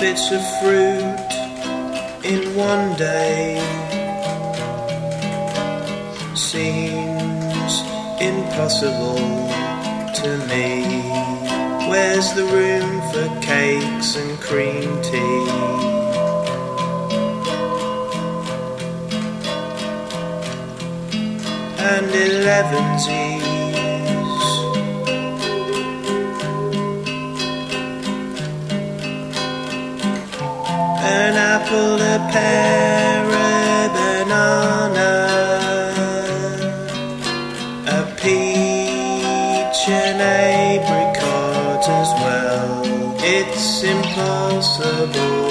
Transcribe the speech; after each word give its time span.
bits 0.00 0.32
of 0.32 0.40
fruit 0.60 1.30
in 2.24 2.56
one 2.56 2.96
day 2.96 3.60
seems 6.34 7.72
impossible 8.18 9.20
to 10.20 10.30
me. 10.48 11.02
Where's 11.90 12.32
the 12.32 12.46
room 12.46 13.02
for 13.12 13.28
cakes 13.42 14.16
and 14.16 14.40
cream 14.40 15.02
tea? 15.02 15.46
And 21.78 22.06
elevensies. 22.24 23.40
An 23.42 23.49
apple, 32.32 33.30
a 33.30 33.34
pear, 33.34 34.20
a 37.86 38.04
peach, 38.20 39.88
an 39.88 40.20
apricot 40.20 41.88
as 41.88 42.10
well. 42.22 42.82
It's 43.22 43.82
impossible 43.82 45.49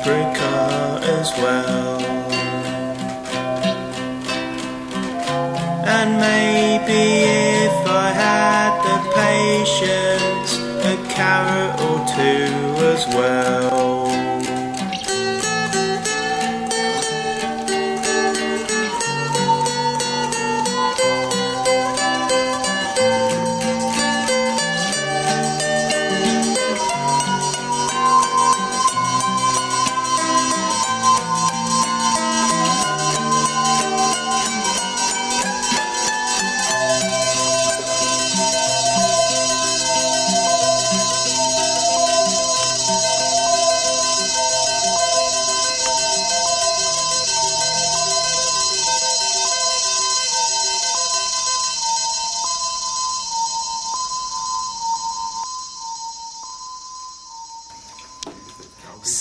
apricot 0.00 1.02
as 1.02 1.30
well. 1.38 2.00
And 5.86 6.20
maybe 6.20 7.02
if 7.66 7.86
I 7.86 8.10
had 8.24 8.72
the 8.86 8.98
patience, 9.22 10.50
a 10.84 10.96
carrot 11.14 11.80
or 11.88 11.98
two 12.14 12.84
as 12.94 13.06
well. 13.08 13.67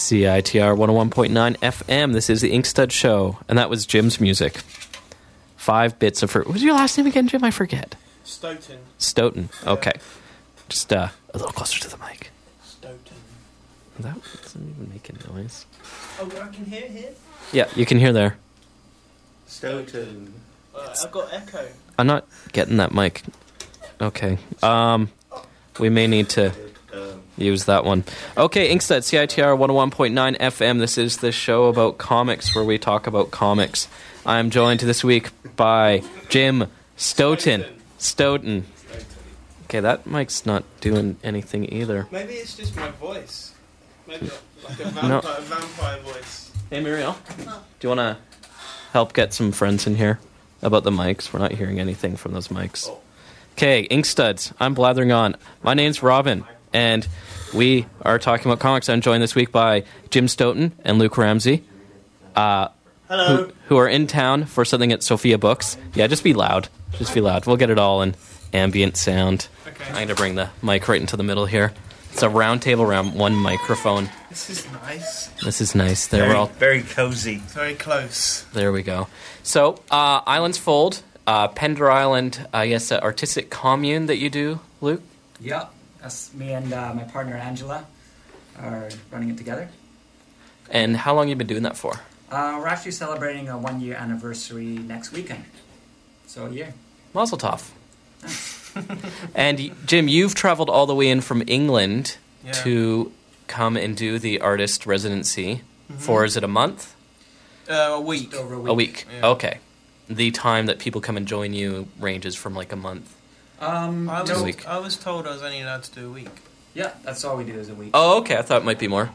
CITR 0.07 0.78
101.9 0.78 1.57
FM. 1.57 2.13
This 2.13 2.29
is 2.29 2.40
the 2.40 2.53
Inkstuds 2.53 2.91
Show, 2.91 3.40
and 3.50 3.57
that 3.57 3.69
was 3.69 3.85
Jim's 3.85 4.22
music. 4.22 4.59
Five 5.57 6.00
bits 6.00 6.23
of 6.23 6.31
fruit. 6.31 6.45
What 6.45 6.53
was 6.53 6.63
your 6.63 6.75
last 6.75 6.97
name 6.97 7.07
again, 7.07 7.28
Jim? 7.28 7.44
I 7.44 7.51
forget. 7.51 7.97
Stoten. 8.23 8.78
Stoten. 8.97 9.50
Okay. 9.68 9.91
Just 10.69 10.94
uh, 10.94 11.09
a 11.34 11.38
little 11.38 11.51
closer 11.51 11.81
to 11.81 11.90
the 11.90 11.97
mic. 11.97 12.29
Stoten. 12.66 13.18
That 14.00 14.16
doesn't 14.44 14.69
even 14.69 14.90
making 14.94 15.18
noise. 15.35 15.66
Oh, 16.22 16.31
I 16.41 16.56
can 16.56 16.63
hear 16.63 16.88
here. 16.88 17.12
Yeah, 17.51 17.68
you 17.75 17.85
can 17.85 18.00
hear 18.00 18.13
there. 18.13 18.38
Stoten. 19.45 20.31
Uh, 20.74 20.95
I've 21.03 21.12
got 21.12 21.34
echo. 21.34 21.68
I'm 22.00 22.07
not 22.07 22.25
getting 22.53 22.78
that 22.78 22.94
mic. 22.94 23.24
Okay. 24.00 24.38
Um, 24.63 25.12
we 25.79 25.89
may 25.89 26.07
need 26.07 26.29
to 26.29 26.53
use 27.37 27.65
that 27.65 27.85
one. 27.85 28.03
Okay, 28.35 28.73
Inkstuds, 28.73 29.05
CITR 29.11 29.57
101.9 29.57 30.37
FM. 30.37 30.79
This 30.79 30.97
is 30.97 31.17
the 31.17 31.31
show 31.31 31.65
about 31.65 31.97
comics 31.97 32.53
where 32.55 32.63
we 32.63 32.77
talk 32.77 33.07
about 33.07 33.31
comics. 33.31 33.87
I'm 34.25 34.49
joined 34.49 34.81
this 34.81 35.03
week 35.03 35.29
by 35.55 36.03
Jim 36.29 36.67
Stoten. 36.97 37.65
Stoten. 37.99 38.63
Okay, 39.65 39.79
that 39.81 40.05
mic's 40.07 40.45
not 40.45 40.63
doing 40.81 41.17
anything 41.23 41.71
either. 41.73 42.07
Maybe 42.11 42.33
it's 42.33 42.55
just 42.55 42.75
my 42.75 42.89
voice. 42.91 43.53
Maybe 44.07 44.29
like 44.67 44.79
a 44.79 44.85
No. 44.85 44.91
vampire, 45.21 45.41
vampire 45.41 45.99
voice. 46.01 46.51
Hey, 46.69 46.79
Muriel. 46.81 47.17
Do 47.37 47.51
you 47.81 47.89
want 47.89 47.99
to 47.99 48.17
help 48.93 49.13
get 49.13 49.33
some 49.33 49.51
friends 49.51 49.85
in 49.87 49.95
here 49.95 50.19
about 50.61 50.83
the 50.83 50.91
mics? 50.91 51.31
We're 51.33 51.39
not 51.39 51.51
hearing 51.51 51.79
anything 51.79 52.15
from 52.17 52.33
those 52.33 52.47
mics. 52.47 52.87
Oh. 52.89 52.99
Okay, 53.53 53.87
Inkstuds. 53.89 54.53
I'm 54.59 54.73
blathering 54.73 55.11
on. 55.11 55.35
My 55.63 55.73
name's 55.73 56.01
Robin, 56.03 56.43
and 56.73 57.07
we 57.53 57.85
are 58.01 58.19
talking 58.19 58.50
about 58.51 58.59
comics. 58.59 58.89
I'm 58.89 59.01
joined 59.01 59.23
this 59.23 59.35
week 59.35 59.51
by 59.51 59.83
Jim 60.09 60.28
Stoten 60.28 60.72
and 60.83 61.00
Luke 61.00 61.17
Ramsey, 61.17 61.63
uh, 62.35 62.69
Hello. 63.07 63.45
who, 63.45 63.53
who 63.67 63.78
are 63.78 63.88
in 63.88 64.07
town 64.07 64.45
for 64.45 64.66
something 64.66 64.91
at 64.91 65.03
Sophia 65.03 65.38
Books. 65.38 65.77
Yeah, 65.94 66.07
just 66.07 66.23
be 66.23 66.33
loud. 66.33 66.69
Just 66.94 67.13
be 67.13 67.22
loud. 67.22 67.45
We'll 67.45 67.57
get 67.57 67.69
it 67.69 67.79
all 67.79 68.01
in 68.01 68.16
ambient 68.53 68.97
sound. 68.97 69.47
Okay. 69.67 69.85
I'm 69.89 69.94
going 69.95 70.07
to 70.09 70.16
bring 70.16 70.35
the 70.35 70.50
mic 70.61 70.88
right 70.88 71.00
into 71.00 71.16
the 71.17 71.23
middle 71.23 71.45
here. 71.45 71.73
It's 72.11 72.23
a 72.23 72.29
round 72.29 72.61
table 72.63 72.83
around 72.83 73.13
one 73.13 73.35
microphone. 73.35 74.09
This 74.29 74.50
is 74.50 74.72
nice. 74.72 75.27
This 75.44 75.61
is 75.61 75.75
nice. 75.75 76.07
They're 76.07 76.23
Very, 76.23 76.35
all 76.35 76.47
very 76.47 76.81
cozy. 76.81 77.35
Very 77.38 77.75
close. 77.75 78.41
There 78.53 78.72
we 78.72 78.81
go. 78.81 79.07
So, 79.44 79.81
uh, 79.91 80.22
Islands 80.25 80.57
Fold, 80.57 81.03
uh, 81.27 81.50
Pender 81.50 81.91
Island, 81.91 82.47
uh, 82.53 82.61
yes, 82.61 82.91
uh, 82.91 83.00
artistic 83.03 83.50
commune 83.51 84.07
that 84.07 84.17
you 84.17 84.29
do, 84.31 84.59
Luke. 84.81 85.03
Yeah, 85.39 85.67
that's 86.07 86.34
me 86.34 86.53
and 86.53 86.72
uh, 86.72 86.94
my 86.94 87.03
partner 87.03 87.35
Angela 87.35 87.85
are 88.57 88.90
running 89.12 89.29
it 89.29 89.38
together. 89.38 89.68
And 90.69 90.95
how 90.95 91.13
long 91.13 91.27
you 91.27 91.36
been 91.36 91.48
doing 91.48 91.63
that 91.63 91.75
for? 91.75 92.00
Uh, 92.31 92.56
we're 92.59 92.68
actually 92.68 92.92
celebrating 92.94 93.50
a 93.50 93.57
one 93.57 93.81
year 93.81 93.95
anniversary 93.95 94.65
next 94.94 95.12
weekend. 95.12 95.44
So 96.25 96.45
a 96.45 96.50
year. 96.50 96.74
Mazel 97.13 97.38
tov. 97.38 97.71
and 99.36 99.71
Jim, 99.86 100.07
you've 100.07 100.33
traveled 100.33 100.69
all 100.69 100.86
the 100.86 100.95
way 100.95 101.09
in 101.09 101.19
from 101.19 101.44
England 101.45 102.18
Yeah. 102.45 102.51
to 102.63 103.12
come 103.48 103.75
and 103.75 103.98
do 103.98 104.18
the 104.19 104.39
artist 104.39 104.86
residency 104.86 105.62
for 105.98 106.24
is 106.24 106.38
it 106.38 106.44
a 106.44 106.48
month? 106.62 106.95
Uh, 107.69 107.74
a 108.00 108.01
week. 108.01 108.33
Over 108.33 108.53
a 108.53 108.60
week. 108.60 108.69
A 108.71 108.74
week. 108.74 109.06
Yeah. 109.13 109.27
Okay. 109.27 109.60
The 110.10 110.31
time 110.31 110.68
that 110.68 110.80
people 110.80 111.01
come 111.01 111.18
and 111.18 111.27
join 111.27 111.51
you 111.51 111.88
ranges 112.00 112.33
from 112.36 112.56
like 112.56 112.71
a 112.71 112.77
month. 112.77 113.13
Um, 113.59 114.09
I 114.09 114.24
Two 114.24 114.33
was, 114.33 114.44
week. 114.44 114.68
I 114.68 114.77
was 114.80 114.98
told 114.98 115.25
I 115.27 115.31
was 115.31 115.42
only 115.42 115.62
allowed 115.62 115.83
to 115.83 115.92
do 115.92 116.07
a 116.09 116.12
week. 116.12 116.30
yeah, 116.74 116.92
that's 117.04 117.24
all 117.24 117.38
we 117.38 117.44
do 117.44 117.54
is 117.54 117.69
a 117.69 117.74
week. 117.75 117.92
Oh, 117.94 118.19
okay. 118.19 118.38
I 118.38 118.42
thought 118.42 118.62
it 118.62 118.65
might 118.65 118.80
be 118.80 118.88
more. 118.88 119.09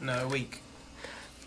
No, 0.00 0.24
a 0.24 0.28
week. 0.28 0.60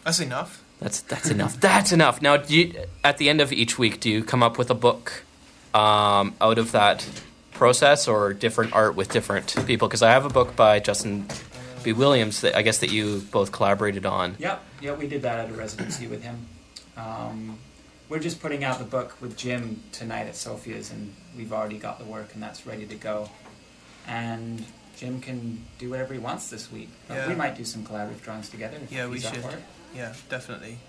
That's 0.03 0.19
enough. 0.19 0.61
That's 0.79 0.99
that's 1.01 1.29
enough. 1.29 1.59
That's 1.59 1.91
enough. 1.91 2.21
Now, 2.21 2.37
do 2.37 2.57
you, 2.57 2.73
at 3.03 3.17
the 3.17 3.29
end 3.29 3.39
of 3.39 3.53
each 3.53 3.77
week, 3.77 3.99
do 3.99 4.09
you 4.09 4.23
come 4.23 4.43
up 4.43 4.57
with 4.57 4.69
a 4.69 4.73
book 4.75 5.23
um, 5.73 6.33
out 6.41 6.57
of 6.57 6.71
that 6.73 7.07
process, 7.53 8.07
or 8.07 8.33
different 8.33 8.73
art 8.73 8.95
with 8.95 9.09
different 9.09 9.55
people? 9.67 9.87
Because 9.87 10.01
I 10.01 10.09
have 10.11 10.25
a 10.25 10.29
book 10.29 10.55
by 10.55 10.79
Justin 10.79 11.27
B. 11.83 11.93
Williams, 11.93 12.41
that 12.41 12.55
I 12.55 12.63
guess 12.63 12.79
that 12.79 12.91
you 12.91 13.19
both 13.31 13.51
collaborated 13.51 14.05
on. 14.05 14.35
Yep, 14.39 14.63
yep, 14.81 14.97
we 14.97 15.07
did 15.07 15.21
that 15.21 15.39
at 15.39 15.49
a 15.49 15.53
residency 15.53 16.07
with 16.07 16.23
him. 16.23 16.47
Um, 16.97 17.57
we're 18.11 18.19
just 18.19 18.41
putting 18.41 18.65
out 18.65 18.77
the 18.77 18.83
book 18.83 19.15
with 19.21 19.37
Jim 19.37 19.81
tonight 19.93 20.27
at 20.27 20.35
Sophia's, 20.35 20.91
and 20.91 21.15
we've 21.37 21.53
already 21.53 21.77
got 21.77 21.97
the 21.97 22.03
work, 22.03 22.33
and 22.33 22.43
that's 22.43 22.67
ready 22.67 22.85
to 22.85 22.95
go. 22.95 23.29
And 24.05 24.65
Jim 24.97 25.21
can 25.21 25.63
do 25.79 25.89
whatever 25.89 26.13
he 26.13 26.19
wants 26.19 26.49
this 26.49 26.69
week. 26.69 26.89
But 27.07 27.15
Yeah. 27.15 27.27
We 27.29 27.35
might 27.35 27.55
do 27.55 27.63
some 27.63 27.85
collaborative 27.85 28.21
drawings 28.21 28.49
together. 28.49 28.77
If 28.83 28.91
Yeah, 28.91 29.07
we 29.07 29.15
he's 29.15 29.25
up 29.27 29.35
should. 29.35 29.43
for 29.43 29.51
it. 29.51 29.63
Yeah, 29.95 30.13
definitely. 30.27 30.79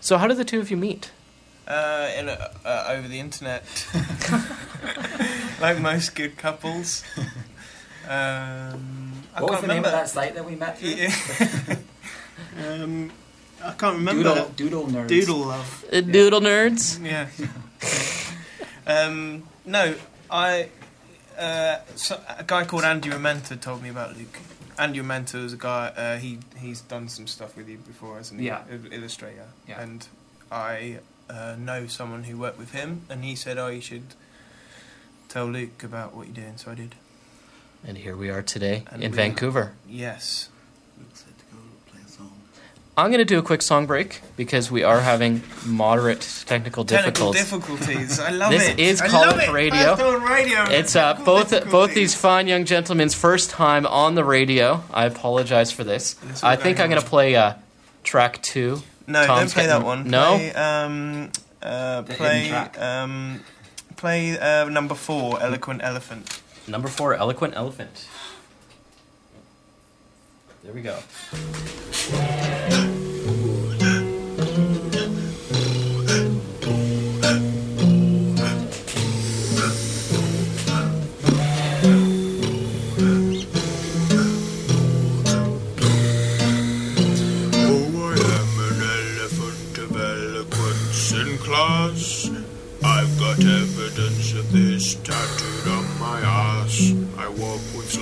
So 0.00 0.16
how 0.16 0.28
did 0.28 0.36
the 0.36 0.44
two 0.44 0.60
of 0.60 0.70
you 0.70 0.76
meet? 0.76 1.10
Uh, 1.66 2.08
in 2.16 2.28
a, 2.28 2.52
uh, 2.64 2.84
over 2.88 3.08
the 3.08 3.18
internet, 3.18 3.64
like 5.60 5.80
most 5.80 6.14
good 6.14 6.36
couples. 6.38 7.02
Um, 8.08 9.22
What 9.34 9.42
was 9.42 9.50
can't 9.50 9.60
the 9.60 9.68
name 9.68 9.84
of 9.84 9.92
that 9.92 10.08
site 10.08 10.34
that 10.34 10.44
we 10.44 10.56
met 10.56 10.78
through? 10.78 10.88
Yeah. 10.88 11.76
um, 12.66 13.12
I 13.62 13.72
can't 13.72 13.96
remember. 13.96 14.22
Doodle, 14.24 14.48
Doodle 14.56 14.86
Nerds. 14.86 15.08
Doodle 15.08 15.38
love. 15.38 15.84
Uh, 15.92 16.00
Doodle 16.00 16.40
nerds. 16.40 17.04
Yeah. 17.04 17.28
um, 18.86 19.44
no, 19.64 19.94
I. 20.30 20.68
Uh, 21.38 21.78
so, 21.96 22.20
a 22.38 22.44
guy 22.44 22.64
called 22.64 22.84
Andy 22.84 23.08
Rementer 23.08 23.58
told 23.60 23.82
me 23.82 23.88
about 23.88 24.16
Luke. 24.16 24.38
Andy 24.78 25.00
Rementer 25.00 25.44
is 25.44 25.52
a 25.52 25.56
guy. 25.56 25.88
Uh, 25.96 26.16
he 26.18 26.38
he's 26.58 26.80
done 26.82 27.08
some 27.08 27.26
stuff 27.26 27.56
with 27.56 27.68
you 27.68 27.78
before 27.78 28.18
as 28.18 28.30
an 28.30 28.42
Yeah. 28.42 28.62
illustrator, 28.90 29.46
Yeah. 29.68 29.80
and 29.80 30.06
I 30.50 30.98
uh, 31.28 31.56
know 31.58 31.86
someone 31.86 32.24
who 32.24 32.36
worked 32.38 32.58
with 32.58 32.72
him, 32.72 33.02
and 33.08 33.24
he 33.24 33.34
said, 33.36 33.58
"Oh, 33.58 33.68
you 33.68 33.80
should 33.80 34.14
tell 35.28 35.46
Luke 35.46 35.82
about 35.82 36.14
what 36.14 36.26
you're 36.26 36.36
doing." 36.36 36.56
So 36.56 36.70
I 36.70 36.74
did. 36.74 36.94
And 37.86 37.96
here 37.96 38.14
we 38.16 38.28
are 38.28 38.42
today 38.42 38.84
And 38.90 39.02
in 39.02 39.10
we- 39.12 39.16
Vancouver. 39.16 39.72
Yes. 39.88 40.50
Looks 40.98 41.24
like 41.26 41.38
to 41.38 41.44
go 41.54 41.58
play 41.90 42.00
a 42.06 42.10
song. 42.10 42.32
I'm 43.00 43.10
going 43.10 43.18
to 43.20 43.24
do 43.24 43.38
a 43.38 43.42
quick 43.42 43.62
song 43.62 43.86
break 43.86 44.20
because 44.36 44.70
we 44.70 44.82
are 44.82 45.00
having 45.00 45.42
moderate 45.64 46.20
technical 46.46 46.84
difficulties. 46.84 47.40
Technical 47.40 47.66
difficulties. 47.72 47.86
difficulties. 47.86 48.20
I 48.20 48.30
love 48.30 48.50
This 48.50 48.68
it. 48.68 48.78
is 48.78 49.00
I 49.00 49.08
college 49.08 49.30
love 49.30 49.40
it. 49.40 49.52
radio. 49.52 49.96
First 49.96 50.02
on 50.02 50.22
radio. 50.22 50.62
It's 50.64 50.94
uh, 50.96 51.14
both 51.24 51.70
both 51.70 51.94
these 51.94 52.14
fine 52.14 52.46
young 52.46 52.66
gentlemen's 52.66 53.14
first 53.14 53.48
time 53.48 53.86
on 53.86 54.16
the 54.16 54.24
radio. 54.24 54.84
I 54.92 55.06
apologize 55.06 55.72
for 55.72 55.82
this. 55.82 56.16
I 56.42 56.56
think 56.56 56.78
I'm 56.78 56.90
going 56.90 57.00
to 57.00 57.08
play 57.08 57.36
uh, 57.36 57.54
track 58.04 58.42
two. 58.42 58.82
No, 59.06 59.26
Tom's 59.26 59.54
don't 59.54 59.62
play 59.62 59.66
that 59.66 59.82
one. 59.82 60.08
No? 60.10 60.36
Play, 60.36 60.52
um, 60.52 61.30
uh, 61.62 62.02
play, 62.02 62.50
um, 62.52 63.40
play 63.96 64.38
uh, 64.38 64.68
number 64.68 64.94
four, 64.94 65.40
Eloquent 65.42 65.80
Elephant. 65.82 66.42
Number 66.68 66.88
four, 66.88 67.14
Eloquent 67.14 67.54
Elephant. 67.56 68.06
There 70.62 70.74
we 70.74 70.82
go. 70.82 70.98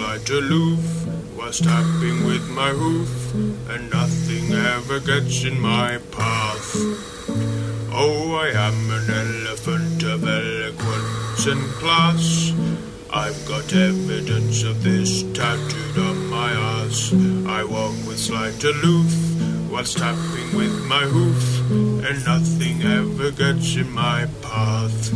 Slight 0.08 0.30
aloof, 0.30 1.06
while 1.36 1.52
tapping 1.52 2.24
with 2.24 2.48
my 2.48 2.70
hoof, 2.70 3.34
and 3.68 3.90
nothing 3.90 4.50
ever 4.54 5.00
gets 5.00 5.44
in 5.44 5.60
my 5.60 5.98
path. 6.10 6.76
Oh, 7.92 8.34
I 8.34 8.48
am 8.68 8.90
an 8.90 9.10
elephant 9.10 10.02
of 10.04 10.24
eloquence 10.24 11.46
and 11.46 11.62
class. 11.80 12.54
I've 13.12 13.40
got 13.46 13.70
evidence 13.74 14.62
of 14.62 14.82
this 14.82 15.24
tattooed 15.34 15.98
on 15.98 16.26
my 16.28 16.52
ass. 16.52 17.12
I 17.46 17.64
walk 17.64 17.96
with 18.06 18.18
slight 18.18 18.64
aloof, 18.64 19.12
while 19.70 19.84
tapping 19.84 20.56
with 20.56 20.86
my 20.86 21.04
hoof, 21.04 21.70
and 22.06 22.24
nothing 22.24 22.80
ever 22.82 23.30
gets 23.30 23.76
in 23.76 23.90
my 23.90 24.26
path. 24.40 25.12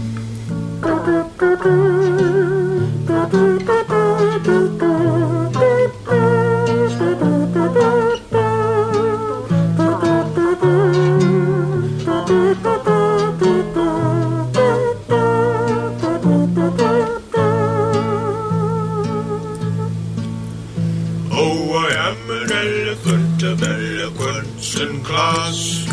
Class. 25.33 25.87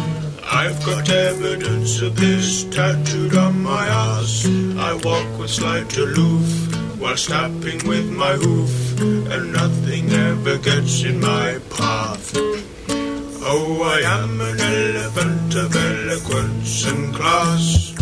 I've 0.52 0.80
got 0.86 1.10
evidence 1.10 2.02
of 2.02 2.16
this 2.16 2.64
tattooed 2.66 3.36
on 3.36 3.62
my 3.62 3.86
ass. 3.88 4.46
I 4.90 4.92
walk 5.08 5.30
with 5.40 5.50
slight 5.50 5.96
aloof, 5.98 6.50
while 7.00 7.16
tapping 7.16 7.82
with 7.88 8.10
my 8.12 8.34
hoof, 8.44 8.74
and 9.34 9.54
nothing 9.54 10.12
ever 10.12 10.58
gets 10.58 11.04
in 11.04 11.20
my 11.20 11.60
path. 11.78 12.32
Oh, 13.52 13.82
I 13.96 14.00
am 14.20 14.42
an 14.42 14.60
elephant 14.60 15.56
of 15.64 15.76
eloquence 15.76 16.86
and 16.92 17.16
class. 17.16 17.94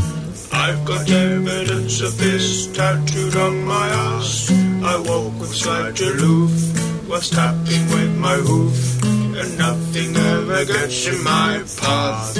I've 0.51 0.83
got 0.85 1.09
evidence 1.09 2.01
of 2.01 2.17
this 2.17 2.67
tattooed 2.77 3.35
on 3.35 3.63
my 3.63 3.87
ass. 3.87 4.49
I 4.91 4.95
walk 5.09 5.33
with 5.39 5.53
slight 5.53 5.99
aloof, 6.01 6.55
while 7.07 7.21
tapping 7.21 7.85
with 7.95 8.13
my 8.17 8.37
hoof, 8.49 8.96
and 9.37 9.57
nothing 9.57 10.15
ever 10.15 10.65
gets 10.65 11.07
in 11.07 11.23
my 11.23 11.63
path. 11.77 12.37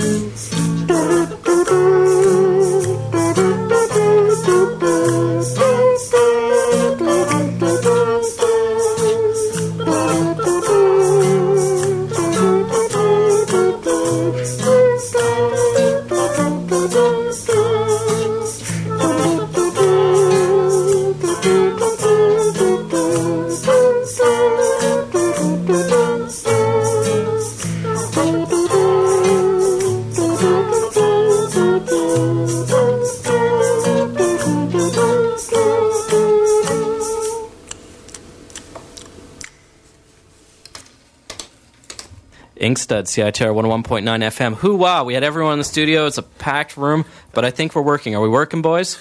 Inkstuds, 42.67 43.07
CITR 43.07 43.53
101.9 43.55 44.03
FM. 44.03 44.55
Hoo 44.55 44.75
wow, 44.75 45.05
we 45.05 45.13
had 45.13 45.23
everyone 45.23 45.53
in 45.53 45.59
the 45.59 45.63
studio. 45.63 46.05
It's 46.05 46.17
a 46.17 46.21
packed 46.23 46.75
room, 46.75 47.05
but 47.33 47.45
I 47.45 47.49
think 47.51 47.73
we're 47.73 47.81
working. 47.81 48.13
Are 48.13 48.21
we 48.21 48.27
working, 48.27 48.61
boys? 48.61 48.99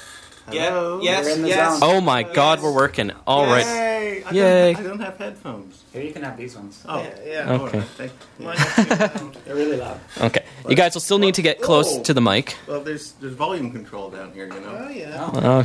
Yeah, 0.53 1.01
yes, 1.03 1.25
We're 1.25 1.33
in 1.35 1.43
the 1.43 1.49
yes. 1.49 1.81
zone. 1.81 1.97
Oh 1.97 2.01
my 2.01 2.23
god, 2.23 2.63
we're 2.63 2.73
working. 2.73 3.11
All 3.27 3.47
right. 3.47 3.67
Yay! 3.67 4.23
I 4.23 4.31
Yay. 4.31 4.73
Don't, 4.75 4.87
I 4.87 4.89
don't 4.89 5.01
have 5.01 5.17
headphones. 5.19 5.83
Here, 5.93 6.03
you 6.05 6.13
can 6.13 6.23
have 6.23 6.37
these 6.37 6.55
ones. 6.55 6.81
Oh, 6.89 7.01
Yeah, 7.03 7.15
yeah. 7.27 7.53
Okay. 7.53 7.79
all 7.79 7.81
right. 8.47 8.61
Thank- 8.69 9.45
They're 9.45 9.57
really 9.57 9.79
loud. 9.79 9.99
Okay. 10.21 10.45
You 10.69 10.77
guys 10.77 10.95
will 10.95 11.01
still 11.01 11.19
need 11.19 11.35
to 11.35 11.43
get 11.43 11.61
close 11.61 11.97
Whoa. 11.97 12.03
to 12.05 12.15
the 12.15 12.21
mic. 12.21 12.57
Well, 12.69 12.81
there's 12.81 13.13
there's 13.15 13.33
volume 13.35 13.73
control 13.73 14.11
down 14.11 14.31
here, 14.35 14.47
you 14.47 14.61
know. 14.61 14.87
oh 14.87 14.89
yeah. 14.89 15.31
Oh. 15.35 15.41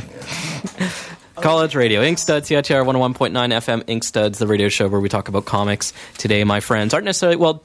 Oh. 0.88 1.08
College 1.42 1.76
Radio, 1.76 2.02
Inkstuds, 2.02 2.46
CITR 2.50 2.84
101.9 2.84 3.30
FM, 3.32 3.84
Inkstuds, 3.84 4.38
the 4.38 4.48
radio 4.48 4.68
show 4.68 4.88
where 4.88 5.00
we 5.00 5.08
talk 5.08 5.28
about 5.28 5.44
comics. 5.44 5.92
Today, 6.18 6.42
my 6.42 6.58
friends 6.58 6.92
aren't 6.92 7.04
necessarily, 7.06 7.36
well, 7.36 7.62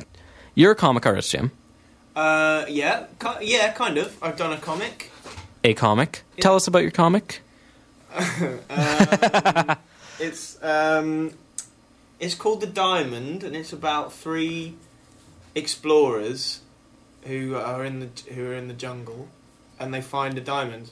you're 0.57 0.71
a 0.71 0.75
comic 0.75 1.05
artist, 1.05 1.31
Jim. 1.31 1.51
Uh, 2.15 2.65
yeah, 2.67 3.05
ki- 3.19 3.43
yeah, 3.53 3.71
kind 3.71 3.97
of. 3.99 4.17
I've 4.23 4.37
done 4.37 4.51
a 4.51 4.57
comic. 4.57 5.11
A 5.63 5.75
comic. 5.75 6.23
Tell 6.39 6.55
us 6.55 6.67
about 6.67 6.81
your 6.81 6.91
comic. 6.91 7.41
Um, 8.69 9.77
it's 10.19 10.57
um, 10.63 11.33
it's 12.19 12.33
called 12.33 12.61
the 12.61 12.67
Diamond, 12.67 13.43
and 13.43 13.55
it's 13.55 13.71
about 13.71 14.11
three 14.11 14.73
explorers 15.53 16.61
who 17.23 17.55
are 17.55 17.85
in 17.85 17.99
the 17.99 18.09
who 18.33 18.47
are 18.47 18.55
in 18.55 18.67
the 18.67 18.73
jungle, 18.73 19.27
and 19.79 19.93
they 19.93 20.01
find 20.01 20.37
a 20.37 20.41
diamond, 20.41 20.89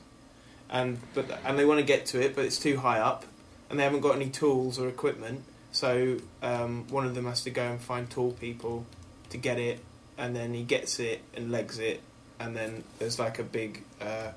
and 0.69 0.99
but 1.15 1.25
and 1.43 1.57
they 1.57 1.65
want 1.65 1.79
to 1.79 1.85
get 1.85 2.05
to 2.07 2.21
it, 2.21 2.35
but 2.35 2.45
it's 2.45 2.59
too 2.59 2.77
high 2.77 2.99
up, 2.99 3.25
and 3.69 3.79
they 3.79 3.83
haven't 3.83 4.01
got 4.01 4.15
any 4.15 4.29
tools 4.29 4.77
or 4.77 4.87
equipment, 4.87 5.43
So 5.71 6.17
um, 6.43 6.85
one 6.89 7.05
of 7.07 7.15
them 7.15 7.25
has 7.25 7.41
to 7.43 7.49
go 7.49 7.63
and 7.63 7.79
find 7.81 8.09
tall 8.09 8.31
people 8.33 8.85
to 9.35 9.41
get 9.49 9.59
it, 9.59 9.79
and 10.17 10.35
then 10.35 10.53
he 10.53 10.63
gets 10.63 10.99
it 10.99 11.21
and 11.35 11.51
legs 11.51 11.79
it, 11.79 12.01
and 12.39 12.55
then 12.55 12.83
there's 12.99 13.19
like 13.19 13.39
a 13.39 13.43
big 13.43 13.83
uh, 14.01 14.31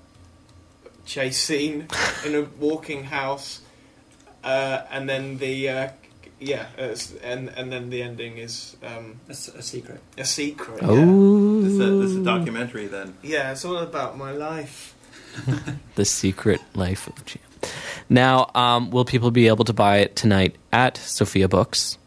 chase 1.07 1.38
scene 1.38 1.87
in 2.26 2.35
a 2.35 2.43
walking 2.59 3.05
house, 3.05 3.61
uh, 4.45 4.83
and 4.90 5.09
then 5.09 5.38
the 5.38 5.69
uh, 5.69 5.88
yeah, 6.40 6.67
it's, 6.76 7.14
and 7.23 7.49
and 7.57 7.71
then 7.73 7.90
the 7.90 8.02
ending 8.02 8.38
is 8.38 8.76
um, 8.83 9.21
A, 9.28 9.33
s- 9.33 9.49
a 9.49 9.62
secret. 9.62 10.00
a 10.17 10.25
secret. 10.25 10.81
Oh, 10.83 11.62
This 11.62 11.73
is, 11.73 11.81
a, 11.81 11.90
this 12.02 12.11
is 12.11 12.17
a 12.19 12.25
documentary 12.25 12.87
then. 12.87 13.14
Yeah. 13.23 13.31
yeah, 13.38 13.52
it's 13.52 13.64
all 13.64 13.78
about 13.78 14.17
my 14.17 14.33
life. 14.33 14.95
the 15.95 16.05
secret 16.05 16.61
life 16.75 17.07
of 17.07 17.25
Jim. 17.25 17.43
Now, 18.09 18.50
um, 18.55 18.90
will 18.90 19.05
people 19.05 19.31
be 19.31 19.49
able 19.49 19.64
to 19.67 19.73
buy 19.73 19.99
it 19.99 20.17
tonight 20.17 20.57
at 20.73 20.97
Sophia 20.97 21.49
Books 21.49 21.99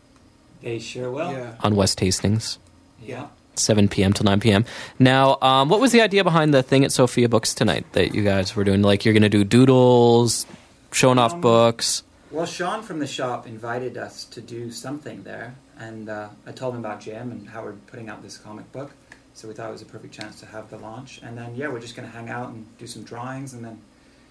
They 0.62 0.80
sure 0.80 1.12
will. 1.12 1.32
yeah. 1.32 1.56
on 1.62 1.76
West 1.76 2.00
Hastings, 2.00 2.58
Yeah. 3.02 3.28
7 3.56 3.90
p.m. 3.90 4.14
till 4.14 4.24
9 4.24 4.40
p.m. 4.40 4.66
Now, 4.98 5.38
um, 5.42 5.70
what 5.70 5.80
was 5.82 5.92
the 5.92 6.02
idea 6.02 6.24
behind 6.24 6.54
the 6.54 6.64
thing 6.64 6.86
at 6.86 6.92
Sophia 6.92 7.28
Books 7.28 7.54
tonight 7.54 7.86
that 7.94 8.16
you 8.16 8.24
guys 8.24 8.56
were 8.56 8.64
doing? 8.64 8.82
Like, 8.82 9.04
you're 9.04 9.14
going 9.14 9.24
to 9.24 9.30
do 9.30 9.44
doodles, 9.44 10.46
showing 10.92 11.20
off 11.20 11.34
Um, 11.34 11.42
books. 11.42 12.04
Well, 12.32 12.46
Sean 12.46 12.82
from 12.82 13.00
the 13.00 13.08
shop 13.08 13.46
invited 13.46 13.98
us 13.98 14.24
to 14.26 14.42
do 14.42 14.72
something 14.72 15.24
there, 15.24 15.56
and 15.78 16.08
uh, 16.08 16.30
I 16.48 16.54
told 16.54 16.76
him 16.76 16.80
about 16.80 17.02
Jim 17.02 17.30
and 17.30 17.50
how 17.50 17.62
we're 17.64 17.74
putting 17.74 18.08
out 18.08 18.24
this 18.24 18.38
comic 18.38 18.72
book. 18.72 18.92
So 19.34 19.48
we 19.50 19.54
thought 19.54 19.68
it 19.68 19.74
was 19.74 19.82
a 19.82 19.86
perfect 19.86 20.14
chance 20.14 20.40
to 20.40 20.46
have 20.46 20.70
the 20.70 20.78
launch. 20.78 21.20
And 21.24 21.38
then, 21.38 21.56
yeah, 21.56 21.68
we're 21.68 21.80
just 21.82 21.96
going 21.96 22.08
to 22.10 22.14
hang 22.16 22.30
out 22.30 22.50
and 22.50 22.66
do 22.78 22.88
some 22.88 23.04
drawings. 23.04 23.54
And 23.54 23.64
then 23.66 23.82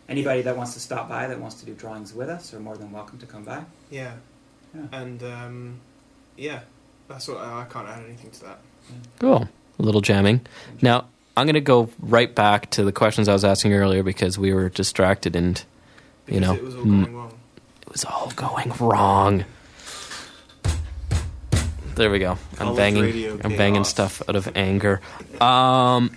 anybody 0.09 0.41
that 0.43 0.57
wants 0.57 0.73
to 0.75 0.81
stop 0.81 1.09
by 1.09 1.27
that 1.27 1.39
wants 1.41 1.57
to 1.61 1.67
do 1.67 1.75
drawings 1.75 2.15
with 2.15 2.29
us 2.31 2.53
are 2.55 2.61
more 2.61 2.77
than 2.77 2.91
welcome 2.93 3.19
to 3.19 3.27
come 3.27 3.45
by. 3.45 3.65
Yeah. 3.91 4.15
Yeah. 4.75 4.83
And 4.93 5.23
um, 5.23 5.81
yeah, 6.37 6.61
that's 7.11 7.29
what 7.29 7.39
I 7.39 7.67
can't 7.69 7.89
add 7.89 8.05
anything 8.05 8.31
to 8.31 8.41
that. 8.45 8.59
Cool. 9.19 9.49
A 9.79 9.83
little 9.83 10.01
jamming. 10.01 10.41
Now, 10.81 11.07
I'm 11.37 11.47
going 11.47 11.55
to 11.55 11.61
go 11.61 11.91
right 12.01 12.33
back 12.35 12.71
to 12.71 12.85
the 12.85 12.93
questions 12.93 13.29
I 13.29 13.33
was 13.33 13.45
asking 13.45 13.73
earlier 13.73 14.03
because 14.03 14.39
we 14.39 14.55
were 14.55 14.69
distracted 14.69 15.35
and 15.37 15.63
Because 16.27 16.41
know, 16.41 16.55
it 16.55 16.63
was 16.63 16.75
all 16.77 16.85
going 16.85 17.15
wrong. 17.15 17.33
it 17.83 17.93
was 17.93 18.05
all 18.05 18.33
going 18.37 18.73
wrong. 18.81 19.45
There 21.97 22.11
we 22.11 22.19
go. 22.19 22.39
I'm 22.59 22.75
banging. 22.77 23.41
I'm 23.45 23.57
banging 23.57 23.75
chaos. 23.83 23.89
stuff 23.89 24.23
out 24.29 24.37
of 24.37 24.57
anger. 24.57 25.01
Um, 25.41 26.17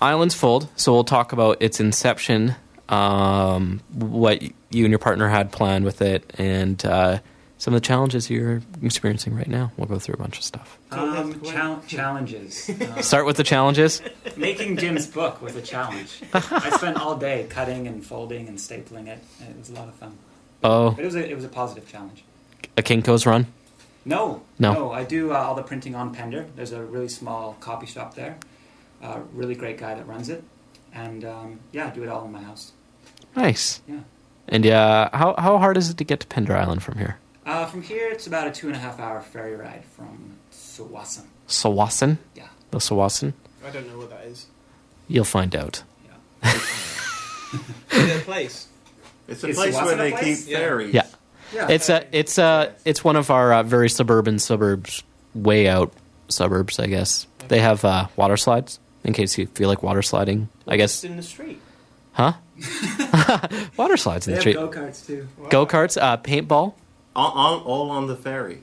Islands 0.00 0.34
Fold. 0.34 0.68
So 0.76 0.92
we'll 0.92 1.04
talk 1.04 1.32
about 1.32 1.60
its 1.60 1.80
inception, 1.80 2.54
um, 2.88 3.80
what 3.92 4.42
you 4.42 4.84
and 4.84 4.90
your 4.90 4.98
partner 5.00 5.28
had 5.28 5.50
planned 5.50 5.84
with 5.84 6.02
it, 6.02 6.30
and 6.38 6.84
uh, 6.84 7.18
some 7.58 7.74
of 7.74 7.80
the 7.80 7.86
challenges 7.86 8.30
you're 8.30 8.62
experiencing 8.82 9.34
right 9.34 9.48
now. 9.48 9.72
We'll 9.76 9.88
go 9.88 9.98
through 9.98 10.14
a 10.14 10.18
bunch 10.18 10.38
of 10.38 10.44
stuff. 10.44 10.78
Um, 10.90 11.40
chal- 11.42 11.82
challenges. 11.86 12.70
Uh, 12.70 13.02
Start 13.02 13.26
with 13.26 13.36
the 13.36 13.44
challenges. 13.44 14.00
making 14.36 14.76
Jim's 14.76 15.06
book 15.06 15.42
was 15.42 15.56
a 15.56 15.62
challenge. 15.62 16.22
I 16.32 16.70
spent 16.70 16.96
all 16.96 17.16
day 17.16 17.46
cutting 17.50 17.86
and 17.86 18.04
folding 18.04 18.48
and 18.48 18.56
stapling 18.58 19.08
it. 19.08 19.18
and 19.40 19.50
It 19.50 19.58
was 19.58 19.70
a 19.70 19.74
lot 19.74 19.88
of 19.88 19.94
fun. 19.94 20.16
Oh, 20.64 20.90
But 20.92 21.02
it 21.02 21.04
was 21.06 21.14
a, 21.16 21.28
it 21.30 21.34
was 21.34 21.44
a 21.44 21.48
positive 21.48 21.88
challenge. 21.88 22.24
a 22.76 22.82
Kinko's 22.82 23.26
run. 23.26 23.46
No, 24.04 24.42
No. 24.58 24.90
I 24.92 25.04
do 25.04 25.32
uh, 25.32 25.36
all 25.36 25.54
the 25.54 25.62
printing 25.62 25.94
on 25.94 26.14
Pender. 26.14 26.46
There's 26.56 26.72
a 26.72 26.82
really 26.82 27.08
small 27.08 27.56
copy 27.60 27.86
shop 27.86 28.14
there. 28.14 28.38
Uh, 29.02 29.20
really 29.32 29.54
great 29.54 29.76
guy 29.78 29.94
that 29.94 30.06
runs 30.08 30.28
it, 30.28 30.42
and 30.94 31.24
um, 31.24 31.60
yeah, 31.72 31.86
I 31.88 31.90
do 31.90 32.02
it 32.02 32.08
all 32.08 32.24
in 32.24 32.32
my 32.32 32.40
house. 32.42 32.72
Nice. 33.36 33.80
Yeah. 33.86 34.00
And 34.48 34.64
yeah, 34.64 35.10
how 35.12 35.34
how 35.38 35.58
hard 35.58 35.76
is 35.76 35.90
it 35.90 35.98
to 35.98 36.04
get 36.04 36.18
to 36.20 36.26
Pender 36.26 36.56
Island 36.56 36.82
from 36.82 36.98
here? 36.98 37.18
Uh, 37.48 37.64
from 37.66 37.80
here, 37.82 38.10
it's 38.10 38.26
about 38.26 38.46
a 38.46 38.50
two 38.50 38.66
and 38.66 38.76
a 38.76 38.78
half 38.78 39.00
hour 39.00 39.20
ferry 39.22 39.56
ride 39.56 39.82
from 39.96 40.36
Tsawwassen. 40.52 41.24
Tsawwassen. 41.48 42.18
Yeah, 42.34 42.48
The 42.70 42.78
Tsawwassen. 42.78 43.32
I 43.66 43.70
don't 43.70 43.88
know 43.88 43.96
what 43.98 44.10
that 44.10 44.24
is. 44.26 44.46
You'll 45.08 45.24
find 45.24 45.56
out. 45.56 45.82
yeah. 46.04 46.52
Is 47.92 48.10
it 48.10 48.20
a 48.20 48.24
place? 48.24 48.68
It's 49.26 49.42
a 49.42 49.48
Is 49.48 49.56
place 49.56 49.74
where 49.76 49.96
they 49.96 50.10
place? 50.10 50.44
keep 50.44 50.52
Yeah. 50.52 50.58
ferries. 50.58 50.94
Yeah. 50.94 51.06
Yeah, 51.54 51.68
It's 51.70 51.88
a 51.88 52.04
it's 52.12 52.36
a 52.36 52.74
it's 52.84 53.02
one 53.02 53.16
of 53.16 53.30
our 53.30 53.54
uh, 53.54 53.62
very 53.62 53.88
suburban 53.88 54.38
suburbs, 54.38 55.02
way 55.34 55.66
out 55.66 55.90
suburbs, 56.28 56.78
I 56.78 56.86
guess. 56.88 57.26
They 57.48 57.60
have 57.60 57.82
uh, 57.86 58.08
water 58.16 58.36
slides 58.36 58.78
in 59.04 59.14
case 59.14 59.38
you 59.38 59.46
feel 59.46 59.70
like 59.70 59.82
water 59.82 60.02
sliding. 60.02 60.50
I 60.66 60.76
guess, 60.76 61.02
in 61.04 61.16
the 61.16 61.22
street. 61.22 61.58
huh? 62.12 62.34
water 63.78 63.96
slides 63.96 64.28
in 64.28 64.34
they 64.34 64.40
the 64.40 64.42
have 64.42 64.42
street. 64.42 64.54
go 64.56 64.68
karts 64.68 65.06
too. 65.06 65.26
Wow. 65.38 65.48
Go 65.48 65.66
karts, 65.66 65.96
uh, 65.98 66.18
paintball. 66.18 66.74
All, 67.16 67.30
all, 67.32 67.60
all 67.64 67.90
on 67.90 68.06
the 68.06 68.16
ferry. 68.16 68.62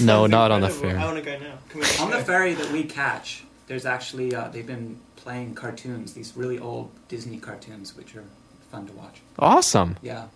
No, 0.00 0.26
not 0.38 0.50
on 0.50 0.60
the 0.60 0.70
ferry. 0.70 0.98
I 0.98 1.04
want 1.04 1.16
to 1.18 1.22
go 1.22 1.38
now. 1.38 1.58
Can 1.68 1.82
On 2.04 2.10
the 2.10 2.24
ferry 2.24 2.54
that 2.54 2.70
we 2.72 2.84
catch, 2.84 3.44
there's 3.66 3.86
actually 3.86 4.34
uh, 4.34 4.48
they've 4.48 4.66
been 4.66 4.98
playing 5.16 5.54
cartoons, 5.54 6.12
these 6.14 6.36
really 6.36 6.58
old 6.58 6.90
Disney 7.08 7.38
cartoons, 7.38 7.96
which 7.96 8.14
are 8.16 8.24
fun 8.70 8.86
to 8.86 8.92
watch. 8.92 9.20
Awesome. 9.38 9.96
Yeah, 10.02 10.26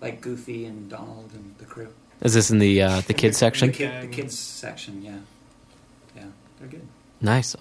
like 0.00 0.20
Goofy 0.20 0.64
and 0.66 0.88
Donald 0.90 1.30
and 1.34 1.54
the 1.58 1.64
crew. 1.64 1.88
Is 2.22 2.34
this 2.34 2.50
in 2.50 2.58
the 2.58 2.82
uh, 2.82 3.00
the 3.02 3.14
kids 3.14 3.36
section? 3.38 3.68
The, 3.68 3.74
kid, 3.74 4.02
the 4.02 4.06
kids 4.08 4.38
section, 4.38 5.02
yeah, 5.02 5.18
yeah, 6.16 6.24
they're 6.58 6.68
good. 6.68 6.86
Nice. 7.20 7.54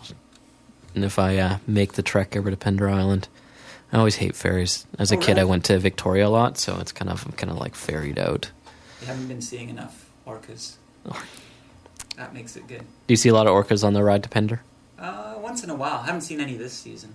And 0.93 1.03
if 1.05 1.17
I 1.19 1.37
uh, 1.37 1.57
make 1.67 1.93
the 1.93 2.03
trek 2.03 2.35
over 2.35 2.51
to 2.51 2.57
Pender 2.57 2.89
Island, 2.89 3.27
I 3.93 3.97
always 3.97 4.15
hate 4.15 4.35
ferries. 4.35 4.85
As 4.99 5.11
a 5.11 5.15
Oh, 5.15 5.19
kid, 5.19 5.39
I 5.39 5.43
went 5.45 5.65
to 5.65 5.79
Victoria 5.79 6.27
a 6.27 6.29
lot, 6.29 6.57
so 6.57 6.77
it's 6.79 6.91
kind 6.91 7.09
of 7.09 7.25
I'm 7.25 7.31
kind 7.33 7.49
of 7.51 7.57
like 7.57 7.75
ferried 7.75 8.19
out. 8.19 8.51
You 9.01 9.07
haven't 9.07 9.27
been 9.27 9.41
seeing 9.41 9.69
enough 9.69 10.09
orcas. 10.25 10.75
Oh. 11.05 11.23
That 12.17 12.33
makes 12.33 12.57
it 12.57 12.67
good. 12.67 12.81
Do 12.81 12.85
you 13.13 13.15
see 13.15 13.29
a 13.29 13.33
lot 13.33 13.47
of 13.47 13.53
orcas 13.53 13.83
on 13.85 13.93
the 13.93 14.03
ride 14.03 14.21
to 14.23 14.29
Pender? 14.29 14.61
Uh, 14.99 15.35
once 15.37 15.63
in 15.63 15.69
a 15.69 15.75
while. 15.75 15.99
I 16.03 16.05
haven't 16.07 16.21
seen 16.21 16.41
any 16.41 16.55
this 16.57 16.73
season, 16.73 17.13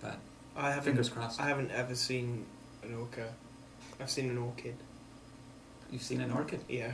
but 0.00 0.16
I 0.56 0.68
haven't. 0.70 0.84
Fingers 0.84 1.08
crossed. 1.08 1.40
I 1.40 1.48
haven't 1.48 1.72
ever 1.72 1.94
seen 1.96 2.46
an 2.84 2.94
orca. 2.94 3.34
I've 4.00 4.08
seen 4.08 4.30
an 4.30 4.38
orchid. 4.38 4.76
you've 5.90 6.02
seen 6.02 6.20
an 6.20 6.30
orchid, 6.30 6.60
Yeah. 6.68 6.92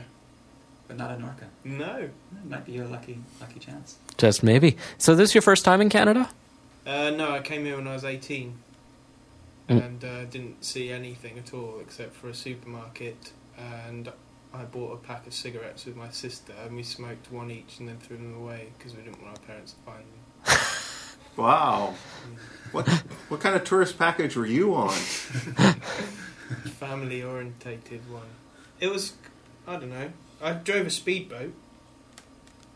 but 0.87 0.97
not 0.97 1.11
an 1.11 1.23
orca. 1.23 1.45
No. 1.63 1.97
It 2.09 2.49
might 2.49 2.65
be 2.65 2.71
your 2.73 2.87
lucky 2.87 3.19
lucky 3.39 3.59
chance. 3.59 3.97
Just 4.17 4.41
maybe. 4.43 4.75
So 4.97 5.13
this 5.15 5.29
is 5.29 5.35
your 5.35 5.43
first 5.43 5.63
time 5.63 5.81
in 5.81 5.89
Canada? 5.89 6.31
Uh, 6.85 7.11
no, 7.11 7.31
I 7.31 7.41
came 7.41 7.63
here 7.63 7.75
when 7.77 7.87
I 7.87 7.93
was 7.93 8.03
18 8.03 8.57
Mm. 9.69 9.85
and 9.85 10.03
uh, 10.03 10.25
didn't 10.25 10.65
see 10.65 10.89
anything 10.91 11.37
at 11.37 11.53
all 11.53 11.77
except 11.79 12.15
for 12.15 12.27
a 12.27 12.33
supermarket. 12.33 13.31
And 13.57 14.11
I 14.55 14.63
bought 14.65 14.93
a 14.93 14.97
pack 14.97 15.27
of 15.27 15.33
cigarettes 15.33 15.85
with 15.85 15.95
my 15.95 16.09
sister 16.09 16.53
and 16.65 16.75
we 16.75 16.83
smoked 16.83 17.31
one 17.31 17.51
each 17.51 17.79
and 17.79 17.87
then 17.87 17.97
threw 17.97 18.17
them 18.17 18.35
away 18.35 18.69
because 18.77 18.95
we 18.95 19.03
didn't 19.03 19.21
want 19.21 19.37
our 19.37 19.43
parents 19.45 19.73
to 19.73 19.79
find 19.91 20.03
them. 20.03 20.15
Wow. 21.37 21.95
What 22.71 22.87
what 23.27 23.41
kind 23.41 23.57
of 23.57 23.65
tourist 23.65 23.99
package 23.99 24.37
were 24.37 24.45
you 24.45 24.73
on? 24.73 24.93
Family 26.79 27.23
orientated 27.23 28.09
one. 28.09 28.23
It 28.79 28.89
was, 28.89 29.13
I 29.67 29.73
don't 29.77 29.89
know. 29.89 30.11
I 30.41 30.53
drove 30.53 30.85
a 30.87 30.89
speedboat. 30.89 31.53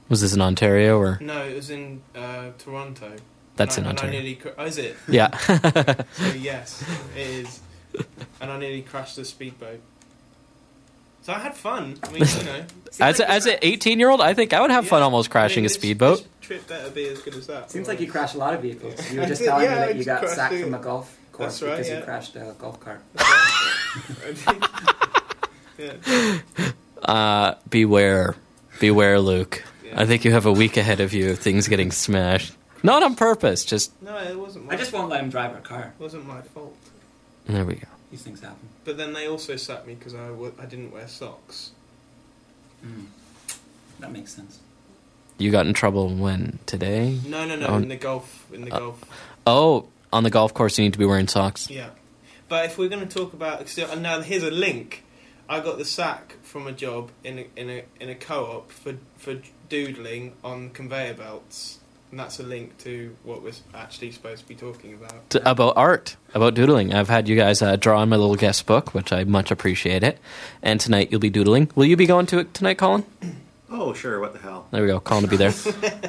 Was 0.09 0.19
this 0.19 0.33
in 0.33 0.41
Ontario 0.41 0.97
or? 0.97 1.19
No, 1.21 1.43
it 1.45 1.55
was 1.55 1.69
in 1.69 2.01
uh, 2.15 2.49
Toronto. 2.57 3.13
That's 3.55 3.77
and 3.77 3.85
in 3.85 3.87
I, 3.87 3.89
and 3.91 3.99
I 3.99 4.03
Ontario. 4.03 4.11
nearly, 4.19 4.35
cr- 4.35 4.49
oh, 4.57 4.65
is 4.65 4.77
it? 4.77 4.97
Yeah. 5.07 5.37
So 5.37 6.33
yes, 6.37 6.83
it 7.15 7.27
is. 7.27 7.59
And 8.41 8.51
I 8.51 8.57
nearly 8.57 8.81
crashed 8.81 9.15
the 9.15 9.23
speedboat. 9.25 9.79
So 11.29 11.35
I 11.35 11.37
had 11.37 11.55
fun. 11.55 11.95
I 12.01 12.07
mean, 12.11 12.23
you 12.39 12.43
know. 12.43 12.65
as 12.99 13.19
a, 13.19 13.29
as 13.29 13.45
an 13.45 13.57
18 13.61 13.99
year 13.99 14.09
old, 14.09 14.19
I 14.19 14.33
think 14.33 14.51
I 14.51 14.61
would 14.61 14.71
have 14.71 14.87
fun 14.87 15.03
almost 15.03 15.29
crashing 15.29 15.59
I 15.59 15.61
mean, 15.61 15.65
a 15.67 15.69
speedboat. 15.69 16.17
This 16.17 16.27
trip 16.41 16.67
better 16.67 16.89
be 16.89 17.07
as 17.07 17.21
good 17.21 17.35
as 17.35 17.45
that. 17.45 17.69
Seems 17.69 17.87
like 17.87 17.99
you 17.99 18.09
crashed 18.09 18.33
a 18.33 18.39
lot 18.39 18.55
of 18.55 18.63
vehicles. 18.63 19.11
You 19.11 19.19
were 19.19 19.25
just 19.27 19.41
did, 19.41 19.47
telling 19.49 19.65
yeah, 19.65 19.75
me 19.75 19.81
I 19.81 19.85
that 19.85 19.95
you 19.95 20.05
got 20.05 20.27
sacked 20.27 20.55
it. 20.55 20.63
from 20.63 20.73
a 20.73 20.79
golf 20.79 21.15
course 21.31 21.61
right, 21.61 21.69
because 21.69 21.87
yeah. 21.87 21.99
you 21.99 22.03
crashed 22.03 22.35
a 22.35 22.55
golf 22.57 22.79
cart. 22.79 23.01
yeah. 25.77 26.39
Uh, 27.01 27.55
beware, 27.69 28.35
beware, 28.81 29.19
Luke. 29.21 29.63
Yeah. 29.85 30.01
I 30.01 30.05
think 30.05 30.25
you 30.25 30.31
have 30.31 30.45
a 30.45 30.51
week 30.51 30.75
ahead 30.75 30.99
of 30.99 31.13
you 31.13 31.29
of 31.31 31.39
things 31.39 31.69
getting 31.69 31.91
smashed. 31.91 32.53
Not 32.83 33.03
on 33.03 33.15
purpose, 33.15 33.63
just 33.63 33.93
No, 34.01 34.17
it 34.17 34.37
wasn't. 34.37 34.65
My, 34.65 34.73
I 34.73 34.77
just 34.77 34.91
won't 34.91 35.09
let 35.09 35.23
him 35.23 35.29
drive 35.29 35.53
our 35.53 35.61
car. 35.61 35.93
it 35.97 36.03
wasn't 36.03 36.27
my 36.27 36.41
fault. 36.41 36.75
there 37.45 37.63
we 37.63 37.75
go. 37.75 37.87
These 38.11 38.23
things 38.23 38.41
happen. 38.41 38.69
But 38.85 38.97
then 38.97 39.13
they 39.13 39.27
also 39.27 39.55
sacked 39.55 39.85
me 39.87 39.93
because 39.95 40.15
I 40.15 40.27
w- 40.27 40.53
I 40.59 40.65
didn't 40.65 40.91
wear 40.91 41.07
socks. 41.07 41.71
Mm. 42.85 43.05
That 43.99 44.11
makes 44.11 44.33
sense. 44.33 44.59
You 45.37 45.51
got 45.51 45.65
in 45.67 45.73
trouble 45.73 46.09
when 46.09 46.59
today? 46.65 47.19
No, 47.25 47.45
no, 47.45 47.55
no. 47.55 47.67
Oh. 47.67 47.75
in 47.77 47.87
the 47.87 47.95
golf, 47.95 48.45
in 48.51 48.65
the 48.65 48.71
Uh, 48.73 48.79
golf. 48.79 49.03
Oh, 49.45 49.87
on 50.11 50.23
the 50.23 50.29
golf 50.29 50.53
course, 50.53 50.77
you 50.77 50.83
need 50.83 50.93
to 50.93 50.99
be 50.99 51.05
wearing 51.05 51.27
socks. 51.27 51.69
Yeah. 51.69 51.89
But 52.47 52.65
if 52.65 52.77
we're 52.77 52.89
going 52.89 53.07
to 53.07 53.13
talk 53.13 53.33
about 53.33 53.67
so, 53.69 53.89
and 53.91 54.01
now, 54.01 54.21
here's 54.21 54.43
a 54.43 54.49
link. 54.51 55.03
I 55.47 55.59
got 55.59 55.77
the 55.77 55.85
sack 55.85 56.35
from 56.43 56.67
a 56.67 56.71
job 56.71 57.11
in 57.23 57.39
a 57.39 57.45
in 57.55 57.69
a 57.69 57.83
in 57.99 58.09
a 58.09 58.15
co-op 58.15 58.71
for 58.71 58.95
for 59.17 59.37
doodling 59.69 60.33
on 60.43 60.71
conveyor 60.71 61.13
belts. 61.13 61.79
And 62.11 62.19
that's 62.19 62.39
a 62.39 62.43
link 62.43 62.77
to 62.79 63.15
what 63.23 63.43
we're 63.43 63.51
actually 63.73 64.11
supposed 64.11 64.41
to 64.41 64.47
be 64.47 64.55
talking 64.55 64.93
about. 64.93 65.29
T- 65.29 65.39
about 65.45 65.73
art, 65.77 66.15
about 66.33 66.55
doodling. 66.55 66.93
I've 66.93 67.09
had 67.09 67.27
you 67.27 67.35
guys 67.35 67.61
uh, 67.61 67.75
draw 67.75 67.99
on 67.99 68.09
my 68.09 68.15
little 68.15 68.35
guest 68.35 68.65
book, 68.65 68.93
which 68.93 69.13
I 69.13 69.23
much 69.23 69.51
appreciate 69.51 70.03
it. 70.03 70.17
And 70.61 70.79
tonight 70.79 71.09
you'll 71.11 71.19
be 71.19 71.29
doodling. 71.29 71.71
Will 71.75 71.85
you 71.85 71.95
be 71.97 72.05
going 72.07 72.25
to 72.27 72.39
it 72.39 72.53
tonight, 72.53 72.77
Colin? 72.77 73.05
Oh, 73.71 73.93
sure. 73.93 74.19
What 74.19 74.33
the 74.33 74.39
hell? 74.39 74.67
There 74.71 74.81
we 74.81 74.87
go. 74.87 74.99
Colin 74.99 75.25
will 75.25 75.29
be 75.29 75.37
there. 75.37 75.53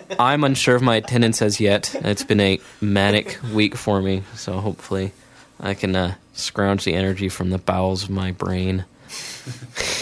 I'm 0.18 0.44
unsure 0.44 0.76
of 0.76 0.80
my 0.80 0.96
attendance 0.96 1.42
as 1.42 1.60
yet. 1.60 1.94
It's 1.94 2.24
been 2.24 2.40
a 2.40 2.58
manic 2.80 3.38
week 3.52 3.76
for 3.76 4.00
me, 4.00 4.22
so 4.34 4.60
hopefully 4.60 5.12
I 5.60 5.74
can 5.74 5.94
uh, 5.94 6.14
scrounge 6.32 6.84
the 6.84 6.94
energy 6.94 7.28
from 7.28 7.50
the 7.50 7.58
bowels 7.58 8.04
of 8.04 8.08
my 8.08 8.32
brain. 8.32 8.86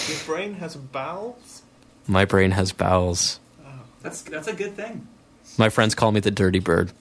Your 0.08 0.18
brain 0.24 0.54
has 0.54 0.76
bowels. 0.76 1.62
My 2.06 2.24
brain 2.24 2.52
has 2.52 2.70
bowels. 2.70 3.40
Oh. 3.66 3.70
That's 4.02 4.22
that's 4.22 4.46
a 4.46 4.54
good 4.54 4.76
thing. 4.76 5.08
My 5.58 5.68
friends 5.68 5.94
call 5.94 6.12
me 6.12 6.20
the 6.20 6.30
dirty 6.30 6.60
bird. 6.60 6.92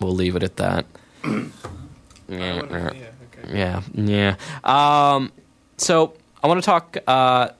We'll 0.00 0.14
leave 0.14 0.34
it 0.36 0.42
at 0.42 0.56
that. 0.56 0.86
Yeah, 2.28 2.54
yeah, 2.68 2.90
okay. 2.90 3.56
yeah, 3.56 3.82
yeah. 3.94 4.34
Um, 4.64 5.30
so 5.76 6.14
I 6.42 6.48
want 6.48 6.60
to 6.60 6.66
talk. 6.66 6.96
Uh, 7.06 7.50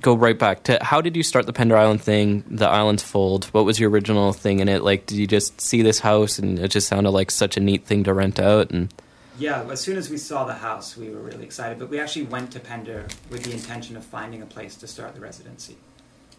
go 0.00 0.14
right 0.14 0.36
back 0.36 0.64
to 0.64 0.78
how 0.82 1.00
did 1.00 1.16
you 1.16 1.22
start 1.22 1.46
the 1.46 1.52
Pender 1.52 1.76
Island 1.76 2.02
thing? 2.02 2.42
The 2.50 2.68
Islands 2.68 3.04
Fold. 3.04 3.44
What 3.46 3.64
was 3.64 3.78
your 3.78 3.90
original 3.90 4.32
thing 4.32 4.58
in 4.58 4.68
it? 4.68 4.82
Like, 4.82 5.06
did 5.06 5.18
you 5.18 5.28
just 5.28 5.60
see 5.60 5.82
this 5.82 6.00
house 6.00 6.38
and 6.40 6.58
it 6.58 6.72
just 6.72 6.88
sounded 6.88 7.10
like 7.10 7.30
such 7.30 7.56
a 7.56 7.60
neat 7.60 7.84
thing 7.84 8.02
to 8.04 8.12
rent 8.14 8.40
out? 8.40 8.70
And 8.70 8.92
Yeah, 9.38 9.64
as 9.70 9.80
soon 9.80 9.96
as 9.96 10.10
we 10.10 10.16
saw 10.16 10.44
the 10.44 10.54
house, 10.54 10.96
we 10.96 11.10
were 11.10 11.20
really 11.20 11.44
excited. 11.44 11.78
But 11.78 11.90
we 11.90 12.00
actually 12.00 12.24
went 12.26 12.50
to 12.52 12.60
Pender 12.60 13.06
with 13.30 13.44
the 13.44 13.52
intention 13.52 13.96
of 13.96 14.04
finding 14.04 14.42
a 14.42 14.46
place 14.46 14.74
to 14.78 14.88
start 14.88 15.14
the 15.14 15.20
residency. 15.20 15.76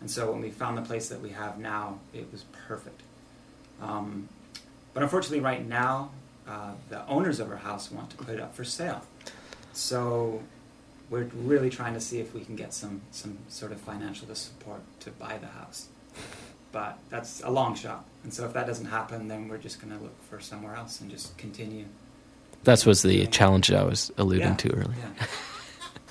And 0.02 0.10
so 0.10 0.32
when 0.32 0.42
we 0.42 0.50
found 0.50 0.78
the 0.78 0.82
place 0.82 1.10
that 1.10 1.22
we 1.22 1.30
have 1.30 1.60
now, 1.60 2.00
it 2.14 2.32
was 2.32 2.44
perfect. 2.68 3.02
Um, 3.82 4.30
but 4.94 5.04
unfortunately, 5.04 5.42
right 5.42 5.66
now, 5.68 6.12
uh, 6.48 6.72
the 6.90 7.06
owners 7.08 7.40
of 7.40 7.50
our 7.52 7.58
house 7.58 7.92
want 7.92 8.10
to 8.12 8.18
put 8.18 8.30
it 8.30 8.40
up 8.40 8.56
for 8.56 8.64
sale. 8.64 9.04
So 9.74 10.42
we're 11.10 11.30
really 11.36 11.70
trying 11.70 11.94
to 11.94 12.00
see 12.02 12.20
if 12.20 12.34
we 12.34 12.42
can 12.42 12.56
get 12.56 12.74
some, 12.74 13.02
some 13.12 13.38
sort 13.50 13.72
of 13.72 13.80
financial 13.82 14.34
support 14.36 14.82
to 15.02 15.12
buy 15.12 15.38
the 15.38 15.48
house. 15.48 15.88
But 16.72 16.98
that's 17.10 17.42
a 17.44 17.50
long 17.50 17.76
shot. 17.76 18.06
And 18.24 18.34
so 18.34 18.46
if 18.46 18.54
that 18.54 18.68
doesn't 18.68 18.86
happen, 18.86 19.28
then 19.28 19.48
we're 19.48 19.58
just 19.58 19.82
going 19.82 19.96
to 19.98 20.02
look 20.04 20.16
for 20.30 20.40
somewhere 20.40 20.76
else 20.76 21.02
and 21.02 21.10
just 21.10 21.38
continue. 21.38 21.86
that 22.64 22.86
was 22.86 23.02
the 23.02 23.26
challenge 23.28 23.68
that 23.70 23.80
I 23.80 23.84
was 23.84 24.12
alluding 24.18 24.48
Yeah. 24.50 24.56
to 24.56 24.74
earlier. 24.74 24.96
Yeah. 25.20 25.26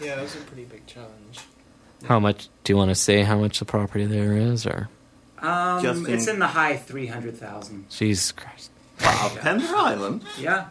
Yeah, 0.01 0.15
that 0.15 0.23
was 0.23 0.37
a 0.37 0.39
pretty 0.39 0.63
big 0.63 0.87
challenge. 0.87 1.41
How 2.05 2.19
much 2.21 2.49
do 2.65 2.73
you 2.73 2.77
want 2.77 2.91
to 2.91 2.95
say? 2.95 3.23
How 3.23 3.39
much 3.39 3.59
the 3.59 3.65
property 3.65 4.07
there 4.07 4.37
is, 4.37 4.67
or 4.67 4.89
Um, 5.41 5.83
Justin- 5.83 6.13
it's 6.15 6.27
in 6.27 6.39
the 6.39 6.47
high 6.49 6.77
three 6.77 7.07
hundred 7.07 7.37
thousand. 7.39 7.89
Jesus 7.91 8.33
Christ? 8.33 8.71
Wow, 9.03 9.31
Pender 9.41 9.67
Island. 9.77 10.23
Yeah, 10.39 10.67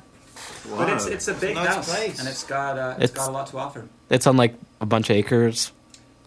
Wow. 0.70 0.78
but 0.80 0.90
it's 0.90 1.06
it's 1.06 1.28
a 1.28 1.34
big 1.34 1.56
Nice 1.56 1.68
house, 1.68 1.90
place. 1.90 2.20
and 2.20 2.28
it's 2.28 2.44
got 2.44 2.78
uh, 2.78 2.96
it's 2.98 3.12
It's- 3.12 3.18
got 3.26 3.30
a 3.30 3.32
lot 3.32 3.48
to 3.48 3.58
offer. 3.58 3.86
It's 4.10 4.28
on 4.28 4.38
like 4.38 4.56
a 4.82 4.86
bunch 4.86 5.10
of 5.10 5.16
acres. 5.16 5.72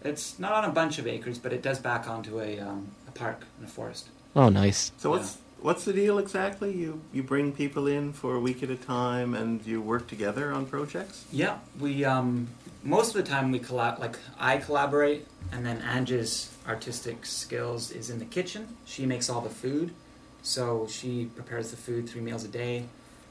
It's 0.03 0.39
not 0.39 0.53
on 0.53 0.65
a 0.65 0.69
bunch 0.73 0.97
of 0.97 1.05
acres, 1.07 1.37
but 1.37 1.53
it 1.53 1.61
does 1.61 1.77
back 1.79 2.07
onto 2.09 2.39
a 2.39 2.59
um, 2.59 2.87
a 3.07 3.11
park 3.11 3.45
and 3.59 3.67
a 3.67 3.71
forest. 3.71 4.07
Oh, 4.35 4.49
nice. 4.49 4.91
So 4.97 5.09
what's 5.11 5.37
what's 5.61 5.85
the 5.85 5.93
deal 5.93 6.17
exactly? 6.17 6.71
You 6.71 7.01
you 7.13 7.23
bring 7.23 7.51
people 7.51 7.87
in 7.87 8.13
for 8.13 8.35
a 8.35 8.39
week 8.39 8.63
at 8.63 8.69
a 8.69 8.75
time, 8.75 9.33
and 9.33 9.65
you 9.65 9.81
work 9.81 10.07
together 10.07 10.51
on 10.51 10.65
projects. 10.65 11.25
Yeah, 11.31 11.59
we 11.79 12.03
um, 12.03 12.47
most 12.83 13.15
of 13.15 13.23
the 13.23 13.29
time 13.29 13.51
we 13.51 13.59
collab 13.59 13.99
like 13.99 14.17
I 14.39 14.57
collaborate, 14.57 15.27
and 15.51 15.65
then 15.65 15.81
Ange's 15.81 16.51
artistic 16.67 17.25
skills 17.25 17.91
is 17.91 18.09
in 18.09 18.19
the 18.19 18.25
kitchen. 18.25 18.75
She 18.85 19.05
makes 19.05 19.29
all 19.29 19.41
the 19.41 19.49
food, 19.49 19.93
so 20.41 20.87
she 20.89 21.25
prepares 21.25 21.71
the 21.71 21.77
food 21.77 22.09
three 22.09 22.21
meals 22.21 22.43
a 22.43 22.47
day, 22.47 22.85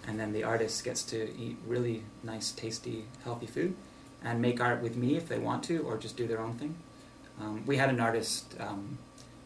and 0.07 0.19
then 0.19 0.33
the 0.33 0.45
artist 0.45 0.85
gets 0.85 1.03
to 1.05 1.37
eat 1.37 1.57
really 1.67 2.03
nice, 2.23 2.53
tasty, 2.53 3.05
healthy 3.25 3.47
food, 3.47 3.75
and 4.25 4.41
make 4.41 4.61
art 4.61 4.83
with 4.83 4.97
me 4.97 5.17
if 5.17 5.29
they 5.29 5.39
want 5.39 5.63
to, 5.65 5.79
or 5.79 5.97
just 5.97 6.17
do 6.17 6.27
their 6.27 6.41
own 6.41 6.55
thing. 6.55 6.75
Um, 7.41 7.65
we 7.67 7.77
had 7.79 7.89
an 7.89 8.01
artist, 8.01 8.55
um, 8.61 8.99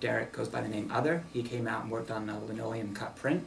Derek 0.05 0.33
goes 0.33 0.49
by 0.49 0.61
the 0.61 0.69
name 0.69 0.91
Other. 0.93 1.25
He 1.33 1.43
came 1.43 1.67
out 1.67 1.85
and 1.85 1.91
worked 1.91 2.11
on 2.11 2.29
a 2.29 2.39
linoleum 2.39 2.95
cut 2.95 3.17
print 3.17 3.43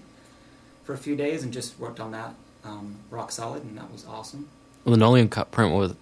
for 0.84 0.94
a 0.94 0.98
few 0.98 1.16
days, 1.16 1.44
and 1.44 1.54
just 1.54 1.78
worked 1.78 2.00
on 2.00 2.10
that 2.14 2.34
um, 2.64 2.96
rock 3.12 3.32
solid, 3.32 3.62
and 3.64 3.78
that 3.78 3.92
was 3.92 4.08
awesome. 4.08 4.50
Linoleum 4.84 5.30
cut 5.30 5.52
print 5.52 5.72
was. 5.72 5.94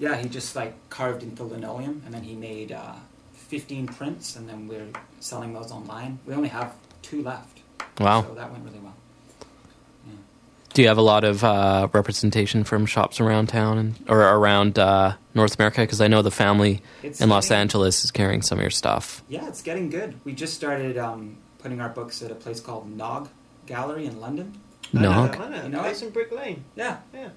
Yeah, 0.00 0.16
he 0.16 0.28
just 0.28 0.56
like 0.56 0.74
carved 0.90 1.22
into 1.22 1.44
linoleum, 1.44 2.02
and 2.04 2.12
then 2.12 2.24
he 2.24 2.34
made 2.34 2.72
uh, 2.72 2.94
15 3.34 3.86
prints, 3.86 4.34
and 4.34 4.48
then 4.48 4.66
we're 4.66 4.88
selling 5.20 5.52
those 5.52 5.70
online. 5.70 6.18
We 6.26 6.34
only 6.34 6.48
have 6.48 6.74
two 7.02 7.22
left. 7.22 7.60
wow. 8.00 8.22
So 8.22 8.34
that 8.34 8.50
went 8.50 8.64
really 8.64 8.80
well. 8.80 8.89
Yeah. 10.70 10.74
Do 10.74 10.82
you 10.82 10.88
have 10.88 10.98
a 10.98 11.02
lot 11.02 11.24
of 11.24 11.42
uh, 11.44 11.88
representation 11.92 12.64
from 12.64 12.86
shops 12.86 13.20
around 13.20 13.48
town 13.48 13.78
and 13.78 14.04
or 14.08 14.20
around 14.20 14.78
uh, 14.78 15.14
North 15.34 15.56
America? 15.58 15.80
Because 15.82 16.00
I 16.00 16.08
know 16.08 16.22
the 16.22 16.30
family 16.30 16.82
It's 17.02 17.20
in 17.20 17.28
Los 17.28 17.48
getting- 17.48 17.60
Angeles 17.62 18.04
is 18.04 18.10
carrying 18.10 18.42
some 18.42 18.58
of 18.58 18.62
your 18.62 18.70
stuff. 18.70 19.22
Yeah, 19.28 19.46
it's 19.48 19.62
getting 19.62 19.90
good. 19.90 20.14
We 20.24 20.32
just 20.32 20.54
started 20.54 20.96
um, 20.96 21.36
putting 21.58 21.80
our 21.80 21.88
books 21.88 22.22
at 22.22 22.30
a 22.30 22.34
place 22.34 22.60
called 22.60 22.88
Nog 22.96 23.28
Gallery 23.66 24.06
in 24.06 24.20
London. 24.20 24.58
I 24.94 25.00
know 25.00 25.26
Nog. 25.26 25.36
I 25.40 25.48
know. 25.48 25.62
You 25.64 25.68
know 25.70 25.84
It's 25.84 26.02
in 26.02 26.10
Brick 26.10 26.30
Lane. 26.32 26.64
Yeah. 26.76 26.98
Yeah. 27.12 27.30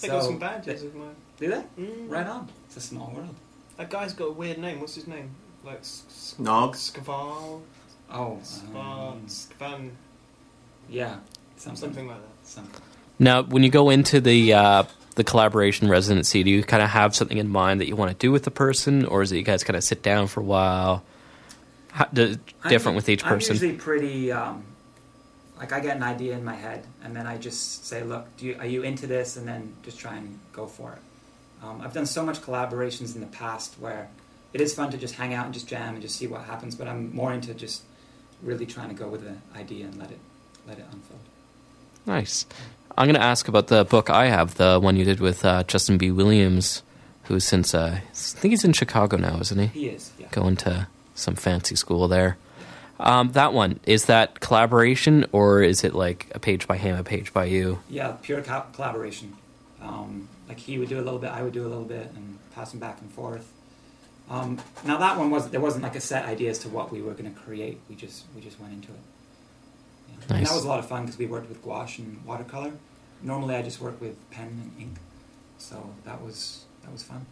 They 0.00 0.08
So- 0.08 0.14
got 0.14 0.24
some 0.24 0.38
badges 0.38 0.82
of 0.82 0.94
mine. 0.94 1.14
Do 1.38 1.48
they? 1.48 1.62
Mm. 1.82 2.08
Right 2.10 2.26
on. 2.26 2.48
It's 2.66 2.76
a 2.76 2.80
small 2.80 3.12
world. 3.14 3.34
That 3.76 3.90
guy's 3.90 4.12
got 4.14 4.28
a 4.28 4.32
weird 4.32 4.58
name. 4.58 4.80
What's 4.80 4.94
his 4.94 5.06
name? 5.06 5.30
Like 5.64 5.80
S- 5.80 6.04
S- 6.08 6.34
Nog. 6.38 6.74
Scaval, 6.76 7.60
Oh, 8.10 8.38
Scavan, 8.42 8.76
um, 9.12 9.22
Scavan, 9.26 9.90
yeah, 10.88 11.16
something. 11.56 11.80
something 11.80 12.08
like 12.08 12.18
that. 12.18 12.48
Something. 12.48 12.82
Now, 13.18 13.42
when 13.42 13.62
you 13.62 13.70
go 13.70 13.90
into 13.90 14.20
the 14.20 14.52
uh, 14.52 14.82
the 15.14 15.24
collaboration 15.24 15.88
residency, 15.88 16.42
do 16.42 16.50
you 16.50 16.62
kind 16.62 16.82
of 16.82 16.90
have 16.90 17.16
something 17.16 17.38
in 17.38 17.48
mind 17.48 17.80
that 17.80 17.88
you 17.88 17.96
want 17.96 18.10
to 18.10 18.16
do 18.16 18.30
with 18.30 18.44
the 18.44 18.50
person, 18.50 19.04
or 19.06 19.22
is 19.22 19.32
it 19.32 19.36
you 19.36 19.42
guys 19.42 19.64
kind 19.64 19.76
of 19.76 19.82
sit 19.84 20.02
down 20.02 20.26
for 20.26 20.40
a 20.40 20.44
while? 20.44 21.02
How, 21.92 22.04
d- 22.12 22.38
different 22.68 22.88
I'm- 22.88 22.94
with 22.96 23.08
each 23.08 23.24
person. 23.24 23.56
I'm 23.56 23.62
usually 23.62 23.78
pretty 23.78 24.30
um, 24.32 24.64
like 25.58 25.72
I 25.72 25.80
get 25.80 25.96
an 25.96 26.02
idea 26.02 26.36
in 26.36 26.44
my 26.44 26.54
head, 26.54 26.84
and 27.02 27.16
then 27.16 27.26
I 27.26 27.38
just 27.38 27.86
say, 27.86 28.02
"Look, 28.04 28.36
do 28.36 28.46
you, 28.46 28.56
are 28.58 28.66
you 28.66 28.82
into 28.82 29.06
this?" 29.06 29.36
And 29.36 29.48
then 29.48 29.74
just 29.82 29.98
try 29.98 30.14
and 30.16 30.38
go 30.52 30.66
for 30.66 30.92
it. 30.92 30.98
Um, 31.64 31.80
I've 31.80 31.94
done 31.94 32.04
so 32.06 32.22
much 32.22 32.42
collaborations 32.42 33.14
in 33.14 33.22
the 33.22 33.26
past 33.28 33.76
where 33.80 34.10
it 34.52 34.60
is 34.60 34.74
fun 34.74 34.90
to 34.90 34.98
just 34.98 35.14
hang 35.14 35.32
out 35.32 35.46
and 35.46 35.54
just 35.54 35.66
jam 35.66 35.94
and 35.94 36.02
just 36.02 36.16
see 36.16 36.26
what 36.26 36.42
happens. 36.42 36.74
But 36.74 36.86
I'm 36.86 37.14
more 37.16 37.32
into 37.32 37.54
just 37.54 37.82
really 38.42 38.66
trying 38.66 38.88
to 38.88 38.94
go 38.94 39.08
with 39.08 39.22
the 39.24 39.36
idea 39.58 39.86
and 39.86 39.96
let 39.98 40.10
it 40.10 40.18
let 40.68 40.78
it 40.78 40.84
unfold. 40.92 41.20
Nice. 42.06 42.46
I'm 42.96 43.06
going 43.06 43.16
to 43.16 43.22
ask 43.22 43.48
about 43.48 43.66
the 43.66 43.84
book 43.84 44.08
I 44.08 44.26
have, 44.26 44.54
the 44.54 44.80
one 44.80 44.96
you 44.96 45.04
did 45.04 45.20
with 45.20 45.44
uh, 45.44 45.64
Justin 45.64 45.98
B. 45.98 46.10
Williams, 46.10 46.82
who's 47.24 47.44
since 47.44 47.74
uh, 47.74 47.98
I 48.00 48.14
think 48.14 48.52
he's 48.52 48.64
in 48.64 48.72
Chicago 48.72 49.16
now, 49.16 49.38
isn't 49.40 49.58
he? 49.58 49.66
He 49.66 49.88
is, 49.88 50.12
yeah. 50.18 50.28
Going 50.30 50.56
to 50.58 50.88
some 51.14 51.34
fancy 51.34 51.76
school 51.76 52.08
there. 52.08 52.38
Um, 52.98 53.32
that 53.32 53.52
one 53.52 53.80
is 53.84 54.06
that 54.06 54.40
collaboration, 54.40 55.26
or 55.32 55.62
is 55.62 55.84
it 55.84 55.94
like 55.94 56.30
a 56.34 56.38
page 56.38 56.66
by 56.66 56.78
him, 56.78 56.96
a 56.96 57.04
page 57.04 57.32
by 57.34 57.44
you? 57.44 57.80
Yeah, 57.90 58.12
pure 58.22 58.40
co- 58.40 58.64
collaboration. 58.72 59.36
Um, 59.82 60.28
like 60.48 60.58
he 60.58 60.78
would 60.78 60.88
do 60.88 60.98
a 60.98 61.04
little 61.04 61.18
bit, 61.18 61.30
I 61.30 61.42
would 61.42 61.52
do 61.52 61.66
a 61.66 61.68
little 61.68 61.84
bit, 61.84 62.10
and 62.14 62.38
passing 62.54 62.80
back 62.80 63.00
and 63.02 63.10
forth. 63.10 63.52
Um, 64.30 64.58
now 64.84 64.96
that 64.96 65.18
one 65.18 65.30
was 65.30 65.50
there 65.50 65.60
wasn't 65.60 65.82
like 65.84 65.94
a 65.94 66.00
set 66.00 66.24
idea 66.24 66.50
as 66.50 66.58
to 66.60 66.68
what 66.68 66.90
we 66.90 67.02
were 67.02 67.12
going 67.12 67.32
to 67.32 67.38
create. 67.38 67.80
We 67.90 67.96
just 67.96 68.24
we 68.34 68.40
just 68.40 68.58
went 68.58 68.72
into 68.72 68.88
it. 68.88 68.98
Yeah. 70.28 70.36
And 70.36 70.46
that 70.46 70.54
was 70.54 70.64
a 70.64 70.68
lot 70.68 70.78
of 70.78 70.86
fun 70.86 71.04
because 71.04 71.18
we 71.18 71.26
worked 71.26 71.48
with 71.48 71.62
gouache 71.62 72.02
and 72.02 72.24
watercolor. 72.24 72.72
Normally 73.22 73.54
I 73.54 73.62
just 73.62 73.80
work 73.80 74.00
with 74.00 74.30
pen 74.30 74.46
and 74.48 74.72
ink, 74.78 74.96
so 75.58 75.90
that 76.04 76.20
was 76.22 76.64
that 76.82 76.92
was 76.92 77.02
fun. 77.02 77.26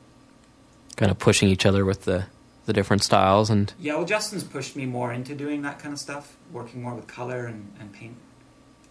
Kind 0.96 1.11
of 1.11 1.18
pushing 1.18 1.48
each 1.48 1.66
other 1.66 1.85
with 1.85 2.04
the 2.04 2.26
the 2.66 2.72
different 2.72 3.02
styles 3.02 3.50
and 3.50 3.72
Yeah, 3.78 3.96
well, 3.96 4.07
Justin's 4.07 4.44
pushed 4.44 4.74
me 4.76 4.87
more 4.87 5.12
into 5.12 5.35
doing 5.35 5.62
that 5.62 5.78
kind 5.78 5.92
of 5.92 5.98
stuff, 5.98 6.37
working 6.50 6.83
more 6.83 6.94
with 6.94 7.07
color 7.07 7.46
and, 7.46 7.72
and 7.78 7.92
paint. 7.92 8.16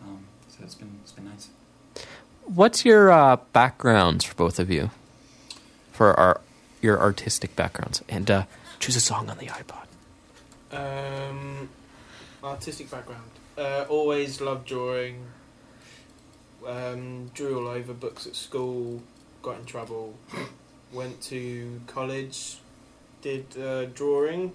Um, 0.02 0.26
so 0.48 0.60
it's 0.64 0.76
been 0.76 1.00
it's 1.02 1.12
been 1.12 1.26
nice. 1.26 1.50
What's 2.46 2.86
your 2.86 3.12
uh, 3.12 3.38
backgrounds 3.54 4.26
for 4.26 4.36
both 4.36 4.60
of 4.60 4.70
you? 4.70 4.92
For 5.92 6.20
our 6.20 6.42
your 6.82 7.00
artistic 7.00 7.56
backgrounds, 7.56 8.04
and 8.10 8.30
uh, 8.30 8.44
choose 8.80 8.96
a 8.96 9.02
song 9.02 9.30
on 9.30 9.38
the 9.38 9.48
iPod. 9.48 9.88
Um, 10.72 11.70
artistic 12.44 12.92
background. 12.92 13.24
Uh, 13.58 13.86
always 13.90 14.42
loved 14.42 14.68
drawing. 14.68 15.26
Um, 16.66 17.30
drew 17.34 17.60
all 17.60 17.68
over 17.68 17.94
books 17.94 18.26
at 18.26 18.36
school. 18.36 19.02
Got 19.42 19.60
in 19.60 19.66
trouble. 19.66 20.16
Went 20.92 21.22
to 21.24 21.82
college. 21.88 22.58
Did 23.22 23.46
uh, 23.58 23.86
drawing. 23.86 24.54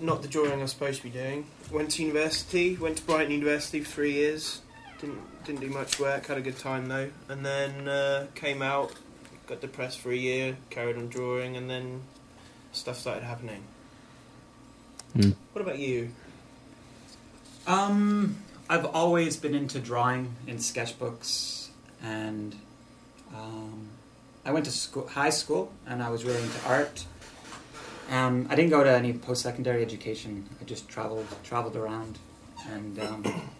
Not 0.00 0.22
the 0.22 0.28
drawing 0.28 0.52
I 0.52 0.56
was 0.56 0.72
supposed 0.72 0.98
to 0.98 1.04
be 1.04 1.10
doing. 1.10 1.46
Went 1.72 1.92
to 1.92 2.02
university. 2.02 2.76
Went 2.76 2.98
to 2.98 3.02
Brighton 3.04 3.32
University 3.32 3.80
for 3.80 3.90
three 3.90 4.12
years. 4.12 4.60
Didn't 5.00 5.20
didn't 5.44 5.60
do 5.60 5.68
much 5.68 5.98
work. 5.98 6.26
Had 6.26 6.38
a 6.38 6.42
good 6.42 6.58
time 6.58 6.88
though. 6.88 7.10
And 7.28 7.44
then 7.44 7.88
uh, 7.88 8.26
came 8.34 8.62
out. 8.62 8.92
Got 9.46 9.60
depressed 9.60 10.00
for 10.00 10.10
a 10.10 10.16
year. 10.16 10.56
Carried 10.70 10.96
on 10.96 11.08
drawing, 11.08 11.56
and 11.56 11.70
then 11.70 12.02
stuff 12.72 12.98
started 12.98 13.24
happening. 13.24 13.62
Mm. 15.16 15.34
What 15.52 15.62
about 15.62 15.78
you? 15.78 16.10
Um, 17.68 18.38
I've 18.70 18.86
always 18.86 19.36
been 19.36 19.54
into 19.54 19.78
drawing 19.78 20.34
in 20.46 20.56
sketchbooks, 20.56 21.68
and 22.02 22.56
um, 23.34 23.88
I 24.42 24.52
went 24.52 24.64
to 24.64 24.70
school, 24.70 25.06
high 25.06 25.28
school, 25.28 25.70
and 25.86 26.02
I 26.02 26.08
was 26.08 26.24
really 26.24 26.42
into 26.42 26.66
art. 26.66 27.04
Um, 28.10 28.46
I 28.48 28.54
didn't 28.54 28.70
go 28.70 28.82
to 28.82 28.90
any 28.90 29.12
post-secondary 29.12 29.82
education. 29.82 30.48
I 30.58 30.64
just 30.64 30.88
traveled 30.88 31.26
traveled 31.44 31.76
around, 31.76 32.18
and 32.66 32.98
um, 33.00 33.50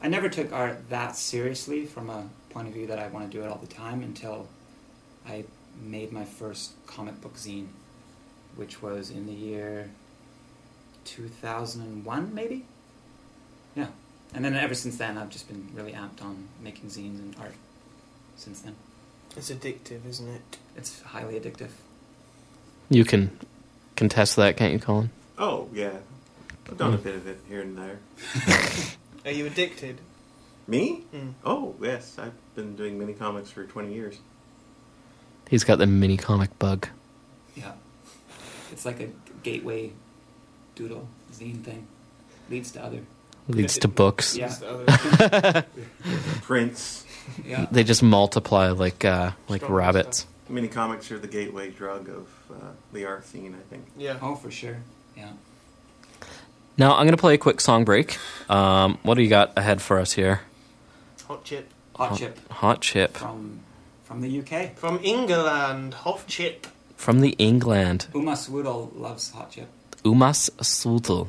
I 0.00 0.08
never 0.08 0.30
took 0.30 0.50
art 0.50 0.88
that 0.88 1.14
seriously 1.14 1.84
from 1.84 2.08
a 2.08 2.30
point 2.48 2.68
of 2.68 2.72
view 2.72 2.86
that 2.86 2.98
I 2.98 3.08
want 3.08 3.30
to 3.30 3.38
do 3.38 3.44
it 3.44 3.48
all 3.48 3.58
the 3.58 3.66
time 3.66 4.02
until 4.02 4.48
I 5.28 5.44
made 5.78 6.10
my 6.10 6.24
first 6.24 6.72
comic 6.86 7.20
book 7.20 7.34
zine, 7.34 7.66
which 8.56 8.80
was 8.80 9.10
in 9.10 9.26
the 9.26 9.34
year 9.34 9.90
2001, 11.04 12.34
maybe. 12.34 12.64
Yeah, 14.32 14.36
and 14.36 14.44
then 14.44 14.54
ever 14.54 14.74
since 14.74 14.96
then, 14.96 15.18
I've 15.18 15.30
just 15.30 15.48
been 15.48 15.68
really 15.74 15.92
amped 15.92 16.22
on 16.22 16.48
making 16.62 16.90
zines 16.90 17.18
and 17.18 17.34
art. 17.40 17.54
Since 18.36 18.60
then, 18.60 18.74
It's 19.36 19.50
addictive, 19.50 20.06
isn't 20.08 20.28
it? 20.28 20.58
it's 20.76 21.00
highly 21.02 21.38
addictive. 21.38 21.70
You 22.88 23.04
can 23.04 23.38
contest 23.96 24.36
that, 24.36 24.56
can't 24.56 24.72
you, 24.72 24.78
Colin? 24.78 25.10
Oh 25.38 25.68
yeah, 25.72 25.98
I've 26.68 26.76
done 26.78 26.94
a 26.94 26.98
bit 26.98 27.14
of 27.14 27.26
it 27.26 27.38
here 27.48 27.60
and 27.60 27.76
there. 27.76 27.98
Are 29.24 29.30
you 29.30 29.46
addicted? 29.46 29.98
Me? 30.66 31.02
Mm. 31.14 31.32
Oh 31.44 31.74
yes, 31.80 32.16
I've 32.18 32.32
been 32.54 32.76
doing 32.76 32.98
mini 32.98 33.12
comics 33.14 33.50
for 33.50 33.64
twenty 33.64 33.94
years. 33.94 34.18
He's 35.48 35.64
got 35.64 35.78
the 35.78 35.86
mini 35.86 36.16
comic 36.16 36.56
bug. 36.58 36.88
Yeah, 37.54 37.72
it's 38.70 38.84
like 38.84 39.00
a 39.00 39.08
gateway 39.42 39.92
doodle 40.74 41.08
zine 41.32 41.62
thing. 41.62 41.86
Leads 42.50 42.72
to 42.72 42.82
other. 42.84 43.00
Leads 43.48 43.78
to 43.78 43.88
books. 43.88 44.36
Yeah. 44.36 44.46
It's 44.46 44.58
the 44.58 44.70
other- 44.70 45.64
Prints. 46.42 47.04
Yeah. 47.44 47.66
They 47.70 47.84
just 47.84 48.02
multiply 48.02 48.70
like 48.70 49.04
uh, 49.04 49.32
like 49.48 49.62
Strong 49.62 49.74
rabbits. 49.76 50.26
Mini 50.48 50.68
comics 50.68 51.10
are 51.10 51.18
the 51.18 51.28
gateway 51.28 51.70
drug 51.70 52.08
of 52.08 52.28
uh, 52.50 52.54
the 52.92 53.04
art 53.06 53.26
scene, 53.26 53.54
I 53.54 53.62
think. 53.70 53.86
yeah. 53.96 54.18
Oh, 54.20 54.34
for 54.34 54.50
sure. 54.50 54.78
Yeah. 55.16 55.30
Now 56.76 56.94
I'm 56.96 57.06
gonna 57.06 57.16
play 57.16 57.34
a 57.34 57.38
quick 57.38 57.60
song 57.60 57.84
break. 57.84 58.18
Um, 58.50 58.98
what 59.02 59.14
do 59.14 59.22
you 59.22 59.28
got 59.28 59.52
ahead 59.56 59.80
for 59.82 59.98
us 59.98 60.12
here? 60.12 60.40
Hot 61.26 61.44
chip. 61.44 61.68
Hot 61.96 62.16
chip 62.18 62.48
Hot 62.50 62.80
chip 62.80 63.16
from 63.16 63.60
from 64.04 64.20
the 64.20 64.40
UK. 64.40 64.76
From 64.76 64.98
England, 65.02 65.94
hot 65.94 66.26
chip. 66.26 66.66
from 66.96 67.20
the 67.20 67.30
England. 67.38 68.06
Uma 68.14 68.32
Swoodle 68.32 68.90
loves 68.98 69.30
hot 69.30 69.50
chip. 69.50 69.68
Umas 70.04 70.50
Sudel. 70.60 71.28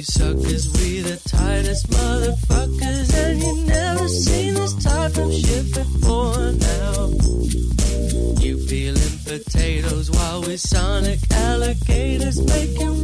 you 0.00 0.04
suckers, 0.04 0.72
we 0.78 1.00
the 1.00 1.16
tightest 1.28 1.90
motherfuckers, 1.90 3.14
and 3.22 3.42
you 3.42 3.64
never 3.66 4.08
seen 4.08 4.54
this 4.54 4.72
type 4.82 5.14
of 5.18 5.30
shit 5.30 5.74
before 5.74 6.52
now. 6.52 7.08
You 8.40 8.56
peeling 8.66 9.18
potatoes 9.26 10.10
while 10.10 10.40
we 10.40 10.56
sonic 10.56 11.18
alligators, 11.30 12.40
making 12.40 12.99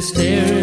staring 0.00 0.59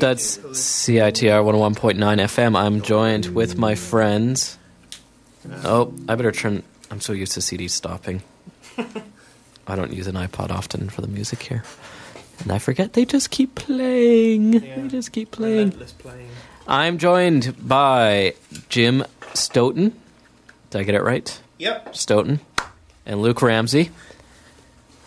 Inkstuds, 0.00 0.38
CITR 0.54 1.44
101.9 1.44 1.98
FM. 1.98 2.58
I'm 2.58 2.80
joined 2.80 3.26
with 3.26 3.58
my 3.58 3.74
friends. 3.74 4.56
Oh, 5.62 5.92
I 6.08 6.14
better 6.14 6.32
turn. 6.32 6.62
I'm 6.90 7.02
so 7.02 7.12
used 7.12 7.32
to 7.32 7.40
CDs 7.40 7.70
stopping. 7.70 8.22
I 9.66 9.76
don't 9.76 9.92
use 9.92 10.06
an 10.06 10.14
iPod 10.14 10.50
often 10.50 10.88
for 10.88 11.02
the 11.02 11.06
music 11.06 11.42
here. 11.42 11.64
And 12.38 12.50
I 12.50 12.58
forget 12.58 12.94
they 12.94 13.04
just 13.04 13.30
keep 13.30 13.54
playing. 13.54 14.54
Yeah. 14.54 14.80
They 14.80 14.88
just 14.88 15.12
keep 15.12 15.32
playing. 15.32 15.72
Playing. 15.72 16.30
I'm 16.66 16.96
joined 16.96 17.68
by 17.68 18.34
Jim 18.70 19.04
Stoten. 19.34 19.92
Did 20.70 20.80
I 20.80 20.84
get 20.84 20.94
it 20.94 21.02
right? 21.02 21.38
Yep. 21.58 21.92
Stoten 21.92 22.40
and 23.04 23.20
Luke 23.20 23.42
Ramsey 23.42 23.90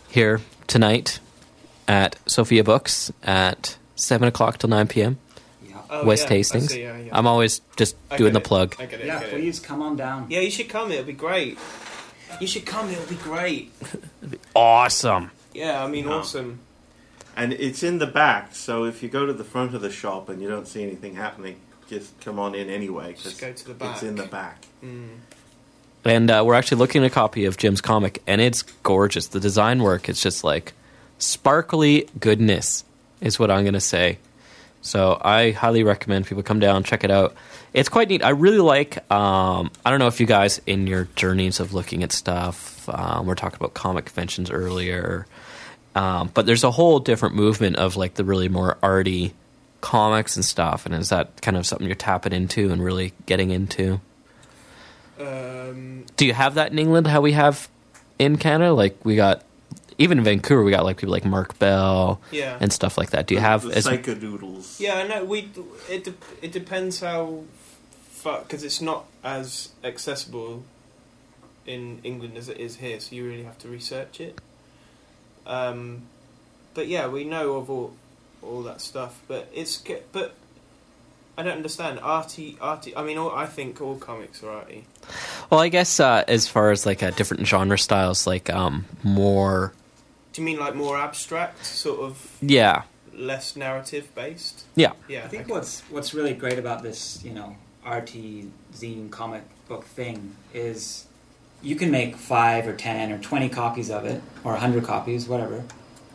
here 0.10 0.40
tonight 0.68 1.20
at 1.88 2.16
Sophia 2.28 2.64
Books 2.64 3.12
at 3.24 3.78
7 4.04 4.28
o'clock 4.28 4.58
till 4.58 4.70
9 4.70 4.88
p.m. 4.88 5.18
Yeah. 5.68 5.78
Oh, 5.90 6.06
West 6.06 6.24
yeah, 6.24 6.30
Hastings. 6.30 6.72
see, 6.72 6.82
yeah, 6.84 6.98
yeah. 6.98 7.10
I'm 7.18 7.28
always 7.28 7.62
just 7.78 7.96
I 8.12 8.18
doing 8.18 8.34
the 8.34 8.40
it. 8.40 8.44
plug. 8.46 8.76
It. 8.80 8.92
Yeah, 8.92 9.20
get 9.20 9.24
it. 9.24 9.30
please 9.32 9.60
come 9.60 9.82
on 9.82 9.96
down. 9.96 10.28
Yeah, 10.30 10.40
you 10.42 10.52
should 10.52 10.70
come. 10.70 10.92
It'll 10.92 11.04
be 11.06 11.14
great. 11.14 11.58
You 12.42 12.48
should 12.48 12.66
come. 12.66 12.90
It'll 12.90 13.06
be 13.06 13.16
great. 13.16 13.72
It'll 14.22 14.30
be 14.32 14.40
Awesome. 14.56 15.32
Yeah, 15.54 15.84
I 15.84 15.88
mean, 15.88 16.06
No. 16.06 16.20
awesome. 16.20 16.60
And 17.36 17.54
it's 17.54 17.82
in 17.84 17.98
the 18.00 18.06
back, 18.08 18.54
so 18.56 18.84
if 18.86 19.02
you 19.02 19.10
go 19.10 19.26
to 19.26 19.34
the 19.34 19.44
front 19.44 19.74
of 19.74 19.82
the 19.82 19.92
shop 19.92 20.30
and 20.30 20.42
you 20.42 20.48
don't 20.48 20.68
see 20.68 20.84
anything 20.84 21.16
happening, 21.16 21.56
just 21.90 22.20
come 22.22 22.38
on 22.40 22.54
in 22.56 22.70
anyway. 22.70 23.16
Just 23.22 23.40
go 23.42 23.52
to 23.52 23.68
the 23.68 23.74
back. 23.74 23.94
It's 23.96 24.04
in 24.04 24.16
the 24.16 24.24
back. 24.26 24.66
Mm. 24.84 25.08
And 26.06 26.30
uh, 26.30 26.44
we're 26.46 26.54
actually 26.56 26.78
looking 26.80 27.04
at 27.04 27.08
a 27.08 27.14
copy 27.14 27.46
of 27.46 27.58
Jim's 27.58 27.82
comic, 27.82 28.22
and 28.28 28.40
it's 28.42 28.62
gorgeous. 28.62 29.28
The 29.28 29.40
design 29.40 29.82
work 29.82 30.10
is 30.10 30.22
just 30.22 30.44
like 30.44 30.74
sparkly 31.18 32.08
goodness, 32.20 32.84
is 33.24 33.40
what 33.40 33.50
I'm 33.50 33.64
going 33.64 33.74
to 33.74 33.80
say. 33.80 34.20
So 34.82 35.20
I 35.20 35.52
highly 35.52 35.84
recommend 35.84 36.28
people 36.28 36.44
come 36.44 36.60
down 36.60 36.84
check 36.84 37.04
it 37.04 37.10
out. 37.10 37.34
It's 37.74 37.90
quite 37.90 38.10
neat. 38.10 38.24
I 38.24 38.30
really 38.30 38.60
like. 38.60 38.98
Um, 39.12 39.72
I 39.84 39.90
don't 39.90 40.00
know 40.00 40.08
if 40.08 40.20
you 40.20 40.28
guys 40.28 40.62
in 40.68 40.86
your 40.86 41.08
journeys 41.16 41.60
of 41.60 41.74
looking 41.74 42.04
at 42.04 42.12
stuff. 42.12 42.88
Um, 42.90 43.26
we're 43.26 43.36
talking 43.36 43.56
about 43.56 43.74
comic 43.74 44.06
conventions 44.06 44.52
earlier, 44.52 45.26
um, 45.96 46.30
but 46.34 46.46
there's 46.46 46.66
a 46.66 46.70
whole 46.70 47.00
different 47.00 47.34
movement 47.34 47.78
of 47.78 47.96
like 47.96 48.16
the 48.16 48.26
really 48.26 48.50
more 48.50 48.78
arty 48.84 49.34
comics 49.80 50.36
and 50.36 50.44
stuff. 50.44 50.86
And 50.86 50.94
is 50.94 51.10
that 51.10 51.42
kind 51.42 51.56
of 51.56 51.66
something 51.66 51.88
you're 51.88 51.96
tapping 51.96 52.34
into 52.34 52.72
and 52.72 52.84
really 52.84 53.14
getting 53.26 53.52
into? 53.52 54.02
Um, 55.20 56.06
do 56.18 56.26
you 56.26 56.34
have 56.34 56.56
that 56.56 56.72
in 56.72 56.80
England? 56.80 57.08
How 57.08 57.22
we 57.22 57.32
have 57.32 57.70
in 58.20 58.38
Canada? 58.38 58.74
Like 58.74 58.98
we 59.06 59.16
got 59.16 59.44
even 59.98 60.18
in 60.18 60.24
Vancouver, 60.24 60.64
we 60.64 60.72
got 60.72 60.84
like 60.84 60.98
people 60.98 61.12
like 61.12 61.26
Marc 61.26 61.58
Bell 61.60 62.20
yeah. 62.32 62.58
and 62.60 62.72
stuff 62.72 62.98
like 62.98 63.12
that. 63.12 63.28
Do 63.28 63.36
you 63.36 63.40
have 63.40 63.64
the 63.64 63.78
as 63.78 63.86
psychodoodles? 63.86 64.80
Yeah, 64.80 64.96
I 64.96 65.08
know. 65.08 65.26
We 65.26 65.50
it 65.90 66.04
de- 66.04 66.14
it 66.42 66.52
depends 66.52 67.00
how 67.00 67.44
because 68.24 68.64
it's 68.64 68.82
not 68.82 69.06
as 69.24 69.70
accessible 69.84 70.64
in 71.66 72.00
England 72.04 72.38
as 72.38 72.50
it 72.50 72.58
is 72.58 72.78
here, 72.78 73.00
so 73.00 73.16
you 73.16 73.26
really 73.26 73.44
have 73.44 73.58
to 73.60 73.68
research 73.68 74.20
it. 74.20 74.40
Um, 75.46 76.04
but 76.74 76.88
yeah, 76.88 77.08
we 77.08 77.24
know 77.24 77.58
of 77.58 77.70
all 77.70 77.94
all 78.42 78.64
that 78.64 78.82
stuff, 78.82 79.22
but 79.28 79.50
it's 79.54 79.82
but 80.12 80.36
I 81.38 81.44
don't 81.44 81.58
understand 81.58 82.00
arty 82.02 82.58
arty. 82.62 82.96
I 82.96 83.04
mean, 83.04 83.18
all, 83.18 83.32
I 83.32 83.46
think 83.46 83.82
all 83.82 83.96
comics 83.96 84.44
are 84.44 84.52
arty. 84.52 84.86
well, 85.50 85.60
I 85.60 85.70
guess 85.70 86.00
uh, 86.00 86.24
as 86.28 86.48
far 86.48 86.72
as 86.72 86.86
like 86.86 87.04
uh, 87.04 87.12
different 87.12 87.48
genre 87.48 87.78
styles, 87.78 88.28
like 88.28 88.50
um, 88.50 88.86
more 89.04 89.74
Do 90.34 90.42
you 90.42 90.46
mean 90.46 90.60
like 90.60 90.76
more 90.76 90.98
abstract, 90.98 91.64
sort 91.64 92.00
of 92.00 92.38
yeah, 92.42 92.84
less 93.14 93.56
narrative 93.56 94.14
based? 94.16 94.66
yeah, 94.76 94.94
Yeah, 95.08 95.26
I 95.26 95.28
think 95.28 95.44
okay. 95.44 95.52
what's 95.52 95.82
what's 95.92 96.14
really 96.16 96.34
great 96.34 96.58
about 96.58 96.82
this, 96.82 97.24
you 97.24 97.32
know, 97.32 97.56
RT 97.86 98.48
zine 98.74 99.12
comic 99.12 99.44
book 99.68 99.86
thing 99.86 100.36
is 100.54 101.06
you 101.62 101.76
can 101.76 101.92
make 101.92 102.16
five 102.16 102.68
or 102.68 102.74
ten 102.74 103.12
or 103.12 103.20
twenty 103.20 103.48
copies 103.48 103.92
of 103.92 104.06
it, 104.06 104.24
or 104.44 104.56
a 104.56 104.60
hundred 104.60 104.84
copies, 104.84 105.28
whatever, 105.28 105.64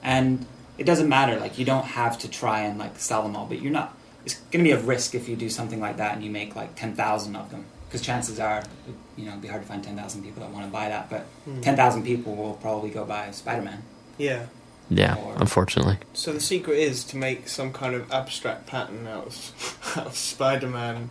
and 0.02 0.44
it 0.78 0.84
doesn't 0.84 1.08
matter. 1.08 1.38
Like 1.38 1.56
you 1.56 1.64
don't 1.64 1.84
have 1.84 2.18
to 2.18 2.28
try 2.28 2.62
and 2.62 2.76
like 2.76 2.98
sell 2.98 3.22
them 3.22 3.36
all, 3.36 3.46
but 3.46 3.62
you're 3.62 3.72
not. 3.72 3.96
It's 4.24 4.34
going 4.34 4.64
to 4.64 4.68
be 4.68 4.72
a 4.72 4.80
risk 4.80 5.14
if 5.14 5.28
you 5.28 5.36
do 5.36 5.48
something 5.48 5.80
like 5.80 5.96
that 5.98 6.14
and 6.14 6.24
you 6.24 6.30
make 6.30 6.56
like 6.56 6.74
ten 6.74 6.96
thousand 6.96 7.36
of 7.36 7.52
them, 7.52 7.66
because 7.86 8.02
chances 8.02 8.40
are, 8.40 8.64
you 9.16 9.24
know, 9.26 9.30
it'd 9.30 9.42
be 9.42 9.48
hard 9.48 9.62
to 9.62 9.68
find 9.68 9.84
ten 9.84 9.96
thousand 9.96 10.24
people 10.24 10.42
that 10.42 10.50
want 10.50 10.66
to 10.66 10.72
buy 10.72 10.88
that, 10.88 11.08
but 11.08 11.20
hmm. 11.44 11.60
ten 11.60 11.76
thousand 11.76 12.02
people 12.02 12.34
will 12.34 12.54
probably 12.54 12.90
go 12.90 13.04
buy 13.04 13.30
Spider 13.30 13.62
Man. 13.62 13.84
Yeah. 14.18 14.46
yeah. 14.90 15.16
Unfortunately, 15.36 15.98
So 16.12 16.32
the 16.32 16.40
secret 16.40 16.78
is 16.78 17.04
to 17.04 17.16
make 17.16 17.48
some 17.48 17.72
kind 17.72 17.94
of 17.94 18.10
abstract 18.12 18.66
pattern 18.66 19.06
out 19.06 19.26
of, 19.26 19.92
out 19.96 20.06
of 20.08 20.16
Spider-Man 20.16 21.10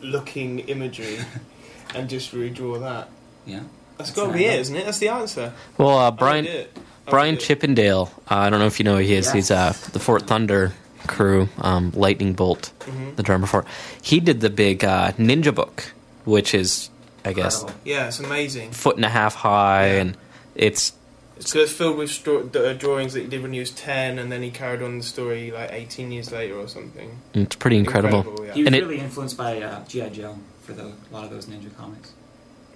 looking 0.00 0.60
imagery 0.60 1.18
and 1.94 2.08
just 2.08 2.32
redraw 2.32 2.80
that. 2.80 3.08
Yeah. 3.46 3.60
That's 3.96 4.10
That's 4.10 4.12
got 4.12 4.26
to 4.28 4.32
be 4.32 4.44
it, 4.44 4.48
idea. 4.50 4.60
isn't 4.60 4.76
it? 4.76 4.84
That's 4.84 4.98
the 4.98 5.08
answer. 5.08 5.52
well, 5.76 5.98
uh, 5.98 6.10
Brian 6.10 6.44
do 6.44 6.50
it. 6.50 6.70
I 6.76 6.78
would 6.78 7.10
Brian. 7.10 7.38
Chippendale. 7.38 8.10
Uh, 8.30 8.34
I 8.36 8.50
don't 8.50 8.60
know 8.60 8.66
if 8.66 8.78
you 8.78 8.84
know 8.84 8.96
who 8.96 9.02
he 9.02 9.14
is. 9.14 9.26
Yes. 9.26 9.34
He's 9.34 9.50
uh, 9.50 9.72
the 9.92 9.98
Fort 9.98 10.26
Thunder 10.26 10.72
crew, 11.06 11.48
um, 11.58 11.90
Lightning 11.94 12.34
Bolt, 12.34 12.70
Mhm. 12.80 13.16
the 13.16 13.22
drummer 13.22 13.46
for. 13.46 13.64
He 14.02 14.20
did 14.20 14.40
the 14.40 14.50
big 14.50 14.84
uh, 14.84 15.12
Ninja 15.12 15.54
book, 15.54 15.92
which 16.24 16.54
is 16.54 16.90
I 17.24 17.32
guess 17.32 17.62
Incredible. 17.62 17.80
Yeah, 17.84 18.06
it's 18.08 18.20
amazing. 18.20 18.70
foot 18.72 18.96
and 18.96 19.04
a 19.04 19.08
half 19.08 19.34
high, 19.34 19.94
Yeah. 19.94 20.00
and 20.02 20.16
it's 20.54 20.92
So 21.40 21.60
it's 21.60 21.72
filled 21.72 21.96
with 21.98 22.10
straw- 22.10 22.42
the, 22.42 22.70
uh, 22.70 22.72
drawings 22.74 23.12
that 23.14 23.20
he 23.20 23.26
did 23.28 23.42
when 23.42 23.52
he 23.52 23.60
was 23.60 23.70
10, 23.70 24.18
and 24.18 24.30
then 24.32 24.42
he 24.42 24.50
carried 24.50 24.82
on 24.82 24.98
the 24.98 25.04
story 25.04 25.50
like 25.50 25.70
18 25.72 26.10
years 26.12 26.32
later 26.32 26.54
or 26.56 26.68
something. 26.68 27.18
it's 27.34 27.56
pretty 27.56 27.76
incredible. 27.78 28.44
yeah. 28.44 28.54
He 28.54 28.60
was 28.62 28.66
And 28.66 28.74
it- 28.76 28.82
really 28.82 28.98
influenced 29.00 29.36
by 29.36 29.60
uh, 29.62 29.84
GI 29.86 30.10
Joe 30.10 30.38
for 30.62 30.72
the, 30.72 30.84
a 30.86 31.10
lot 31.12 31.24
of 31.24 31.30
those 31.30 31.46
ninja 31.46 31.74
comics. 31.76 32.12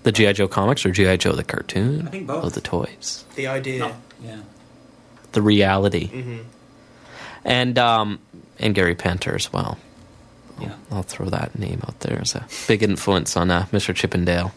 The 0.05 0.13
GI 0.13 0.33
Joe 0.35 0.49
comics 0.49 0.85
or 0.87 0.91
GI 0.91 1.17
Joe 1.19 1.33
the 1.33 1.45
cartoon? 1.45 2.07
I 2.09 2.11
think 2.11 2.27
both. 2.27 2.45
Oh, 2.45 2.49
the 2.49 2.61
toys, 2.61 3.25
The 3.37 3.47
idea. 3.47 3.79
No. 3.81 3.95
Yeah. 4.23 4.37
the 5.33 5.43
reality, 5.43 6.09
hmm 6.09 6.39
and 7.45 7.77
um, 7.79 8.21
and 8.61 8.75
Gary 8.75 8.95
Panter 8.95 9.35
as 9.35 9.53
well. 9.53 9.77
Yeah. 10.61 10.75
I'll 10.93 11.03
throw 11.03 11.27
that 11.31 11.59
name 11.59 11.83
out 11.89 11.99
there 12.01 12.21
as 12.21 12.35
a 12.37 12.47
big 12.69 12.83
influence 12.85 13.37
on 13.37 13.51
uh, 13.51 13.67
Mr. 13.73 13.93
Chippendale. 13.95 14.53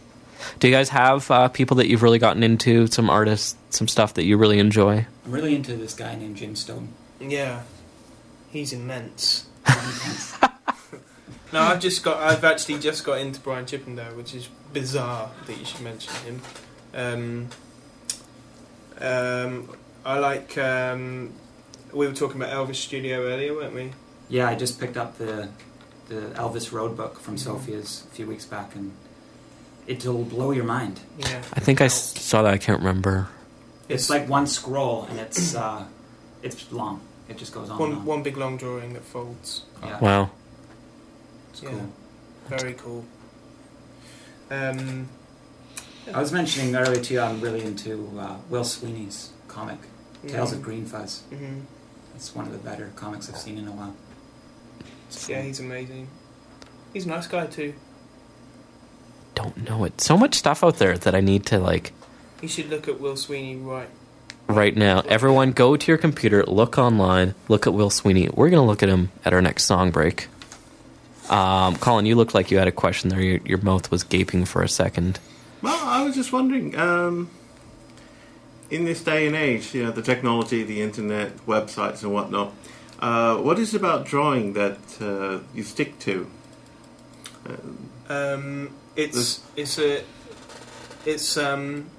Do 0.60 0.68
you 0.68 0.74
guys 0.74 0.90
have 0.90 1.30
uh, 1.32 1.48
people 1.50 1.78
that 1.78 1.88
you've 1.88 2.04
really 2.04 2.20
gotten 2.20 2.44
into? 2.44 2.88
Some 2.88 3.10
artists, 3.10 3.56
some 3.70 3.88
stuff 3.88 4.14
that 4.16 4.24
you 4.24 4.38
really 4.38 4.60
enjoy? 4.60 5.06
I'm 5.26 5.32
really 5.32 5.56
into 5.56 5.76
this 5.76 5.94
guy 5.94 6.16
named 6.16 6.38
Jim 6.38 6.56
Stone. 6.56 6.90
Yeah. 7.20 7.64
He's 8.50 8.74
immense. 8.74 9.46
No, 11.54 11.62
I've 11.62 11.80
just 11.80 12.04
got. 12.04 12.18
I've 12.18 12.44
actually 12.44 12.80
just 12.80 13.06
got 13.06 13.20
into 13.20 13.40
Brian 13.40 13.66
Chippendale, 13.66 14.14
which 14.18 14.34
is 14.36 14.50
bizarre 14.74 15.32
that 15.46 15.58
you 15.58 15.64
should 15.64 15.82
mention 15.82 16.14
him. 16.26 16.42
Um, 16.94 17.48
um, 19.00 19.70
I 20.04 20.20
like. 20.20 20.58
Um, 20.58 21.32
we 21.94 22.08
were 22.08 22.14
talking 22.14 22.42
about 22.42 22.52
Elvis 22.52 22.76
Studio 22.76 23.26
earlier, 23.26 23.54
weren't 23.54 23.74
we? 23.74 23.94
yeah, 24.28 24.50
I 24.50 24.56
just 24.56 24.82
picked 24.82 24.98
up 24.98 25.18
the 25.18 25.48
the 26.10 26.32
Elvis 26.36 26.74
Road 26.74 26.98
book 26.98 27.20
from 27.20 27.38
Sophia's 27.38 28.04
a 28.12 28.16
few 28.16 28.28
weeks 28.28 28.46
back, 28.46 28.76
and 28.76 28.92
it'll 29.88 30.24
blow 30.24 30.52
your 30.52 30.64
mind. 30.66 31.00
Yeah. 31.18 31.42
I 31.54 31.60
think 31.60 31.82
I 31.82 31.86
s- 31.86 32.20
saw 32.20 32.42
that. 32.44 32.54
I 32.54 32.58
can't 32.58 32.80
remember. 32.80 33.28
It's 33.90 34.10
like 34.10 34.28
one 34.28 34.48
scroll, 34.48 35.04
and 35.10 35.20
it's 35.20 35.54
uh, 35.56 35.86
it's 36.42 36.72
long. 36.72 37.02
it 37.30 37.38
just 37.38 37.54
goes 37.54 37.70
on. 37.70 37.72
and 37.72 37.80
One 37.80 37.94
on. 38.00 38.06
one 38.06 38.24
big 38.24 38.38
long 38.38 38.58
drawing 38.58 38.94
that 38.94 39.04
folds. 39.04 39.64
Yeah, 39.84 40.00
Wow. 40.00 40.30
it's 41.52 41.62
yeah. 41.64 41.70
cool. 41.70 41.90
Very 42.48 42.74
cool. 42.74 43.06
Um, 44.52 45.08
I 46.14 46.20
was 46.20 46.32
mentioning 46.32 46.76
earlier 46.76 47.02
to 47.02 47.14
you, 47.14 47.20
I'm 47.22 47.42
really 47.42 47.64
into 47.64 48.12
uh, 48.20 48.38
Will 48.50 48.64
Sweeney's 48.64 49.32
comic, 49.48 49.80
Tales 50.28 50.54
of 50.54 50.62
Green 50.62 50.86
Fuzz. 50.86 51.24
hmm 51.30 51.62
It's 52.16 52.36
one 52.36 52.46
of 52.46 52.52
the 52.52 52.60
better 52.60 52.92
comics 52.96 53.28
I've 53.30 53.38
seen 53.38 53.58
in 53.58 53.68
a 53.68 53.72
while. 53.72 53.96
Yeah, 55.28 55.42
he's 55.42 55.60
amazing. 55.60 56.08
He's 56.94 57.06
a 57.06 57.10
nice 57.10 57.28
guy 57.28 57.48
too. 57.48 57.74
Don't 59.36 59.70
know 59.70 59.84
it. 59.84 60.02
So 60.02 60.18
much 60.18 60.36
stuff 60.36 60.64
out 60.64 60.78
there 60.78 60.98
that 60.98 61.14
I 61.14 61.20
need 61.22 61.46
to 61.48 61.60
like 61.60 61.92
You 62.42 62.48
should 62.48 62.70
look 62.70 62.88
at 62.88 63.00
Will 63.00 63.16
Sweeney 63.18 63.56
right. 63.58 63.90
right 64.48 64.76
now. 64.76 65.02
Everyone, 65.02 65.52
go 65.52 65.76
to 65.78 65.92
your 65.92 65.98
computer, 65.98 66.44
look 66.46 66.78
online, 66.78 67.36
look 67.48 67.68
at 67.68 67.74
Will 67.74 67.90
Sweeney. 67.90 68.30
We're 68.30 68.50
gonna 68.50 68.66
look 68.66 68.82
at 68.82 68.90
him 68.90 69.12
at 69.24 69.34
our 69.34 69.42
next 69.42 69.66
song 69.66 69.92
break. 69.92 70.28
Um, 71.30 71.76
Colin, 71.78 72.06
you 72.06 72.16
looked 72.16 72.34
like 72.34 72.52
you 72.52 72.58
had 72.58 72.68
a 72.68 72.72
question 72.72 73.10
there. 73.10 73.22
Your, 73.22 73.40
your 73.46 73.58
mouth 73.60 73.90
was 73.92 74.04
gaping 74.04 74.46
for 74.46 74.62
a 74.62 74.70
second. 74.70 75.20
Well, 75.62 75.80
I 75.84 76.04
was 76.04 76.14
just 76.16 76.32
wondering, 76.32 76.78
um, 76.78 77.30
in 78.70 78.86
this 78.86 79.02
day 79.04 79.26
and 79.26 79.36
age, 79.36 79.74
you 79.74 79.84
know, 79.84 79.92
the 79.92 80.04
technology, 80.04 80.64
the 80.64 80.82
internet, 80.82 81.38
websites, 81.48 82.04
and 82.04 82.14
whatnot, 82.14 82.54
uh, 83.00 83.38
what 83.38 83.58
is 83.58 83.74
it 83.74 83.78
about 83.78 84.06
drawing 84.06 84.54
that 84.54 84.78
uh, 85.02 85.40
you 85.54 85.64
stick 85.64 85.98
to? 86.00 86.30
Uh, 87.48 87.56
Um, 88.08 88.70
it's 88.96 89.42
it's 89.56 89.78
a 89.80 90.04
it's 91.06 91.38
um 91.38 91.90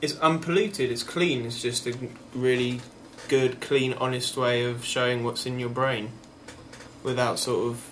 it's 0.00 0.18
unpolluted. 0.20 0.90
It's 0.90 1.02
clean. 1.02 1.44
It's 1.44 1.60
just 1.60 1.86
a 1.86 1.96
really 2.34 2.80
good, 3.28 3.60
clean, 3.60 3.94
honest 3.94 4.36
way 4.36 4.64
of 4.64 4.84
showing 4.84 5.24
what's 5.24 5.44
in 5.44 5.58
your 5.58 5.68
brain, 5.68 6.12
without 7.02 7.38
sort 7.38 7.66
of 7.66 7.90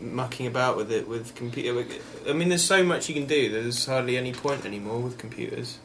mucking 0.00 0.46
about 0.46 0.76
with 0.76 0.92
it 0.92 1.08
with 1.08 1.34
computer. 1.34 1.84
I 2.28 2.32
mean, 2.32 2.48
there's 2.48 2.64
so 2.64 2.82
much 2.82 3.08
you 3.08 3.14
can 3.14 3.26
do. 3.26 3.50
There's 3.50 3.86
hardly 3.86 4.16
any 4.16 4.32
point 4.32 4.64
anymore 4.64 5.00
with 5.00 5.18
computers. 5.18 5.78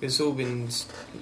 It's 0.00 0.20
all 0.20 0.32
been 0.32 0.68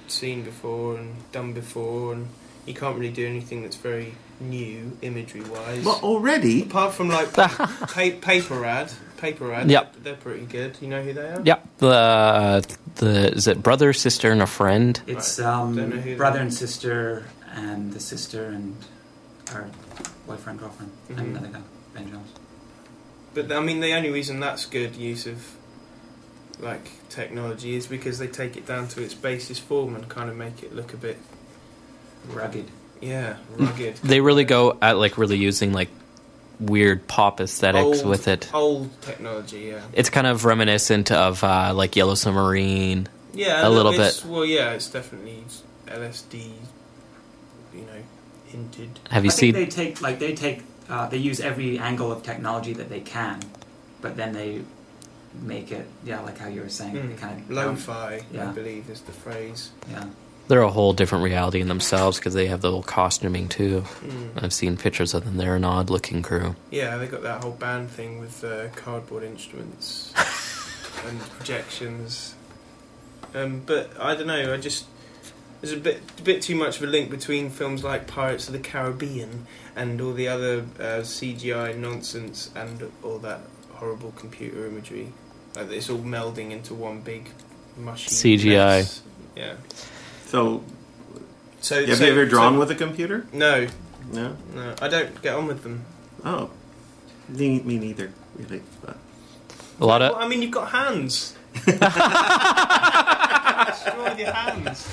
seen 0.06 0.42
before 0.42 0.98
and 0.98 1.30
done 1.32 1.52
before, 1.54 2.12
and 2.12 2.28
you 2.66 2.74
can't 2.74 2.98
really 2.98 3.12
do 3.12 3.26
anything 3.26 3.62
that's 3.62 3.76
very 3.76 4.14
new 4.38 4.98
imagery 5.00 5.40
wise. 5.42 5.82
But 5.82 6.02
already, 6.02 6.62
Apart 6.62 6.92
from 6.94 7.08
like 7.08 7.32
pa- 7.32 8.18
Paper 8.20 8.60
Rad, 8.60 8.92
Paper 9.16 9.46
Rad. 9.46 9.70
Yep. 9.70 9.96
they're 10.02 10.14
pretty 10.14 10.46
good. 10.46 10.76
You 10.80 10.88
know 10.88 11.02
who 11.02 11.12
they 11.12 11.28
are? 11.28 11.40
Yep. 11.42 11.78
the 11.78 12.76
the 12.96 13.32
is 13.34 13.46
it 13.46 13.62
brother, 13.62 13.92
sister, 13.92 14.30
and 14.30 14.40
a 14.42 14.46
friend? 14.46 15.00
It's 15.06 15.38
Right. 15.38 15.46
um, 15.48 15.76
Don't 15.76 15.90
know 15.90 15.96
who 16.00 16.16
brother 16.16 16.40
and 16.40 16.52
sister, 16.52 17.24
and 17.54 17.92
the 17.92 18.00
sister 18.00 18.46
and 18.46 18.76
her 19.50 19.68
boyfriend, 20.26 20.58
girlfriend, 20.60 20.92
Mhm. 21.10 21.18
and 21.18 21.28
another 21.36 21.48
guy, 21.48 21.60
Ben 21.94 22.10
Jones. 22.10 22.30
But 23.34 23.52
I 23.52 23.60
mean, 23.60 23.80
the 23.80 23.92
only 23.92 24.10
reason 24.10 24.40
that's 24.40 24.64
good 24.66 24.96
use 24.96 25.26
of 25.26 25.36
like 26.58 26.90
technology 27.10 27.76
is 27.76 27.86
because 27.86 28.18
they 28.18 28.26
take 28.26 28.56
it 28.56 28.66
down 28.66 28.88
to 28.88 29.02
its 29.02 29.12
basis 29.12 29.58
form 29.58 29.94
and 29.94 30.08
kind 30.08 30.30
of 30.30 30.36
make 30.36 30.62
it 30.62 30.74
look 30.74 30.94
a 30.94 30.96
bit 30.96 31.18
Rugged. 32.32 32.70
yeah 33.00 33.36
rugged. 33.58 33.96
They 34.02 34.20
really 34.20 34.44
go 34.44 34.78
at 34.80 34.96
like 34.96 35.18
really 35.18 35.36
using 35.36 35.72
like 35.74 35.90
weird 36.60 37.06
pop 37.08 37.40
aesthetics 37.40 38.00
Old- 38.00 38.06
with 38.08 38.28
it. 38.28 38.50
Old 38.54 38.90
technology, 39.02 39.70
yeah. 39.72 39.82
It's 39.92 40.10
kind 40.10 40.26
of 40.26 40.44
reminiscent 40.44 41.10
of 41.12 41.42
uh, 41.44 41.72
like 41.74 41.96
Yellow 41.96 42.14
Submarine. 42.14 43.08
Yeah, 43.34 43.66
A 43.66 43.70
little 43.70 43.92
bit. 43.92 44.24
Well, 44.26 44.44
yeah, 44.46 44.70
it's 44.72 44.88
definitely 44.88 45.44
LSD. 45.86 46.52
You 47.74 47.80
know, 47.82 48.02
hinted. 48.46 48.98
Have 49.10 49.24
you 49.24 49.30
I 49.30 49.34
think 49.34 49.40
seen? 49.40 49.52
they 49.54 49.66
take 49.66 50.00
like 50.00 50.18
they 50.18 50.34
take 50.34 50.62
uh, 50.88 51.06
they 51.08 51.18
use 51.18 51.40
every 51.40 51.78
angle 51.78 52.10
of 52.10 52.22
technology 52.22 52.72
that 52.72 52.88
they 52.88 53.00
can, 53.00 53.40
but 54.00 54.16
then 54.16 54.32
they 54.32 54.62
make 55.42 55.70
it 55.70 55.86
yeah 56.02 56.20
like 56.20 56.38
how 56.38 56.48
you 56.48 56.62
were 56.62 56.68
saying 56.70 56.94
they 56.94 57.00
Mm. 57.00 57.18
kind 57.18 57.40
of 57.42 57.50
Lo-fi, 57.50 58.14
I 58.14 58.20
Yeah. 58.32 58.52
believe, 58.52 58.88
is 58.88 59.02
the 59.02 59.12
phrase. 59.12 59.70
yeah 59.90 60.04
They're 60.48 60.62
a 60.62 60.70
whole 60.70 60.92
different 60.92 61.24
reality 61.24 61.60
in 61.60 61.68
themselves 61.68 62.18
because 62.18 62.34
they 62.34 62.46
have 62.46 62.60
the 62.60 62.70
whole 62.70 62.82
costuming 62.82 63.48
too. 63.48 63.82
Mm. 64.04 64.42
I've 64.42 64.52
seen 64.52 64.76
pictures 64.76 65.12
of 65.12 65.24
them. 65.24 65.36
They're 65.36 65.56
an 65.56 65.64
odd 65.64 65.90
looking 65.90 66.22
crew. 66.22 66.54
Yeah, 66.70 66.96
they 66.98 67.06
got 67.06 67.22
that 67.22 67.42
whole 67.42 67.52
band 67.52 67.90
thing 67.90 68.20
with 68.20 68.44
uh, 68.44 68.68
cardboard 68.76 69.24
instruments 69.24 70.12
and 71.06 71.20
projections. 71.20 72.34
Um, 73.34 73.62
but 73.66 73.90
I 74.00 74.14
don't 74.14 74.28
know. 74.28 74.54
I 74.54 74.56
just 74.56 74.86
there's 75.60 75.72
a 75.72 75.80
bit 75.80 76.00
a 76.18 76.22
bit 76.22 76.42
too 76.42 76.54
much 76.54 76.76
of 76.76 76.84
a 76.84 76.86
link 76.86 77.10
between 77.10 77.50
films 77.50 77.82
like 77.82 78.06
Pirates 78.06 78.46
of 78.46 78.52
the 78.52 78.60
Caribbean 78.60 79.46
and 79.74 80.00
all 80.00 80.12
the 80.12 80.28
other 80.28 80.60
uh, 80.78 81.02
CGI 81.02 81.76
nonsense 81.76 82.50
and 82.54 82.90
all 83.02 83.18
that 83.18 83.40
horrible 83.72 84.12
computer 84.12 84.66
imagery. 84.66 85.12
Like 85.54 85.70
it's 85.70 85.90
all 85.90 85.98
melding 85.98 86.50
into 86.50 86.74
one 86.74 87.00
big 87.00 87.28
mushy 87.76 88.10
CGI. 88.10 88.54
mess. 88.54 89.02
Yeah. 89.34 89.54
So 90.26 90.62
So 91.60 91.84
have 91.86 91.98
so- 91.98 92.04
you 92.04 92.10
ever 92.12 92.26
drawn 92.26 92.54
so- 92.54 92.58
with 92.60 92.70
a 92.70 92.74
computer? 92.74 93.26
No, 93.32 93.66
No. 94.12 94.36
no. 94.54 94.74
I 94.80 94.88
don't 94.88 95.20
get 95.22 95.34
on 95.34 95.46
with 95.46 95.62
them. 95.62 95.84
Oh, 96.24 96.50
me, 97.28 97.60
me 97.60 97.78
neither, 97.78 98.12
really. 98.36 98.62
But 98.84 98.96
A 99.80 99.86
lot 99.86 100.00
Well, 100.00 100.14
of 100.16 100.22
I 100.22 100.28
mean, 100.28 100.42
you've 100.42 100.50
got 100.52 100.70
hands. 100.70 101.34
Draw 103.84 104.04
with 104.04 104.18
your 104.18 104.32
hands. 104.32 104.86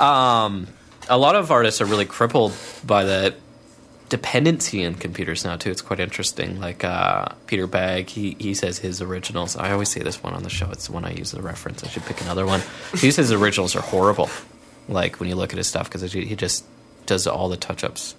um, 0.00 0.66
a 1.08 1.16
lot 1.18 1.34
of 1.34 1.50
artists 1.50 1.80
are 1.80 1.84
really 1.86 2.04
crippled 2.06 2.52
by 2.86 3.04
the 3.04 3.34
dependency 4.08 4.82
in 4.82 4.94
computers 4.94 5.44
now 5.44 5.56
too. 5.56 5.70
It's 5.70 5.82
quite 5.82 6.00
interesting. 6.00 6.60
Like 6.60 6.84
uh, 6.84 7.26
Peter 7.46 7.66
Bagge, 7.66 8.10
he 8.10 8.36
he 8.38 8.54
says 8.54 8.78
his 8.78 9.00
originals. 9.00 9.56
I 9.56 9.72
always 9.72 9.88
say 9.88 10.00
this 10.00 10.22
one 10.22 10.34
on 10.34 10.42
the 10.42 10.50
show. 10.50 10.70
It's 10.70 10.86
the 10.86 10.92
one 10.92 11.04
I 11.04 11.12
use 11.12 11.32
as 11.34 11.40
a 11.40 11.42
reference. 11.42 11.84
I 11.84 11.88
should 11.88 12.04
pick 12.04 12.20
another 12.20 12.46
one. 12.46 12.60
He 12.92 13.10
says 13.10 13.28
his 13.28 13.32
originals 13.32 13.74
are 13.76 13.82
horrible. 13.82 14.30
Like 14.88 15.20
when 15.20 15.28
you 15.28 15.34
look 15.34 15.52
at 15.52 15.56
his 15.56 15.66
stuff, 15.66 15.90
because 15.90 16.12
he 16.12 16.36
just 16.36 16.64
does 17.06 17.26
all 17.26 17.48
the 17.48 17.56
touch 17.56 17.84
ups 17.84 18.14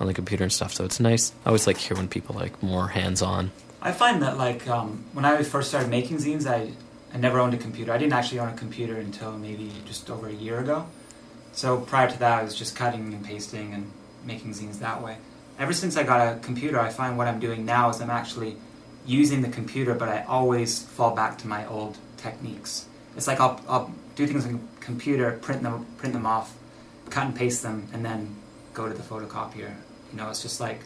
on 0.00 0.06
the 0.06 0.14
computer 0.14 0.44
and 0.44 0.52
stuff. 0.52 0.72
So 0.72 0.84
it's 0.84 1.00
nice. 1.00 1.32
I 1.44 1.48
always 1.48 1.66
like 1.66 1.76
hear 1.76 1.96
when 1.96 2.08
people 2.08 2.34
like 2.34 2.62
more 2.62 2.88
hands 2.88 3.22
on. 3.22 3.50
I 3.80 3.92
find 3.92 4.22
that 4.22 4.36
like 4.36 4.66
um, 4.68 5.04
when 5.12 5.24
I 5.24 5.42
first 5.42 5.68
started 5.68 5.88
making 5.90 6.18
zines, 6.18 6.46
I 6.46 6.72
I 7.12 7.18
never 7.18 7.38
owned 7.38 7.54
a 7.54 7.58
computer. 7.58 7.92
I 7.92 7.98
didn't 7.98 8.12
actually 8.12 8.40
own 8.40 8.48
a 8.48 8.56
computer 8.56 8.96
until 8.96 9.32
maybe 9.32 9.70
just 9.86 10.10
over 10.10 10.28
a 10.28 10.32
year 10.32 10.58
ago. 10.58 10.86
So 11.52 11.80
prior 11.80 12.10
to 12.10 12.18
that, 12.18 12.40
I 12.40 12.42
was 12.42 12.54
just 12.54 12.76
cutting 12.76 13.14
and 13.14 13.24
pasting 13.24 13.72
and 13.72 13.90
making 14.24 14.52
zines 14.52 14.78
that 14.80 15.02
way. 15.02 15.16
Ever 15.58 15.72
since 15.72 15.96
I 15.96 16.02
got 16.04 16.20
a 16.20 16.38
computer, 16.40 16.78
I 16.78 16.90
find 16.90 17.18
what 17.18 17.26
I'm 17.26 17.40
doing 17.40 17.64
now 17.64 17.90
is 17.90 18.00
I'm 18.00 18.10
actually 18.10 18.56
using 19.06 19.42
the 19.42 19.48
computer, 19.48 19.94
but 19.94 20.08
I 20.08 20.22
always 20.24 20.82
fall 20.82 21.14
back 21.14 21.38
to 21.38 21.48
my 21.48 21.66
old 21.66 21.98
techniques. 22.16 22.86
It's 23.16 23.26
like 23.26 23.40
I'll, 23.40 23.60
I'll 23.68 23.92
do 24.14 24.26
things 24.26 24.46
on 24.46 24.52
the 24.52 24.58
computer, 24.80 25.32
print 25.42 25.62
them, 25.62 25.86
print 25.96 26.12
them 26.12 26.26
off, 26.26 26.54
cut 27.10 27.26
and 27.26 27.34
paste 27.34 27.62
them, 27.62 27.88
and 27.92 28.04
then 28.04 28.36
go 28.74 28.88
to 28.88 28.94
the 28.94 29.02
photocopier. 29.02 29.74
You 30.12 30.16
know, 30.16 30.28
it's 30.30 30.42
just 30.42 30.60
like 30.60 30.80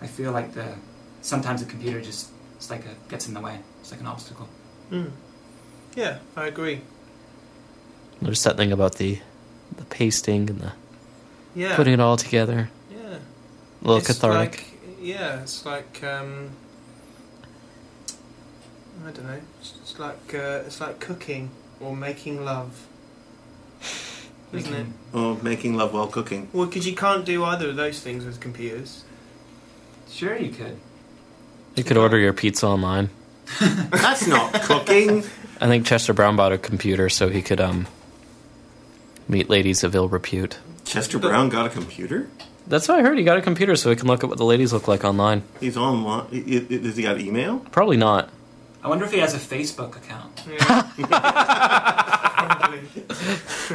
I 0.00 0.06
feel 0.06 0.32
like 0.32 0.52
the 0.52 0.74
sometimes 1.22 1.64
the 1.64 1.70
computer 1.70 2.00
just 2.00 2.30
it's 2.56 2.70
like 2.70 2.84
a 2.84 2.94
gets 3.08 3.28
in 3.28 3.34
the 3.34 3.40
way. 3.40 3.58
It's 3.80 3.90
like 3.90 4.00
an 4.00 4.06
obstacle. 4.06 4.48
Hmm. 4.90 5.08
Yeah, 5.94 6.18
I 6.36 6.46
agree. 6.46 6.82
There's 8.20 8.40
something 8.40 8.72
about 8.72 8.96
the 8.96 9.20
the 9.76 9.84
pasting 9.84 10.50
and 10.50 10.60
the 10.60 10.72
Yeah. 11.54 11.76
putting 11.76 11.94
it 11.94 12.00
all 12.00 12.16
together. 12.16 12.70
yeah. 12.90 12.98
A 12.98 13.82
little 13.82 13.98
It's 13.98 14.06
cathartic. 14.06 14.50
Like, 14.58 14.98
yeah, 15.00 15.40
it's 15.42 15.66
like 15.66 16.02
um, 16.04 16.50
I 19.06 19.10
don't 19.10 19.26
know. 19.26 19.40
It's, 19.60 19.74
it's 19.80 19.98
like 19.98 20.34
uh, 20.34 20.62
it's 20.66 20.80
like 20.80 21.00
cooking 21.00 21.50
or 21.80 21.94
making 21.96 22.44
love, 22.44 22.86
isn't 24.52 24.72
it? 24.72 24.86
oh, 25.12 25.34
making 25.42 25.76
love 25.76 25.92
while 25.92 26.06
cooking. 26.06 26.48
Well, 26.52 26.66
because 26.66 26.86
you 26.86 26.94
can't 26.94 27.24
do 27.24 27.42
either 27.44 27.70
of 27.70 27.76
those 27.76 28.00
things 28.00 28.24
with 28.24 28.38
computers. 28.40 29.04
Sure, 30.10 30.36
you 30.36 30.50
could. 30.50 30.76
you 31.74 31.82
could 31.84 31.96
order 31.96 32.18
your 32.18 32.32
pizza 32.32 32.66
online. 32.66 33.10
That's 33.60 34.26
not 34.26 34.52
cooking. 34.62 35.24
I 35.60 35.66
think 35.66 35.86
Chester 35.86 36.12
Brown 36.12 36.36
bought 36.36 36.52
a 36.52 36.58
computer 36.58 37.08
so 37.08 37.28
he 37.28 37.42
could 37.42 37.60
um 37.60 37.86
meet 39.28 39.50
ladies 39.50 39.82
of 39.82 39.94
ill 39.94 40.08
repute. 40.08 40.58
Chester 40.92 41.18
Brown 41.18 41.48
got 41.48 41.66
a 41.66 41.70
computer. 41.70 42.28
That's 42.66 42.86
what 42.88 42.98
I 42.98 43.02
heard. 43.02 43.18
He 43.18 43.24
got 43.24 43.38
a 43.38 43.42
computer 43.42 43.74
so 43.76 43.90
he 43.90 43.96
can 43.96 44.06
look 44.06 44.22
at 44.22 44.28
what 44.28 44.38
the 44.38 44.44
ladies 44.44 44.72
look 44.72 44.86
like 44.88 45.04
online. 45.04 45.42
He's 45.60 45.76
online. 45.76 46.26
i- 46.32 46.36
i- 46.36 46.78
Does 46.78 46.96
he 46.96 47.02
got 47.02 47.20
email? 47.20 47.58
Probably 47.72 47.96
not. 47.96 48.30
I 48.84 48.88
wonder 48.88 49.04
if 49.04 49.12
he 49.12 49.18
has 49.18 49.34
a 49.34 49.38
Facebook 49.38 49.96
account. 49.96 50.42
Yeah. 50.98 51.92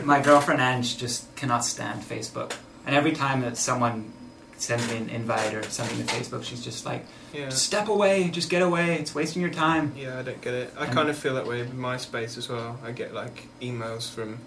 My 0.03 0.21
girlfriend 0.21 0.61
Ange 0.61 0.97
just 0.97 1.33
cannot 1.35 1.65
stand 1.65 2.01
Facebook, 2.01 2.53
and 2.85 2.95
every 2.95 3.11
time 3.13 3.41
that 3.41 3.57
someone 3.57 4.11
sends 4.57 4.87
me 4.89 4.97
an 4.97 5.09
invite 5.09 5.53
or 5.53 5.63
something 5.63 5.97
to 5.97 6.03
Facebook, 6.13 6.43
she's 6.43 6.63
just 6.63 6.85
like, 6.85 7.05
Yeah. 7.33 7.49
"Just 7.49 7.65
step 7.65 7.87
away, 7.89 8.29
just 8.29 8.49
get 8.49 8.61
away. 8.61 8.95
It's 8.95 9.13
wasting 9.15 9.41
your 9.41 9.51
time." 9.51 9.93
Yeah, 9.97 10.19
I 10.19 10.23
don't 10.23 10.41
get 10.41 10.53
it. 10.53 10.73
I 10.77 10.85
And- 10.85 10.93
kind 10.93 11.09
of 11.09 11.17
feel 11.17 11.35
that 11.35 11.47
way 11.47 11.59
with 11.61 11.75
MySpace 11.77 12.37
as 12.37 12.49
well. 12.49 12.77
I 12.85 12.91
get 12.91 13.13
like 13.13 13.47
emails 13.61 14.09
from 14.09 14.39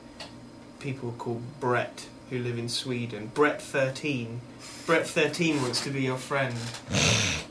people 0.78 1.14
called 1.18 1.42
Brett 1.60 2.06
who 2.30 2.38
live 2.38 2.58
in 2.58 2.68
Sweden. 2.68 3.30
Brett 3.34 3.60
thirteen. 3.60 4.40
Brett 4.86 5.06
thirteen 5.06 5.60
wants 5.62 5.82
to 5.84 5.90
be 5.90 6.02
your 6.02 6.16
friend. 6.16 6.54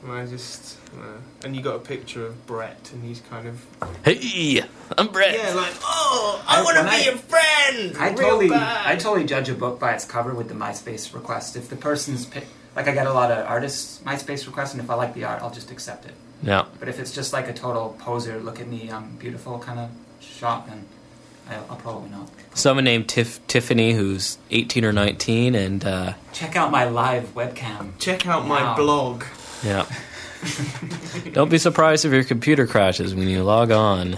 And 0.03 0.11
I 0.11 0.25
just 0.25 0.77
uh, 0.97 1.17
and 1.43 1.55
you 1.55 1.61
got 1.61 1.75
a 1.75 1.79
picture 1.79 2.25
of 2.25 2.47
Brett, 2.47 2.89
and 2.93 3.03
he's 3.03 3.19
kind 3.29 3.47
of 3.47 3.65
Hey, 4.03 4.63
I'm 4.97 5.07
Brett. 5.09 5.35
yeah, 5.37 5.53
like 5.53 5.73
oh, 5.83 6.43
I, 6.47 6.59
I- 6.59 6.63
want 6.63 6.77
to 6.77 6.83
be 6.83 6.89
I- 6.89 6.99
your 7.01 7.17
friend. 7.17 7.97
I 7.97 8.09
real 8.09 8.17
totally, 8.17 8.49
bad. 8.49 8.87
I 8.87 8.95
totally 8.95 9.25
judge 9.25 9.49
a 9.49 9.53
book 9.53 9.79
by 9.79 9.93
its 9.93 10.05
cover 10.05 10.33
with 10.33 10.47
the 10.47 10.55
MySpace 10.55 11.13
request. 11.13 11.55
If 11.55 11.69
the 11.69 11.75
person's 11.75 12.25
pick, 12.25 12.45
like, 12.75 12.87
I 12.87 12.93
get 12.93 13.05
a 13.07 13.13
lot 13.13 13.29
of 13.31 13.45
artists 13.45 13.99
MySpace 14.05 14.47
requests, 14.47 14.73
and 14.73 14.81
if 14.81 14.89
I 14.89 14.95
like 14.95 15.13
the 15.13 15.25
art, 15.25 15.41
I'll 15.41 15.51
just 15.51 15.69
accept 15.71 16.05
it. 16.05 16.13
Yeah. 16.41 16.65
But 16.79 16.87
if 16.87 16.99
it's 16.99 17.11
just 17.13 17.33
like 17.33 17.47
a 17.49 17.53
total 17.53 17.95
poser, 17.99 18.39
look 18.39 18.59
at 18.61 18.67
me, 18.67 18.89
I'm 18.89 19.17
beautiful 19.17 19.59
kind 19.59 19.79
of 19.79 19.89
shot, 20.21 20.67
then 20.67 20.77
I, 20.79 20.98
I'll 21.69 21.75
probably 21.77 22.09
not. 22.09 22.29
Someone 22.53 22.83
named 22.83 23.07
Tiff- 23.07 23.45
Tiffany, 23.47 23.93
who's 23.93 24.37
18 24.51 24.83
or 24.85 24.91
19, 24.91 25.55
and 25.55 25.83
uh, 25.85 26.13
Check 26.33 26.55
out 26.55 26.71
my 26.71 26.85
live 26.85 27.33
webcam. 27.35 27.97
Check 27.99 28.27
out 28.27 28.47
my 28.47 28.61
Wow. 28.61 28.75
blog. 28.75 29.23
yeah. 29.63 29.85
Don't 31.33 31.49
be 31.49 31.57
surprised 31.57 32.05
if 32.05 32.11
your 32.13 32.23
computer 32.23 32.65
crashes 32.67 33.13
when 33.13 33.27
you 33.27 33.43
log 33.43 33.71
on. 33.71 34.15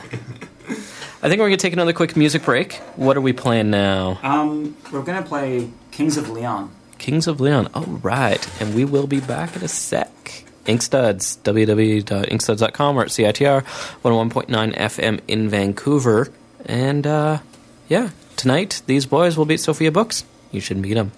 I 1.24 1.30
think 1.30 1.40
we're 1.40 1.48
gonna 1.48 1.58
take 1.58 1.74
another 1.74 1.94
quick 1.94 2.16
music 2.16 2.44
break. 2.44 2.74
What 2.96 3.18
are 3.18 3.22
we 3.22 3.34
playing 3.34 3.70
now? 3.70 4.20
Um, 4.24 4.76
we're 4.92 5.02
gonna 5.04 5.22
play 5.24 5.70
Kings 5.92 6.18
of 6.18 6.30
Leon. 6.30 6.72
Kings 6.98 7.28
of 7.28 7.42
Leon. 7.42 7.70
All 7.74 7.84
right, 7.86 8.62
and 8.62 8.74
we 8.76 8.86
will 8.86 9.08
be 9.08 9.20
back 9.20 9.56
in 9.56 9.64
a 9.64 9.68
sec. 9.68 10.10
Inkstuds, 10.66 11.40
www.inkstuds.com 11.44 12.98
or 12.98 13.02
at 13.02 13.08
CITR 13.10 13.64
101.9 14.04 14.76
FM 14.78 15.20
in 15.28 15.50
Vancouver. 15.50 16.32
And 16.66 17.08
uh, 17.08 17.40
yeah, 17.88 18.10
tonight 18.36 18.82
these 18.86 19.06
boys 19.06 19.38
will 19.38 19.46
beat 19.46 19.60
Sophia 19.60 19.92
Books. 19.92 20.24
You 20.52 20.62
should 20.62 20.78
meet 20.78 20.94
them. 20.94 21.12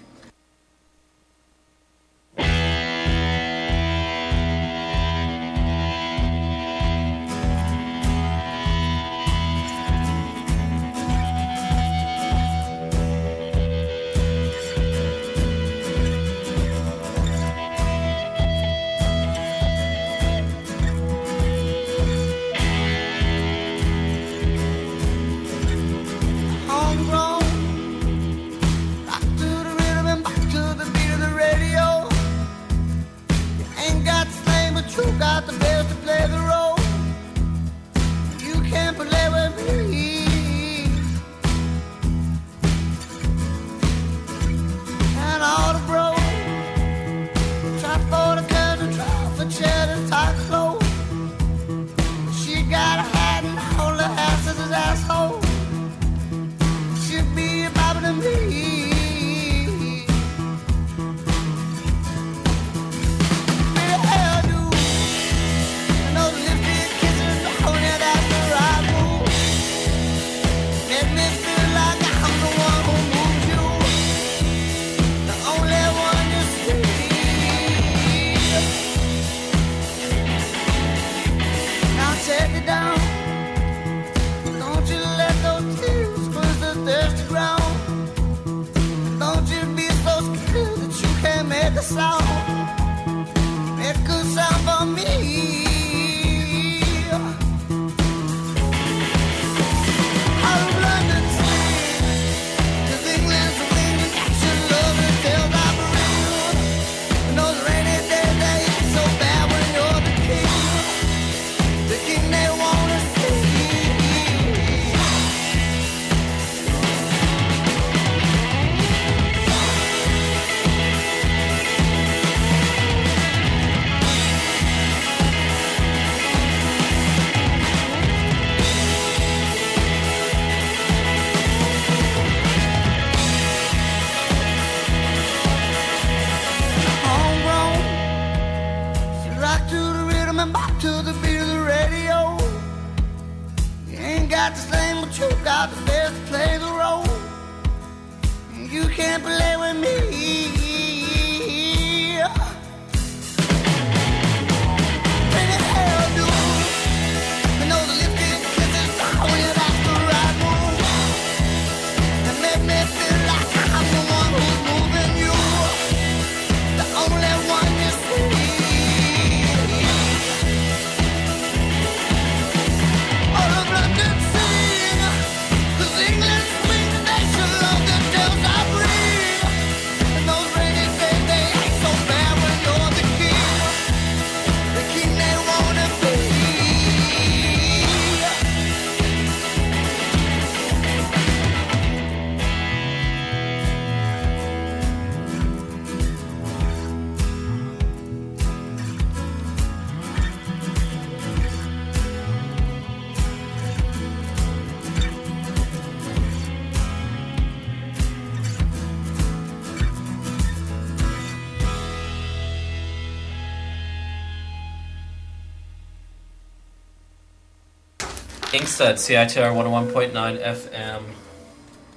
Inkstuds, 218.83 219.31
CITR 219.31 219.55
101.9 219.93 220.43
FM. 220.43 221.03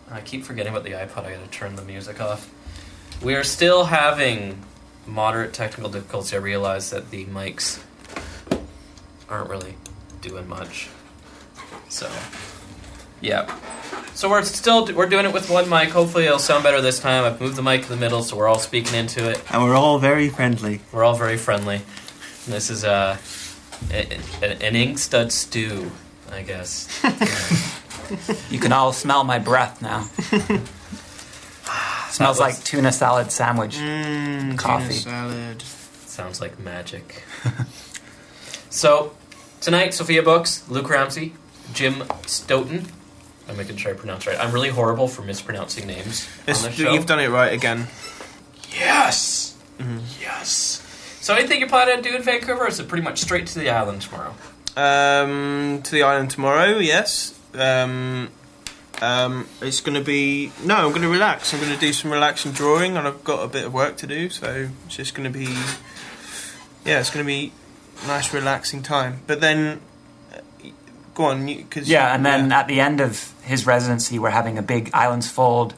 I 0.09 0.21
keep 0.21 0.45
forgetting 0.45 0.73
about 0.73 0.85
the 0.85 0.93
iPod. 0.93 1.25
I 1.25 1.33
gotta 1.35 1.49
turn 1.51 1.75
the 1.75 1.83
music 1.83 2.21
off. 2.21 2.49
We 3.23 3.35
are 3.35 3.43
still 3.43 3.87
having 3.87 4.63
moderate 5.05 5.53
technical 5.53 5.91
difficulties. 5.91 6.33
I 6.33 6.37
realize 6.37 6.91
that 6.91 7.11
the 7.11 7.25
mics 7.25 7.83
aren't 9.29 9.51
really 9.51 9.75
doing 10.21 10.49
much. 10.49 10.89
So, 11.89 12.09
yeah. 13.21 13.53
So 14.15 14.31
we're 14.31 14.45
still 14.45 14.87
we're 14.95 15.09
doing 15.09 15.27
it 15.27 15.33
with 15.33 15.51
one 15.51 15.69
mic. 15.69 15.89
Hopefully, 15.89 16.27
it'll 16.27 16.39
sound 16.39 16.63
better 16.63 16.81
this 16.81 17.01
time. 17.01 17.25
I've 17.25 17.41
moved 17.41 17.57
the 17.57 17.63
mic 17.63 17.83
to 17.83 17.89
the 17.89 17.97
middle, 17.97 18.23
so 18.23 18.37
we're 18.37 18.49
all 18.49 18.61
speaking 18.61 18.95
into 18.95 19.29
it. 19.29 19.43
And 19.53 19.61
we're 19.65 19.75
all 19.75 19.99
very 19.99 20.29
friendly. 20.29 20.83
We're 20.93 21.03
all 21.03 21.17
very 21.17 21.37
friendly. 21.37 21.81
This 22.47 22.71
is 22.71 22.85
uh, 22.85 23.19
an 23.91 24.77
ink 24.77 24.99
stud 24.99 25.33
stew, 25.33 25.91
I 26.37 26.43
guess. 26.43 26.89
You 28.51 28.61
can 28.61 28.71
all 28.71 28.93
smell 28.93 29.25
my 29.25 29.41
breath 29.41 29.83
now. 29.83 30.03
Smells 32.11 32.39
was- 32.39 32.41
like 32.41 32.63
tuna 32.63 32.93
salad 32.93 33.33
sandwich. 33.33 33.77
Mmm, 33.79 34.57
Coffee. 34.57 34.93
salad. 34.95 35.61
Sounds 36.07 36.41
like 36.41 36.57
magic. 36.61 37.25
so, 38.71 39.13
tonight, 39.61 39.93
Sophia 39.93 40.23
Books, 40.23 40.63
Luke 40.69 40.89
Ramsey, 40.89 41.35
Jim 41.73 41.95
Stoten. 42.27 42.89
I'm 43.49 43.57
making 43.57 43.77
sure 43.77 43.93
I 43.93 43.97
pronounce 43.97 44.25
right. 44.27 44.39
I'm 44.39 44.53
really 44.53 44.71
horrible 44.71 45.09
for 45.09 45.23
mispronouncing 45.23 45.89
names 45.89 46.29
It's- 46.43 46.65
on 46.65 46.71
the 46.71 46.77
show. 46.77 46.93
you've 46.93 47.07
done 47.07 47.19
it 47.19 47.29
right 47.29 47.53
again. 47.53 47.89
Yes! 48.71 49.57
Mm-hmm. 49.79 49.99
Yes! 50.21 50.83
So, 51.21 51.35
anything 51.35 51.59
you 51.61 51.67
plan 51.67 51.91
on 51.91 52.03
doing 52.03 52.15
in 52.15 52.23
Vancouver, 52.23 52.65
or 52.65 52.69
is 52.69 52.79
it 52.79 52.87
pretty 52.87 53.03
much 53.03 53.19
straight 53.21 53.49
to 53.49 53.59
the 53.59 53.69
island 53.71 54.03
tomorrow? 54.03 54.33
Um, 54.77 55.81
to 55.85 55.91
the 55.91 56.03
island 56.03 56.31
tomorrow. 56.31 56.79
Yes. 56.79 57.39
Um, 57.55 58.29
um, 59.01 59.47
it's 59.61 59.81
going 59.81 59.95
to 59.97 60.05
be 60.05 60.53
no. 60.65 60.77
I'm 60.77 60.91
going 60.91 61.03
to 61.03 61.09
relax. 61.09 61.53
I'm 61.53 61.61
going 61.61 61.73
to 61.73 61.79
do 61.79 61.93
some 61.93 62.11
relaxing 62.11 62.53
drawing, 62.53 62.97
and 62.97 63.07
I've 63.07 63.25
got 63.25 63.43
a 63.43 63.49
bit 63.49 63.65
of 63.65 63.75
work 63.75 63.97
to 63.99 64.07
do. 64.07 64.29
So 64.31 64.69
it's 64.87 64.97
just 64.97 65.15
going 65.15 65.31
to 65.31 65.39
be, 65.39 65.53
yeah, 66.85 67.01
it's 67.01 67.11
going 67.11 67.25
to 67.25 67.27
be 67.27 67.53
nice 68.07 68.33
relaxing 68.33 68.83
time. 68.83 69.21
But 69.27 69.41
then, 69.41 69.81
uh, 70.35 70.41
go 71.15 71.25
on, 71.25 71.47
because 71.47 71.89
Yeah, 71.89 72.15
and 72.15 72.25
then 72.25 72.53
at 72.53 72.69
the 72.69 72.81
end 72.81 73.01
of 73.01 73.35
his 73.43 73.67
residency, 73.67 74.19
we're 74.19 74.31
having 74.31 74.59
a 74.59 74.63
big 74.63 74.91
Islands 74.93 75.31
Fold 75.31 75.75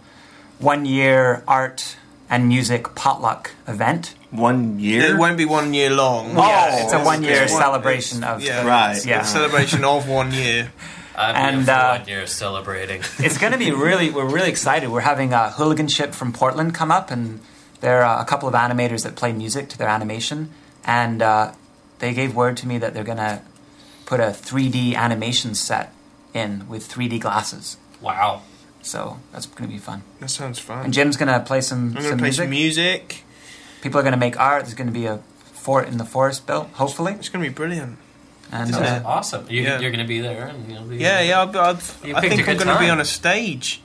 one 0.58 0.84
year 0.84 1.42
art 1.46 1.96
and 2.30 2.48
music 2.48 2.94
potluck 2.94 3.52
event. 3.66 4.14
One 4.30 4.78
year? 4.78 5.14
it 5.14 5.18
won't 5.18 5.38
be 5.38 5.44
one 5.46 5.72
year 5.72 5.90
long. 5.90 6.36
Oh, 6.36 6.42
yeah, 6.46 6.84
it's 6.84 6.92
a 6.92 7.02
one 7.02 7.22
year 7.22 7.42
It's 7.42 7.52
one- 7.52 7.62
celebration 7.62 8.22
of. 8.24 8.42
yeah, 8.42 8.66
Right. 8.66 9.04
Yeah. 9.06 9.22
A 9.22 9.24
celebration 9.24 9.84
of 9.84 10.06
one 10.08 10.32
year. 10.32 10.70
I'm 11.16 11.34
And, 11.34 11.64
here 11.64 11.74
uh, 11.74 11.98
one 11.98 12.08
year 12.08 12.26
celebrating. 12.26 13.00
It's 13.18 13.38
going 13.38 13.52
to 13.52 13.58
be 13.58 13.72
really, 13.72 14.10
we're 14.10 14.28
really 14.28 14.50
excited. 14.50 14.88
We're 14.90 15.00
having 15.00 15.32
a 15.32 15.50
hooliganship 15.56 16.14
from 16.14 16.32
Portland 16.32 16.74
come 16.74 16.90
up, 16.92 17.10
and 17.10 17.40
there 17.80 18.02
are 18.04 18.20
a 18.20 18.24
couple 18.24 18.48
of 18.48 18.54
animators 18.54 19.02
that 19.04 19.16
play 19.16 19.32
music 19.32 19.68
to 19.70 19.78
their 19.78 19.88
animation. 19.88 20.50
And 20.84 21.20
uh, 21.22 21.52
they 21.98 22.12
gave 22.14 22.34
word 22.36 22.56
to 22.58 22.68
me 22.68 22.78
that 22.78 22.92
they're 22.94 23.02
going 23.04 23.18
to 23.18 23.40
put 24.06 24.20
a 24.20 24.26
3D 24.26 24.94
animation 24.94 25.54
set 25.54 25.92
in 26.34 26.68
with 26.68 26.88
3D 26.88 27.18
glasses. 27.20 27.78
Wow. 28.00 28.42
So 28.88 29.18
that's 29.32 29.46
going 29.46 29.68
to 29.68 29.72
be 29.74 29.78
fun. 29.78 30.02
That 30.20 30.30
sounds 30.30 30.58
fun. 30.58 30.84
And 30.86 30.94
Jim's 30.94 31.16
going 31.18 31.28
to 31.28 31.40
play 31.40 31.60
some, 31.60 31.88
I'm 31.88 31.92
going 31.94 32.02
some 32.04 32.12
to 32.12 32.16
play 32.18 32.28
music. 32.28 32.42
some 32.44 32.50
music. 32.50 33.24
People 33.82 34.00
are 34.00 34.02
going 34.02 34.12
to 34.14 34.18
make 34.18 34.38
art. 34.40 34.62
There's 34.64 34.74
going 34.74 34.86
to 34.86 34.92
be 34.92 35.04
a 35.06 35.18
fort 35.52 35.88
in 35.88 35.98
the 35.98 36.04
forest 36.04 36.46
built, 36.46 36.68
hopefully. 36.72 37.12
It's 37.12 37.28
going 37.28 37.44
to 37.44 37.50
be 37.50 37.54
brilliant. 37.54 37.98
And 38.50 38.70
Isn't 38.70 38.82
uh, 38.82 38.86
it? 39.00 39.04
Awesome. 39.04 39.46
You, 39.50 39.62
Yeah. 39.62 39.78
You're 39.78 39.90
going 39.90 40.02
to 40.04 40.08
be 40.08 40.20
there. 40.20 40.46
And 40.46 40.72
you'll 40.72 40.82
be 40.84 40.96
Yeah, 40.96 41.20
yeah. 41.20 41.40
I'll, 41.40 41.58
I'll, 41.58 41.78
You 42.02 42.16
I 42.16 42.20
picked 42.22 42.34
think 42.36 42.48
a 42.48 42.50
I'm 42.52 42.56
going 42.56 42.68
to 42.68 42.78
be 42.78 42.88
on 42.88 42.98
a 43.00 43.04
stage. 43.04 43.82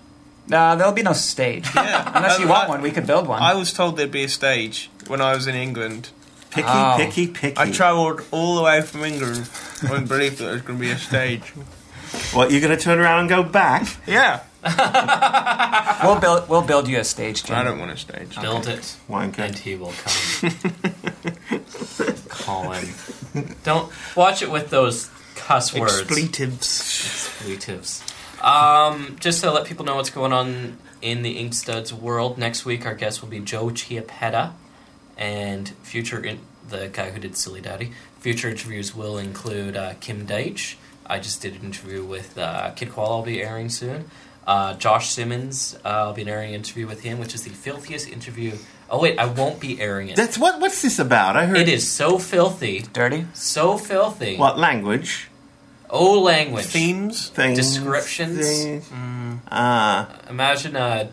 uh, 0.51 0.76
there'll 0.78 0.93
be 0.93 1.04
no 1.04 1.14
stage. 1.14 1.68
Yeah, 1.76 2.12
Unless 2.16 2.39
you 2.39 2.45
I- 2.45 2.49
want 2.49 2.64
I- 2.66 2.70
one, 2.70 2.82
we 2.82 2.91
could 2.91 3.06
build 3.06 3.28
one. 3.28 3.41
I 3.41 3.56
was 3.56 3.74
told 3.74 3.97
there'd 3.97 4.10
be 4.12 4.24
a 4.24 4.30
stage 4.30 4.89
when 5.08 5.20
I 5.20 5.34
was 5.36 5.47
in 5.47 5.56
England. 5.56 6.10
Picky, 6.51 6.68
Oh. 6.70 6.95
picky, 6.97 7.28
picky. 7.28 7.58
I 7.58 7.72
travelled 7.72 8.22
all 8.32 8.56
the 8.56 8.62
way 8.64 8.82
from 8.82 9.04
England 9.04 9.49
and 9.82 10.08
believed 10.08 10.38
that 10.38 10.45
there 10.45 10.54
was 10.54 10.62
going 10.62 10.80
to 10.80 10.86
be 10.86 10.91
a 10.91 10.97
stage. 10.97 11.41
What, 12.32 12.51
you're 12.51 12.62
going 12.62 12.78
to 12.78 12.82
turn 12.82 12.99
around 12.99 13.22
and 13.22 13.30
go 13.30 13.41
back? 13.43 13.88
Yeah, 14.08 14.41
we'll 16.03 16.20
build. 16.20 16.47
We'll 16.47 16.61
build 16.61 16.88
you 16.88 16.99
a 16.99 17.03
stage, 17.03 17.43
Jim. 17.43 17.57
I 17.57 17.64
don't 17.64 17.80
want 17.80 17.91
a 17.91 17.97
stage. 17.97 18.39
Build 18.39 18.68
it, 18.68 18.97
Wanker. 19.09 19.39
and 19.39 19.57
he 19.57 19.76
will 19.76 19.93
come. 20.03 20.53
Colin. 22.30 22.86
Don't 23.64 23.91
watch 24.16 24.41
it 24.41 24.49
with 24.49 24.70
those 24.70 25.09
cuss 25.36 25.74
words. 25.74 26.01
Expletives. 26.01 27.36
Expletives. 27.39 28.03
Um, 28.41 29.18
just 29.20 29.41
to 29.41 29.51
let 29.51 29.66
people 29.66 29.86
know 29.86 29.95
what's 29.95 30.09
going 30.09 30.34
on 30.34 30.78
in 31.01 31.22
the 31.22 31.38
Inkstuds 31.43 31.91
world, 31.91 32.38
next 32.38 32.66
week 32.66 32.86
our 32.86 32.95
guest 32.95 33.22
will 33.22 33.30
be 33.30 33.39
Joe 33.39 33.68
Chiappetta, 33.68 34.53
and 35.18 35.70
future 35.84 36.24
in, 36.24 36.39
the 36.68 36.88
guy 36.88 37.11
who 37.11 37.20
did 37.20 37.36
Silly 37.36 37.61
Daddy. 37.61 37.91
Future 38.20 38.49
interviews 38.49 38.95
will 38.95 39.18
include 39.18 39.76
uh, 39.76 39.95
Kim 39.99 40.26
Deitch. 40.26 40.76
I 41.05 41.20
just 41.20 41.41
did 41.41 41.55
an 41.55 41.66
interview 41.66 42.03
with 42.03 42.38
uh, 42.38 42.72
Kid 42.72 42.91
Koala. 42.91 43.18
I'll 43.18 43.24
be 43.24 43.43
airing 43.43 43.70
soon. 43.70 44.09
Uh, 44.46 44.74
Josh 44.74 45.10
Simmons. 45.10 45.78
Uh, 45.86 45.88
I'll 45.89 46.14
be 46.14 46.28
airing 46.28 46.50
an 46.50 46.56
interview 46.56 46.86
with 46.86 47.02
him, 47.02 47.20
which 47.20 47.34
is 47.34 47.44
the 47.44 47.50
filthiest 47.50 48.10
interview. 48.10 48.58
Oh 48.89 49.00
wait, 49.02 49.18
I 49.18 49.26
won't 49.26 49.60
be 49.60 49.80
airing 49.80 50.10
it. 50.10 50.16
That's 50.18 50.38
what. 50.38 50.60
What's 50.60 50.82
this 50.82 51.00
about? 51.00 51.38
I 51.38 51.46
heard. 51.46 51.58
It 51.58 51.70
is 51.70 51.89
so 51.89 52.18
filthy, 52.20 52.84
Dirty. 52.94 53.26
so 53.34 53.78
filthy. 53.78 54.36
What 54.38 54.60
language? 54.60 55.30
Oh, 55.89 56.20
language. 56.22 56.66
Themes. 56.66 57.30
Things. 57.30 57.58
Descriptions? 57.58 58.39
things. 58.39 58.89
Mm. 58.89 59.39
Ah, 59.52 60.10
Imagine 60.30 60.76
uh, 60.76 61.08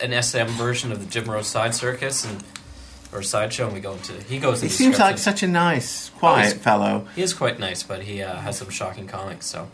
an 0.00 0.22
SM 0.22 0.46
version 0.58 0.92
of 0.92 1.00
the 1.00 1.06
Jim 1.06 1.24
Rose 1.30 1.46
Side 1.48 1.74
Circus 1.74 2.24
and 2.24 2.44
or 3.12 3.22
sideshow, 3.22 3.64
and 3.66 3.74
we 3.74 3.80
go 3.80 3.92
into 3.94 4.12
he 4.24 4.38
goes. 4.38 4.60
he 4.60 4.68
seems 4.68 4.98
like 4.98 5.18
such 5.18 5.42
a 5.42 5.46
nice, 5.48 6.10
quiet 6.10 6.52
he's- 6.52 6.58
fellow. 6.62 7.08
He 7.16 7.22
is 7.22 7.32
quite 7.34 7.58
nice, 7.58 7.82
but 7.82 8.02
he 8.02 8.22
uh, 8.22 8.36
has 8.36 8.58
some 8.58 8.70
shocking 8.70 9.06
comics, 9.06 9.46
so 9.46 9.68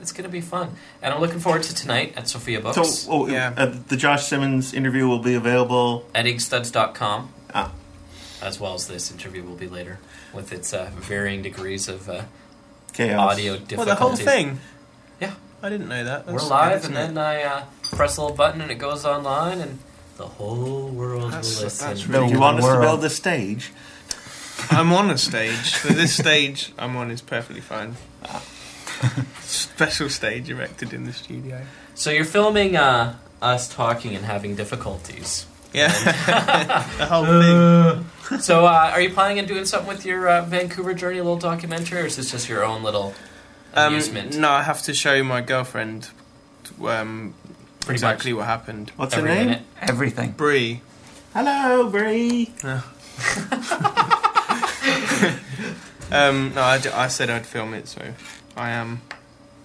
it's 0.00 0.12
going 0.12 0.24
to 0.24 0.30
be 0.30 0.40
fun. 0.40 0.70
And 1.02 1.12
I'm 1.14 1.20
looking 1.20 1.40
forward 1.40 1.62
to 1.64 1.74
tonight 1.74 2.14
at 2.16 2.28
Sophia 2.28 2.60
Books 2.60 2.76
So, 2.76 3.10
oh, 3.12 3.26
Yeah. 3.28 3.52
uh, 3.56 3.72
the 3.88 3.96
Josh 3.96 4.26
Simmons 4.26 4.72
interview 4.74 5.06
will 5.06 5.18
be 5.20 5.34
available. 5.34 6.04
at 6.14 6.24
inkstuds.com, 6.26 7.30
Ah. 7.54 7.70
as 8.42 8.58
well 8.60 8.74
as 8.74 8.86
this 8.86 9.10
interview 9.10 9.42
will 9.42 9.56
be 9.56 9.68
later 9.68 9.98
with 10.32 10.52
its 10.52 10.72
uh, 10.74 10.90
varying 10.96 11.42
degrees 11.42 11.88
of 11.88 12.08
uh, 12.08 12.22
Chaos. 12.92 13.18
audio 13.32 13.52
difficulties. 13.54 13.76
Well, 13.78 13.86
the 13.86 13.94
whole 13.94 14.16
thing. 14.16 14.60
Yeah. 15.20 15.32
I 15.62 15.68
didn't 15.70 15.88
know 15.88 16.04
that. 16.04 16.26
We're 16.26 16.40
live, 16.40 16.82
good, 16.82 16.88
and 16.90 16.96
then 16.96 17.16
it? 17.16 17.20
I 17.20 17.42
uh, 17.44 17.64
press 17.92 18.16
a 18.18 18.22
little 18.22 18.36
button, 18.36 18.60
and 18.60 18.70
it 18.70 18.76
goes 18.78 19.04
online, 19.06 19.60
and 19.60 19.78
the 20.18 20.26
whole 20.26 20.88
world 20.88 21.32
That's- 21.32 21.56
will 21.56 21.64
listen. 21.64 21.88
that's 21.88 22.02
Do 22.02 22.12
really 22.12 22.32
you 22.32 22.38
want 22.38 22.58
us 22.58 22.66
to 22.66 22.80
build 22.80 23.04
a 23.04 23.10
stage? 23.10 23.72
I'm 24.70 24.92
on 24.92 25.10
a 25.10 25.18
stage. 25.18 25.74
So 25.76 25.88
this 25.88 26.14
stage 26.16 26.72
I'm 26.78 26.96
on 26.96 27.10
is 27.10 27.20
perfectly 27.22 27.60
fine. 27.60 27.96
Special 29.40 30.08
stage 30.08 30.48
erected 30.50 30.92
in 30.92 31.04
the 31.04 31.12
studio. 31.12 31.62
So 31.94 32.10
you're 32.10 32.24
filming 32.24 32.76
uh, 32.76 33.16
us 33.42 33.68
talking 33.68 34.14
and 34.16 34.24
having 34.24 34.54
difficulties. 34.56 35.46
Yeah, 35.72 35.88
the 36.98 37.06
whole 37.06 37.24
thing. 37.26 38.40
So 38.40 38.64
uh, 38.66 38.90
are 38.92 39.00
you 39.00 39.10
planning 39.10 39.38
on 39.38 39.46
doing 39.46 39.64
something 39.66 39.88
with 39.88 40.06
your 40.06 40.28
uh, 40.28 40.42
Vancouver 40.44 40.94
journey, 40.94 41.18
a 41.18 41.22
little 41.24 41.38
documentary, 41.38 42.00
or 42.00 42.06
is 42.06 42.16
this 42.16 42.30
just 42.30 42.48
your 42.48 42.64
own 42.64 42.82
little 42.82 43.14
Um, 43.74 43.88
amusement? 43.94 44.36
no, 44.38 44.48
I 44.50 44.62
have 44.62 44.82
to 44.82 44.94
show 44.94 45.22
my 45.22 45.40
girlfriend 45.42 46.08
um, 46.84 47.34
exactly 47.88 48.32
much 48.32 48.38
what 48.38 48.46
happened. 48.46 48.92
What's 48.96 49.14
every 49.14 49.28
her 49.30 49.34
name? 49.36 49.46
minute. 49.46 49.62
Everything. 49.82 50.30
Brie. 50.32 50.80
Hello, 51.34 51.88
Bree. 51.90 52.52
Um, 56.12 56.52
no, 56.54 56.62
I, 56.62 56.78
d- 56.78 56.88
I 56.90 57.08
said 57.08 57.30
I'd 57.30 57.46
film 57.46 57.74
it, 57.74 57.88
so 57.88 58.00
I 58.56 58.70
am. 58.70 59.02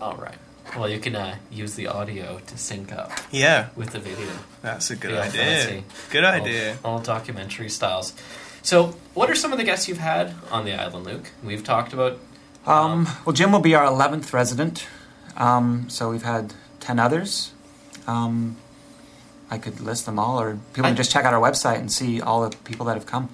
All 0.01 0.15
right. 0.15 0.35
Well, 0.75 0.89
you 0.89 0.99
can 0.99 1.15
uh, 1.15 1.35
use 1.51 1.75
the 1.75 1.87
audio 1.87 2.39
to 2.47 2.57
sync 2.57 2.91
up 2.93 3.11
Yeah, 3.31 3.69
with 3.75 3.89
the 3.91 3.99
video. 3.99 4.29
that's 4.61 4.89
a 4.89 4.95
good 4.95 5.11
Feel 5.11 5.21
idea. 5.21 5.41
fancy. 5.43 5.83
Good 6.11 6.23
idea. 6.23 6.77
All, 6.83 6.93
all 6.93 6.99
documentary 6.99 7.69
styles. 7.69 8.13
So, 8.61 8.95
what 9.13 9.29
are 9.29 9.35
some 9.35 9.51
of 9.51 9.57
the 9.57 9.63
guests 9.63 9.87
you've 9.87 9.97
had 9.97 10.33
on 10.51 10.65
the 10.65 10.73
island, 10.73 11.05
Luke? 11.05 11.31
We've 11.43 11.63
talked 11.63 11.93
about. 11.93 12.19
Um, 12.65 13.07
well, 13.25 13.33
Jim 13.33 13.51
will 13.51 13.59
be 13.59 13.75
our 13.75 13.85
11th 13.85 14.33
resident. 14.33 14.87
Um, 15.35 15.89
so 15.89 16.09
we've 16.11 16.23
had 16.23 16.53
10 16.79 16.99
others. 16.99 17.51
Um, 18.07 18.57
I 19.49 19.57
could 19.57 19.81
list 19.81 20.05
them 20.05 20.19
all, 20.19 20.39
or 20.39 20.57
people 20.73 20.85
I- 20.85 20.89
can 20.89 20.97
just 20.97 21.11
check 21.11 21.25
out 21.25 21.33
our 21.33 21.41
website 21.41 21.79
and 21.79 21.91
see 21.91 22.21
all 22.21 22.47
the 22.47 22.55
people 22.57 22.85
that 22.85 22.93
have 22.93 23.05
come. 23.05 23.29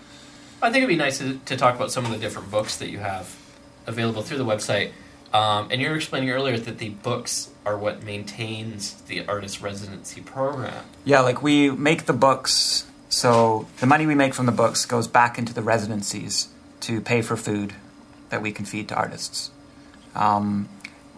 I 0.62 0.68
think 0.72 0.78
it'd 0.78 0.90
be 0.90 0.96
nice 0.96 1.20
to, 1.20 1.38
to 1.46 1.56
talk 1.58 1.76
about 1.76 1.92
some 1.92 2.06
of 2.06 2.12
the 2.12 2.18
different 2.18 2.50
books 2.50 2.78
that 2.78 2.90
you 2.90 2.98
have 3.00 3.36
available 3.86 4.24
through 4.24 4.38
the 4.40 4.46
website. 4.46 4.92
Um, 5.34 5.68
and 5.72 5.82
you 5.82 5.90
were 5.90 5.96
explaining 5.96 6.30
earlier 6.30 6.58
that 6.58 6.78
the 6.78 6.90
books 6.90 7.50
are 7.66 7.78
what 7.78 8.04
maintains 8.04 8.94
the 9.04 9.28
artist 9.28 9.62
residency 9.62 10.22
program. 10.22 10.86
Yeah, 11.04 11.20
like 11.22 11.42
we 11.42 11.70
make 11.70 12.06
the 12.06 12.14
books, 12.14 12.86
so 13.10 13.68
the 13.80 13.86
money 13.86 14.06
we 14.06 14.16
make 14.16 14.34
from 14.34 14.46
the 14.46 14.52
books 14.52 14.86
goes 14.86 15.08
back 15.08 15.38
into 15.38 15.54
the 15.54 15.62
residencies 15.62 16.48
to 16.82 17.02
pay 17.02 17.22
for 17.22 17.36
food 17.36 17.74
that 18.30 18.42
we 18.42 18.52
can 18.52 18.66
feed 18.66 18.88
to 18.90 18.96
artists. 18.96 19.52
Um, 20.16 20.70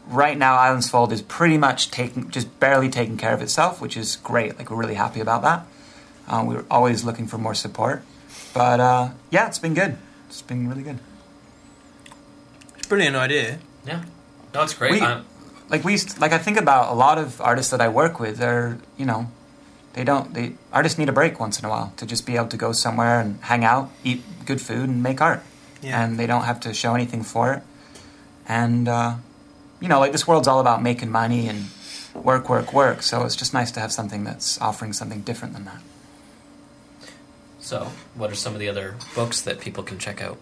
right 0.08 0.38
now, 0.38 0.56
Islands 0.56 0.90
Fold 0.90 1.12
is 1.12 1.22
pretty 1.22 1.58
much 1.58 1.92
taking, 1.92 2.30
just 2.32 2.60
barely 2.60 2.90
taking 2.90 3.18
care 3.18 3.34
of 3.34 3.42
itself, 3.42 3.80
which 3.80 3.96
is 3.96 4.16
great. 4.18 4.58
Like 4.58 4.72
we're 4.72 4.78
really 4.78 4.96
happy 4.96 5.20
about 5.20 5.44
that. 5.44 5.68
Um, 6.28 6.48
we're 6.48 6.66
always 6.70 7.04
looking 7.04 7.28
for 7.28 7.38
more 7.38 7.56
support, 7.56 8.04
but 8.54 8.80
uh, 8.80 9.10
yeah, 9.32 9.48
it's 9.48 9.60
been 9.60 9.74
good. 9.74 9.98
It's 10.28 10.42
been 10.42 10.68
really 10.68 10.84
good. 10.84 11.00
It's 12.78 12.86
a 12.86 12.90
brilliant 12.90 13.16
idea. 13.16 13.60
Yeah. 13.86 14.04
No, 14.54 14.64
it's 14.64 14.74
great. 14.74 15.02
We- 15.02 15.08
like 15.70 15.84
we 15.84 15.98
like 16.18 16.32
I 16.34 16.40
think 16.40 16.58
about 16.58 16.92
a 16.92 16.96
lot 16.96 17.18
of 17.20 17.40
artists 17.42 17.72
that 17.72 17.80
I 17.82 17.90
work 17.90 18.20
with. 18.20 18.38
They're 18.38 18.80
you 18.98 19.06
know, 19.06 19.32
they 19.94 20.04
don't 20.04 20.34
they 20.34 20.56
artists 20.74 20.98
need 20.98 21.10
a 21.10 21.12
break 21.14 21.40
once 21.40 21.60
in 21.60 21.66
a 21.66 21.70
while 21.70 21.94
to 21.98 22.06
just 22.08 22.26
be 22.26 22.36
able 22.36 22.48
to 22.48 22.58
go 22.58 22.72
somewhere 22.72 23.20
and 23.20 23.40
hang 23.42 23.64
out, 23.64 23.92
eat 24.04 24.24
good 24.46 24.62
food, 24.62 24.90
and 24.90 25.04
make 25.04 25.22
art. 25.22 25.44
Yeah. 25.82 26.04
And 26.04 26.18
they 26.18 26.26
don't 26.26 26.44
have 26.44 26.60
to 26.62 26.74
show 26.74 26.96
anything 26.96 27.22
for 27.24 27.54
it. 27.54 27.64
And 28.48 28.88
uh, 28.88 29.18
you 29.80 29.88
know, 29.88 30.00
like 30.00 30.12
this 30.12 30.28
world's 30.28 30.48
all 30.48 30.60
about 30.60 30.82
making 30.82 31.12
money 31.12 31.48
and 31.48 31.68
work, 32.16 32.50
work, 32.50 32.74
work. 32.74 33.04
So 33.04 33.24
it's 33.24 33.36
just 33.36 33.54
nice 33.54 33.72
to 33.74 33.80
have 33.80 33.92
something 33.92 34.24
that's 34.24 34.60
offering 34.60 34.92
something 34.94 35.22
different 35.22 35.54
than 35.54 35.66
that. 35.66 35.82
So, 37.60 37.92
what 38.16 38.32
are 38.32 38.36
some 38.36 38.54
of 38.54 38.60
the 38.60 38.70
other 38.70 38.96
books 39.14 39.42
that 39.42 39.60
people 39.60 39.84
can 39.84 40.00
check 40.00 40.22
out 40.22 40.38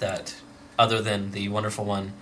that, 0.00 0.34
other 0.78 1.00
than 1.00 1.30
the 1.30 1.48
wonderful 1.48 1.84
one 1.84 2.12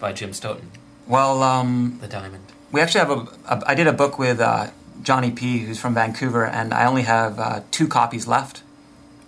by 0.00 0.12
Jim 0.12 0.30
Stoten, 0.32 0.68
Well, 1.06 1.42
um, 1.42 1.98
The 2.00 2.08
Diamond? 2.08 2.44
we 2.72 2.80
actually 2.80 3.00
have 3.00 3.10
a, 3.10 3.54
a. 3.54 3.62
I 3.66 3.74
did 3.74 3.86
a 3.86 3.92
book 3.92 4.18
with 4.18 4.40
uh, 4.40 4.68
Johnny 5.02 5.30
P, 5.30 5.58
who's 5.60 5.78
from 5.78 5.94
Vancouver, 5.94 6.44
and 6.46 6.72
I 6.74 6.86
only 6.86 7.02
have 7.02 7.38
uh, 7.38 7.60
two 7.70 7.86
copies 7.86 8.26
left. 8.26 8.62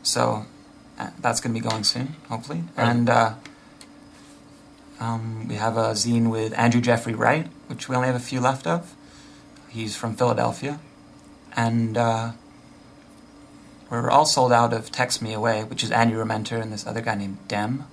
So 0.03 0.47
uh, 0.99 1.11
that's 1.21 1.41
going 1.41 1.55
to 1.55 1.61
be 1.61 1.67
going 1.69 1.85
soon, 1.85 2.17
hopefully. 2.29 2.65
Right. 2.77 2.89
And 2.89 3.09
uh, 3.11 3.35
um, 5.01 5.47
we 5.49 5.55
have 5.57 5.77
a 5.77 5.93
zine 5.93 6.31
with 6.31 6.57
Andrew 6.59 6.81
Jeffrey 6.81 7.15
Wright, 7.15 7.47
which 7.69 7.89
we 7.89 7.95
only 7.97 8.07
have 8.09 8.17
a 8.17 8.21
few 8.21 8.41
left 8.41 8.67
of. 8.67 8.95
He's 9.69 9.97
from 9.97 10.17
Philadelphia, 10.17 10.81
and 11.57 11.97
uh, 11.97 12.33
we're 13.91 14.11
all 14.11 14.27
sold 14.27 14.53
out 14.53 14.73
of 14.73 14.91
Text 14.93 15.23
Me 15.23 15.33
Away, 15.33 15.65
which 15.65 15.83
is 15.83 15.91
Andy 15.91 16.15
Rementer 16.15 16.61
and 16.61 16.73
this 16.73 16.87
other 16.87 17.01
guy 17.01 17.15
named 17.15 17.39
Dem. 17.49 17.85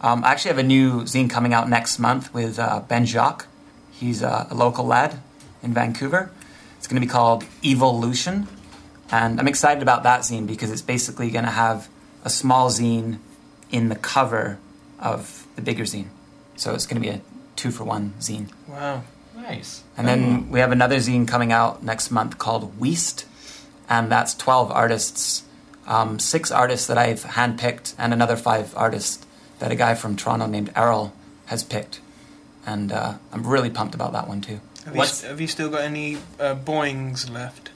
Um, 0.00 0.24
I 0.24 0.30
actually 0.30 0.50
have 0.50 0.58
a 0.58 0.62
new 0.62 1.02
zine 1.02 1.28
coming 1.28 1.52
out 1.52 1.68
next 1.68 1.98
month 1.98 2.32
with 2.32 2.58
uh, 2.58 2.80
Ben 2.80 3.04
Jacques. 3.04 3.46
He's 3.90 4.22
uh, 4.22 4.46
a 4.48 4.54
local 4.54 4.84
lad 4.84 5.20
in 5.62 5.74
Vancouver. 5.74 6.30
It's 6.76 6.86
going 6.86 7.00
to 7.00 7.06
be 7.06 7.10
called 7.10 7.44
Evolution. 7.64 8.46
And 9.10 9.40
I'm 9.40 9.48
excited 9.48 9.82
about 9.82 10.04
that 10.04 10.20
zine 10.20 10.46
because 10.46 10.70
it's 10.70 10.82
basically 10.82 11.30
going 11.30 11.44
to 11.44 11.50
have 11.50 11.88
a 12.24 12.30
small 12.30 12.70
zine 12.70 13.18
in 13.70 13.88
the 13.88 13.96
cover 13.96 14.58
of 15.00 15.46
the 15.56 15.62
bigger 15.62 15.84
zine. 15.84 16.08
So 16.56 16.74
it's 16.74 16.86
going 16.86 17.02
to 17.02 17.08
be 17.08 17.14
a 17.14 17.20
two 17.56 17.70
for 17.70 17.84
one 17.84 18.14
zine. 18.20 18.50
Wow. 18.68 19.02
Nice. 19.34 19.82
And 19.96 20.06
then 20.06 20.50
we 20.50 20.60
have 20.60 20.72
another 20.72 20.96
zine 20.96 21.26
coming 21.26 21.52
out 21.52 21.82
next 21.82 22.10
month 22.10 22.38
called 22.38 22.78
Weast, 22.78 23.24
and 23.88 24.10
that's 24.10 24.34
12 24.34 24.70
artists, 24.70 25.44
um, 25.86 26.18
six 26.18 26.50
artists 26.50 26.86
that 26.88 26.98
I've 26.98 27.22
handpicked, 27.22 27.94
and 27.98 28.12
another 28.12 28.36
five 28.36 28.76
artists 28.76 29.24
that 29.58 29.72
a 29.72 29.74
guy 29.74 29.94
from 29.94 30.16
Toronto 30.16 30.46
named 30.46 30.72
Errol 30.76 31.12
has 31.46 31.64
picked. 31.64 32.00
And 32.66 32.92
uh, 32.92 33.14
I'm 33.32 33.46
really 33.46 33.70
pumped 33.70 33.94
about 33.94 34.12
that 34.12 34.28
one 34.28 34.40
too. 34.40 34.60
Have, 34.84 34.96
you, 34.96 35.04
st- 35.04 35.30
have 35.30 35.40
you 35.40 35.46
still 35.46 35.68
got 35.68 35.82
any 35.82 36.16
uh, 36.38 36.54
Boeings 36.54 37.30
left? 37.30 37.70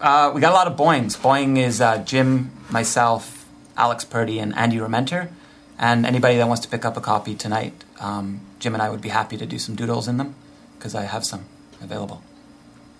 Uh, 0.00 0.32
we 0.34 0.40
got 0.40 0.52
a 0.52 0.54
lot 0.54 0.66
of 0.66 0.76
Boeings. 0.76 1.16
Boeing 1.16 1.58
is 1.58 1.80
uh, 1.80 1.98
Jim, 1.98 2.50
myself, 2.70 3.46
Alex 3.76 4.04
Purdy, 4.04 4.38
and 4.38 4.54
Andy 4.56 4.76
Rementer. 4.76 5.30
And 5.78 6.04
anybody 6.04 6.36
that 6.36 6.46
wants 6.46 6.62
to 6.62 6.68
pick 6.68 6.84
up 6.84 6.96
a 6.96 7.00
copy 7.00 7.34
tonight, 7.34 7.84
um, 8.00 8.40
Jim 8.58 8.74
and 8.74 8.82
I 8.82 8.90
would 8.90 9.00
be 9.00 9.08
happy 9.08 9.36
to 9.36 9.46
do 9.46 9.58
some 9.58 9.74
doodles 9.74 10.08
in 10.08 10.18
them 10.18 10.34
because 10.78 10.94
I 10.94 11.02
have 11.02 11.24
some 11.24 11.46
available. 11.80 12.22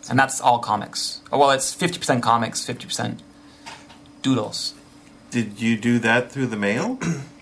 And 0.09 0.19
that's 0.19 0.41
all 0.41 0.59
comics. 0.59 1.21
Oh, 1.31 1.39
well, 1.39 1.51
it's 1.51 1.75
50% 1.75 2.23
comics, 2.23 2.65
50% 2.65 3.21
doodles. 4.23 4.75
Did 5.31 5.61
you 5.61 5.77
do 5.77 5.99
that 5.99 6.33
through 6.33 6.47
the 6.47 6.57
mail? 6.57 6.99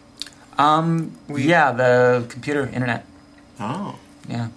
Um, 0.59 1.17
yeah, 1.29 1.73
the 1.73 2.27
computer, 2.29 2.67
internet. 2.67 3.05
Oh. 3.61 3.99
Yeah. 4.29 4.49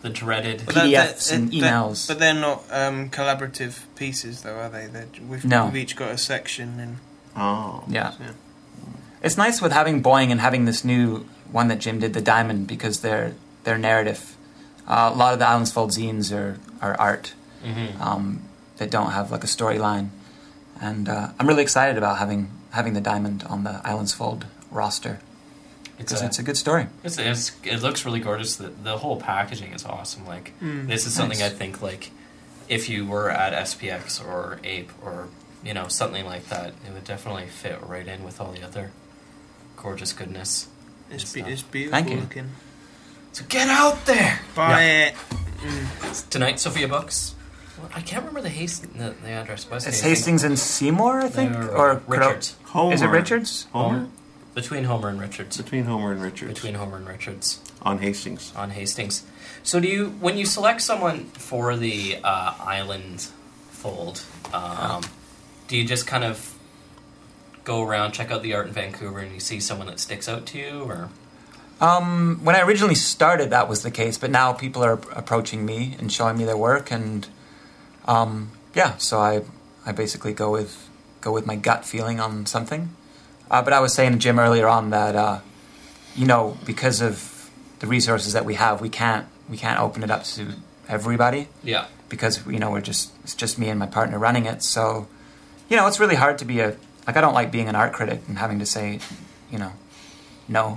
The 0.00 0.08
dreaded. 0.08 0.62
But 0.66 0.74
that- 0.74 0.90
that- 0.90 1.16
PDFs 1.16 1.32
and 1.32 1.48
that- 1.48 1.54
emails. 1.54 2.08
But 2.08 2.18
they're 2.18 2.34
not 2.34 2.64
um, 2.70 3.10
collaborative 3.10 3.80
pieces, 3.96 4.42
though, 4.42 4.56
are 4.56 4.68
they? 4.68 4.86
They're, 4.86 5.06
we've, 5.28 5.44
No. 5.44 5.66
we've 5.66 5.76
each 5.76 5.96
got 5.96 6.10
a 6.10 6.18
section, 6.18 6.80
and 6.80 6.96
Oh. 7.36 7.84
Yeah. 7.88 8.12
Yeah. 8.20 8.30
It's 9.22 9.36
nice 9.36 9.62
with 9.62 9.72
having 9.72 10.02
Boeing 10.02 10.30
and 10.30 10.40
having 10.40 10.64
this 10.64 10.84
new 10.84 11.26
one 11.50 11.68
that 11.68 11.78
Jim 11.78 12.00
did, 12.00 12.12
the 12.14 12.20
Diamond, 12.20 12.66
because 12.66 13.00
their 13.00 13.34
their 13.64 13.78
narrative. 13.78 14.36
Uh, 14.88 15.10
a 15.14 15.16
lot 15.16 15.32
of 15.32 15.38
the 15.38 15.46
Islands 15.46 15.70
Fold 15.70 15.90
zines 15.92 16.34
are, 16.36 16.58
are 16.80 16.98
art 16.98 17.34
Mm-hmm. 17.64 18.02
um, 18.02 18.42
that 18.78 18.90
don't 18.90 19.12
have 19.12 19.30
like 19.30 19.44
a 19.44 19.46
storyline, 19.46 20.08
and 20.80 21.08
uh, 21.08 21.28
I'm 21.38 21.46
really 21.46 21.62
excited 21.62 21.96
about 21.96 22.18
having 22.18 22.50
having 22.72 22.94
the 22.94 23.00
Diamond 23.00 23.44
on 23.44 23.62
the 23.62 23.80
Islands 23.84 24.12
Fold 24.12 24.46
roster 24.72 25.20
It's 25.20 25.31
because 26.04 26.22
a, 26.22 26.26
it's 26.26 26.38
a 26.38 26.42
good 26.42 26.56
story. 26.56 26.86
it's, 27.04 27.18
it's, 27.18 27.52
it 27.64 27.82
looks 27.82 28.04
really 28.04 28.20
gorgeous. 28.20 28.56
The, 28.56 28.68
the 28.68 28.96
whole 28.98 29.20
packaging 29.20 29.72
is 29.72 29.84
awesome. 29.84 30.26
Like, 30.26 30.52
Mm. 30.60 30.86
this 30.86 31.06
is 31.06 31.14
something 31.14 31.38
Nice. 31.38 31.52
I 31.52 31.54
think, 31.54 31.82
like, 31.82 32.10
if 32.68 32.88
you 32.88 33.06
were 33.06 33.30
at 33.30 33.52
SPX 33.66 34.24
or 34.24 34.58
Ape 34.64 34.90
or, 35.02 35.28
you 35.64 35.74
know, 35.74 35.88
something 35.88 36.24
like 36.24 36.48
that, 36.48 36.68
it 36.86 36.92
would 36.92 37.04
definitely 37.04 37.46
fit 37.46 37.80
right 37.82 38.06
in 38.06 38.24
with 38.24 38.40
all 38.40 38.52
the 38.52 38.62
other 38.62 38.90
gorgeous 39.76 40.12
goodness. 40.12 40.68
it's, 41.10 41.32
be- 41.32 41.40
it's 41.40 41.62
beautiful 41.62 41.98
Thank 41.98 42.10
you. 42.14 42.20
looking. 42.20 42.50
So 43.32 43.44
get 43.48 43.68
out 43.68 44.04
there! 44.06 44.40
Buy 44.54 44.82
it. 44.82 45.14
Tonight, 46.30 46.60
Sophia 46.60 46.86
Books. 46.88 47.34
Well, 47.78 47.90
I 47.94 48.00
can't 48.02 48.20
remember 48.22 48.42
the 48.42 48.48
Hastings, 48.50 48.92
the, 48.96 49.14
the 49.22 49.30
address. 49.30 49.68
Was 49.70 49.86
It's 49.86 50.00
Hastings 50.00 50.44
and 50.44 50.58
Seymour, 50.58 51.22
I 51.22 51.28
think, 51.28 51.56
Or, 51.56 51.70
or 51.94 52.02
Richards. 52.06 52.56
Homer. 52.64 52.94
Is 52.94 53.00
it 53.02 53.06
Richards? 53.06 53.66
Homer? 53.72 54.08
Between 54.54 54.84
Homer 54.84 55.08
and 55.08 55.20
Richards. 55.20 55.56
Between 55.56 55.84
Homer 55.84 56.12
and 56.12 56.22
Richards. 56.22 56.52
Between 56.52 56.74
Homer 56.74 56.98
and 56.98 57.08
Richards. 57.08 57.60
On 57.82 57.98
Hastings. 57.98 58.52
on 58.54 58.70
Hastings. 58.70 59.24
So 59.62 59.80
do 59.80 59.88
you 59.88 60.10
when 60.20 60.36
you 60.36 60.46
select 60.46 60.82
someone 60.82 61.24
for 61.24 61.76
the 61.76 62.18
uh, 62.22 62.54
island 62.60 63.28
fold, 63.70 64.22
um, 64.52 65.02
do 65.68 65.76
you 65.76 65.84
just 65.86 66.06
kind 66.06 66.24
of 66.24 66.54
go 67.64 67.82
around 67.82 68.12
check 68.12 68.30
out 68.30 68.42
the 68.42 68.54
art 68.54 68.66
in 68.66 68.72
Vancouver 68.72 69.20
and 69.20 69.32
you 69.32 69.40
see 69.40 69.60
someone 69.60 69.86
that 69.86 70.00
sticks 70.00 70.28
out 70.28 70.46
to 70.46 70.58
you, 70.58 70.82
or 70.82 71.08
Um, 71.80 72.40
when 72.44 72.54
I 72.54 72.60
originally 72.60 72.94
started, 72.94 73.50
that 73.50 73.68
was 73.68 73.82
the 73.82 73.90
case, 73.90 74.18
but 74.18 74.30
now 74.30 74.52
people 74.52 74.84
are 74.84 75.00
approaching 75.12 75.64
me 75.64 75.96
and 75.98 76.12
showing 76.12 76.36
me 76.38 76.44
their 76.44 76.56
work, 76.56 76.92
and 76.92 77.26
um, 78.06 78.50
yeah, 78.74 78.96
so 78.98 79.18
I 79.18 79.42
I 79.86 79.92
basically 79.92 80.32
go 80.32 80.52
with 80.52 80.88
go 81.20 81.32
with 81.32 81.46
my 81.46 81.56
gut 81.56 81.84
feeling 81.84 82.20
on 82.20 82.46
something. 82.46 82.90
Uh, 83.52 83.60
but 83.60 83.74
I 83.74 83.80
was 83.80 83.92
saying 83.92 84.12
to 84.12 84.18
Jim 84.18 84.38
earlier 84.38 84.66
on 84.66 84.90
that 84.90 85.14
uh, 85.14 85.40
you 86.16 86.26
know 86.26 86.56
because 86.64 87.02
of 87.02 87.50
the 87.80 87.86
resources 87.86 88.32
that 88.32 88.46
we 88.46 88.54
have, 88.54 88.80
we 88.80 88.88
can't 88.88 89.26
we 89.48 89.58
can't 89.58 89.78
open 89.78 90.02
it 90.02 90.10
up 90.10 90.24
to 90.24 90.54
everybody 90.88 91.48
yeah, 91.62 91.86
because 92.08 92.44
you 92.46 92.58
know 92.58 92.70
we're 92.70 92.80
just 92.80 93.12
it's 93.22 93.34
just 93.34 93.58
me 93.58 93.68
and 93.68 93.78
my 93.78 93.86
partner 93.86 94.18
running 94.18 94.46
it. 94.46 94.62
So 94.62 95.06
you 95.68 95.76
know 95.76 95.86
it's 95.86 96.00
really 96.00 96.14
hard 96.14 96.38
to 96.38 96.46
be 96.46 96.60
a 96.60 96.76
like 97.06 97.16
I 97.16 97.20
don't 97.20 97.34
like 97.34 97.52
being 97.52 97.68
an 97.68 97.76
art 97.76 97.92
critic 97.92 98.22
and 98.26 98.38
having 98.38 98.58
to 98.58 98.66
say 98.66 99.00
you 99.50 99.58
know 99.58 99.72
no 100.48 100.76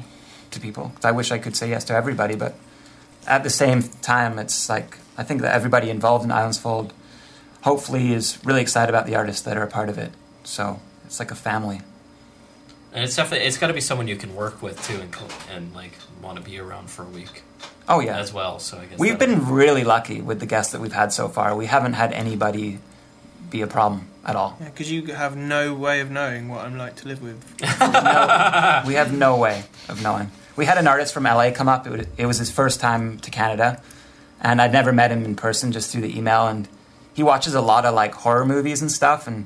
to 0.51 0.59
people. 0.59 0.91
I 1.01 1.11
wish 1.11 1.32
I 1.32 1.38
could 1.38 1.55
say 1.55 1.69
yes 1.69 1.86
to 1.86 1.93
everybody, 1.93 2.36
but 2.36 2.55
at 3.26 3.43
the 3.43 3.49
same 3.49 3.84
time, 4.01 4.38
it's 4.38 4.67
like 4.67 4.97
I 5.17 5.23
think 5.23 5.41
that 5.41 5.55
everybody 5.55 5.89
involved 5.89 6.26
in 6.26 6.32
Islands 6.32 6.57
Fold 6.57 6.91
hopefully 7.61 8.11
is 8.11 8.38
really 8.43 8.61
excited 8.61 8.89
about 8.89 9.05
the 9.05 9.15
artists 9.15 9.41
that 9.43 9.55
are 9.55 9.63
a 9.63 9.67
part 9.67 9.88
of 9.88 9.97
it. 9.97 10.11
So 10.43 10.82
it's 11.05 11.19
like 11.19 11.32
a 11.32 11.36
family. 11.36 11.80
And 12.96 13.04
it's 13.04 13.16
definitely 13.16 13.46
it's 13.46 13.58
got 13.60 13.68
to 13.68 13.74
be 13.74 13.82
someone 13.82 14.08
you 14.08 14.16
can 14.16 14.34
work 14.36 14.62
with 14.64 14.82
too, 14.88 15.00
and 15.00 15.16
and 15.54 15.74
like 15.76 15.91
want 16.24 16.38
to 16.38 16.43
be 16.43 16.58
around 16.58 16.89
for 16.89 17.04
a 17.04 17.10
week 17.10 17.43
Oh 17.88 18.00
yeah, 18.00 18.18
as 18.18 18.34
well. 18.34 18.58
So 18.58 18.80
I 18.80 18.86
guess 18.86 18.98
we've 18.98 19.20
that- 19.20 19.28
been 19.28 19.48
really 19.52 19.84
lucky 19.84 20.20
with 20.22 20.39
the 20.39 20.48
guests 20.48 20.72
that 20.72 20.82
we've 20.82 20.93
had 20.93 21.14
so 21.14 21.28
far. 21.28 21.56
We 21.56 21.68
haven't 21.68 21.93
had 21.93 22.12
anybody 22.14 22.80
be 23.52 23.62
a 23.62 23.68
problem 23.68 24.08
at 24.26 24.36
all. 24.36 24.58
Yeah, 24.60 24.70
because 24.70 24.91
you 24.91 25.06
have 25.14 25.36
no 25.38 25.76
way 25.76 26.00
of 26.02 26.10
knowing 26.10 26.48
what 26.50 26.66
I'm 26.66 26.78
like 26.80 26.96
to 26.98 27.08
live 27.08 27.22
with. 27.22 27.38
we 27.62 28.96
have 28.96 29.14
no 29.14 29.38
way 29.38 29.66
of 29.88 30.02
knowing. 30.02 30.32
We 30.56 30.66
had 30.66 30.78
an 30.80 30.88
artist 30.88 31.14
from 31.14 31.24
LA 31.26 31.52
come 31.52 31.68
up. 31.70 31.86
It 31.86 31.91
was, 31.91 32.08
it 32.18 32.26
was 32.26 32.38
his 32.39 32.50
first 32.50 32.80
time 32.80 33.20
to 33.20 33.30
Canada, 33.30 33.82
and 34.41 34.60
I'd 34.62 34.72
never 34.74 34.91
met 34.91 35.12
him 35.12 35.24
in 35.26 35.36
person, 35.36 35.72
just 35.72 35.91
through 35.91 36.02
the 36.02 36.18
email. 36.18 36.48
And 36.48 36.68
he 37.14 37.22
watches 37.22 37.54
a 37.54 37.62
lot 37.62 37.86
of 37.86 37.93
like 37.93 38.14
horror 38.16 38.46
movies 38.46 38.82
and 38.82 38.91
stuff. 38.91 39.28
And 39.28 39.46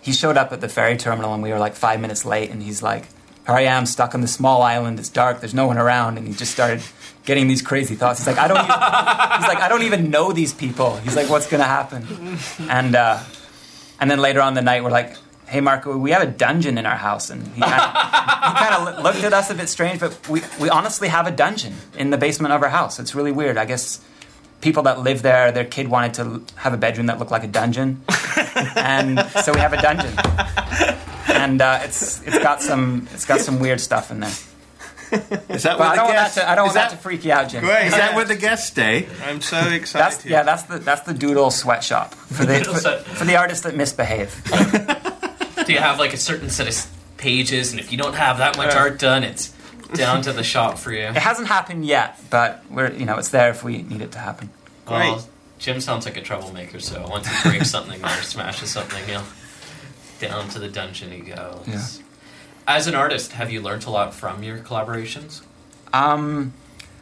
he 0.00 0.12
showed 0.12 0.36
up 0.36 0.52
at 0.52 0.60
the 0.60 0.68
ferry 0.68 0.96
terminal, 0.96 1.34
and 1.34 1.42
we 1.42 1.50
were 1.50 1.58
like 1.58 1.74
five 1.74 2.00
minutes 2.00 2.24
late. 2.24 2.50
And 2.50 2.62
he's 2.62 2.82
like, 2.82 3.04
"Here 3.46 3.54
I 3.54 3.62
am, 3.62 3.86
stuck 3.86 4.14
on 4.14 4.20
this 4.20 4.34
small 4.34 4.62
island. 4.62 4.98
It's 4.98 5.08
dark. 5.08 5.40
There's 5.40 5.54
no 5.54 5.66
one 5.66 5.78
around." 5.78 6.18
And 6.18 6.26
he 6.26 6.34
just 6.34 6.52
started 6.52 6.82
getting 7.24 7.48
these 7.48 7.62
crazy 7.62 7.94
thoughts. 7.94 8.20
He's 8.20 8.26
like, 8.26 8.38
"I 8.38 8.48
don't." 8.48 8.58
Even, 8.58 8.66
he's 8.66 9.48
like, 9.48 9.60
"I 9.60 9.68
don't 9.68 9.82
even 9.82 10.10
know 10.10 10.32
these 10.32 10.52
people." 10.54 10.96
He's 10.98 11.16
like, 11.16 11.28
"What's 11.28 11.46
gonna 11.48 11.64
happen?" 11.64 12.06
And 12.68 12.94
uh, 12.94 13.20
and 14.00 14.10
then 14.10 14.20
later 14.20 14.40
on 14.40 14.54
the 14.54 14.62
night, 14.62 14.82
we're 14.84 14.90
like, 14.90 15.16
"Hey, 15.46 15.60
Marco, 15.60 15.96
we 15.96 16.10
have 16.12 16.22
a 16.22 16.26
dungeon 16.26 16.78
in 16.78 16.86
our 16.86 16.96
house," 16.96 17.30
and 17.30 17.46
he 17.48 17.60
kind 17.60 18.74
of, 18.74 19.02
looked 19.02 19.22
at 19.24 19.32
us 19.32 19.50
a 19.50 19.54
bit 19.54 19.68
strange, 19.68 20.00
but 20.00 20.28
we 20.28 20.42
we 20.60 20.70
honestly 20.70 21.08
have 21.08 21.26
a 21.26 21.30
dungeon 21.30 21.74
in 21.96 22.10
the 22.10 22.18
basement 22.18 22.52
of 22.54 22.62
our 22.62 22.68
house. 22.68 22.98
It's 22.98 23.14
really 23.14 23.32
weird. 23.32 23.56
I 23.56 23.64
guess 23.64 24.00
people 24.60 24.82
that 24.84 25.00
live 25.00 25.22
there, 25.22 25.52
their 25.52 25.64
kid 25.64 25.88
wanted 25.88 26.14
to 26.14 26.42
have 26.56 26.72
a 26.72 26.76
bedroom 26.76 27.06
that 27.06 27.18
looked 27.18 27.30
like 27.30 27.44
a 27.44 27.48
dungeon, 27.48 28.02
and 28.76 29.20
so 29.44 29.52
we 29.52 29.60
have 29.60 29.72
a 29.72 29.80
dungeon, 29.82 30.12
and 31.28 31.60
uh, 31.60 31.80
it's 31.82 32.22
it's 32.26 32.38
got 32.38 32.62
some 32.62 33.08
it's 33.12 33.24
got 33.24 33.40
some 33.40 33.58
weird 33.60 33.80
stuff 33.80 34.10
in 34.10 34.20
there. 34.20 34.34
Is 35.10 35.62
that 35.62 35.78
But 35.78 35.80
where 35.80 35.88
I 35.88 35.90
the 35.92 35.96
don't 35.96 36.04
want 36.04 36.16
that 36.16 36.32
to. 36.34 36.50
I 36.50 36.54
don't 36.54 36.66
is 36.68 36.68
want 36.68 36.74
that, 36.74 36.90
that, 36.90 36.96
to 36.96 37.02
freak 37.02 37.24
you 37.24 37.32
out, 37.32 37.48
Jim. 37.48 37.64
Great. 37.64 37.86
is 37.86 37.92
that 37.94 38.14
where 38.14 38.26
the 38.26 38.36
guests 38.36 38.66
stay? 38.68 39.08
I'm 39.24 39.40
so 39.40 39.56
excited. 39.68 40.04
That's 40.12 40.26
yeah. 40.26 40.42
That's 40.42 40.64
the 40.64 40.78
that's 40.78 41.02
the 41.02 41.14
doodle 41.14 41.50
sweatshop 41.50 42.14
for 42.14 42.44
the 42.44 42.62
for, 42.64 43.14
for 43.14 43.24
the 43.24 43.36
artists 43.36 43.64
that 43.64 43.74
misbehave. 43.74 44.42
Do 45.66 45.72
you 45.72 45.78
have 45.80 45.98
like 45.98 46.12
a 46.12 46.18
certain 46.18 46.50
set 46.50 46.68
of 46.68 46.90
pages, 47.16 47.72
and 47.72 47.80
if 47.80 47.90
you 47.90 47.98
don't 47.98 48.14
have 48.14 48.38
that 48.38 48.56
much 48.58 48.74
art 48.74 48.98
done, 48.98 49.24
it's 49.24 49.54
down 49.94 50.22
to 50.22 50.32
the 50.32 50.44
shop 50.44 50.78
for 50.78 50.92
you? 50.92 51.00
It 51.04 51.16
hasn't 51.16 51.48
happened 51.48 51.86
yet, 51.86 52.18
but 52.30 52.62
we're 52.70 52.92
you 52.92 53.06
know 53.06 53.16
it's 53.18 53.30
there 53.30 53.48
if 53.50 53.64
we 53.64 53.82
need 53.82 54.02
it 54.02 54.12
to 54.12 54.18
happen. 54.18 54.50
Well, 54.86 55.14
Great. 55.16 55.26
Jim 55.58 55.80
sounds 55.80 56.06
like 56.06 56.16
a 56.16 56.22
troublemaker, 56.22 56.80
so 56.80 57.06
once 57.08 57.26
he 57.26 57.50
breaks 57.50 57.70
something 57.70 58.02
or 58.02 58.08
smashes 58.22 58.70
something, 58.70 59.04
he'll 59.06 59.24
down 60.20 60.48
to 60.50 60.58
the 60.58 60.68
dungeon 60.68 61.10
he 61.10 61.20
goes. 61.20 61.64
Yeah. 61.66 61.86
As 62.66 62.86
an 62.86 62.94
artist, 62.94 63.32
have 63.32 63.50
you 63.50 63.60
learned 63.60 63.84
a 63.86 63.90
lot 63.90 64.14
from 64.14 64.42
your 64.42 64.58
collaborations? 64.58 65.42
Um, 65.92 66.52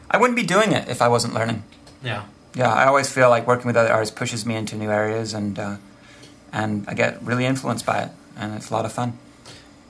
I 0.09 0.17
wouldn't 0.17 0.37
be 0.37 0.43
doing 0.43 0.71
it 0.71 0.87
if 0.87 1.01
I 1.01 1.07
wasn't 1.07 1.33
learning. 1.33 1.63
Yeah. 2.03 2.25
Yeah, 2.55 2.73
I 2.73 2.85
always 2.85 3.11
feel 3.11 3.29
like 3.29 3.45
working 3.45 3.67
with 3.67 3.77
other 3.77 3.91
artists 3.91 4.15
pushes 4.17 4.45
me 4.45 4.55
into 4.55 4.75
new 4.75 4.89
areas, 4.89 5.33
and 5.33 5.59
uh, 5.59 5.77
and 6.51 6.85
I 6.87 6.93
get 6.93 7.21
really 7.21 7.45
influenced 7.45 7.85
by 7.85 7.99
it, 7.99 8.11
and 8.35 8.55
it's 8.55 8.71
a 8.71 8.73
lot 8.73 8.85
of 8.85 8.91
fun. 8.91 9.17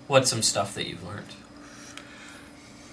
What's 0.07 0.30
some 0.30 0.41
stuff 0.41 0.76
that 0.76 0.88
you've 0.88 1.03
learned? 1.03 1.28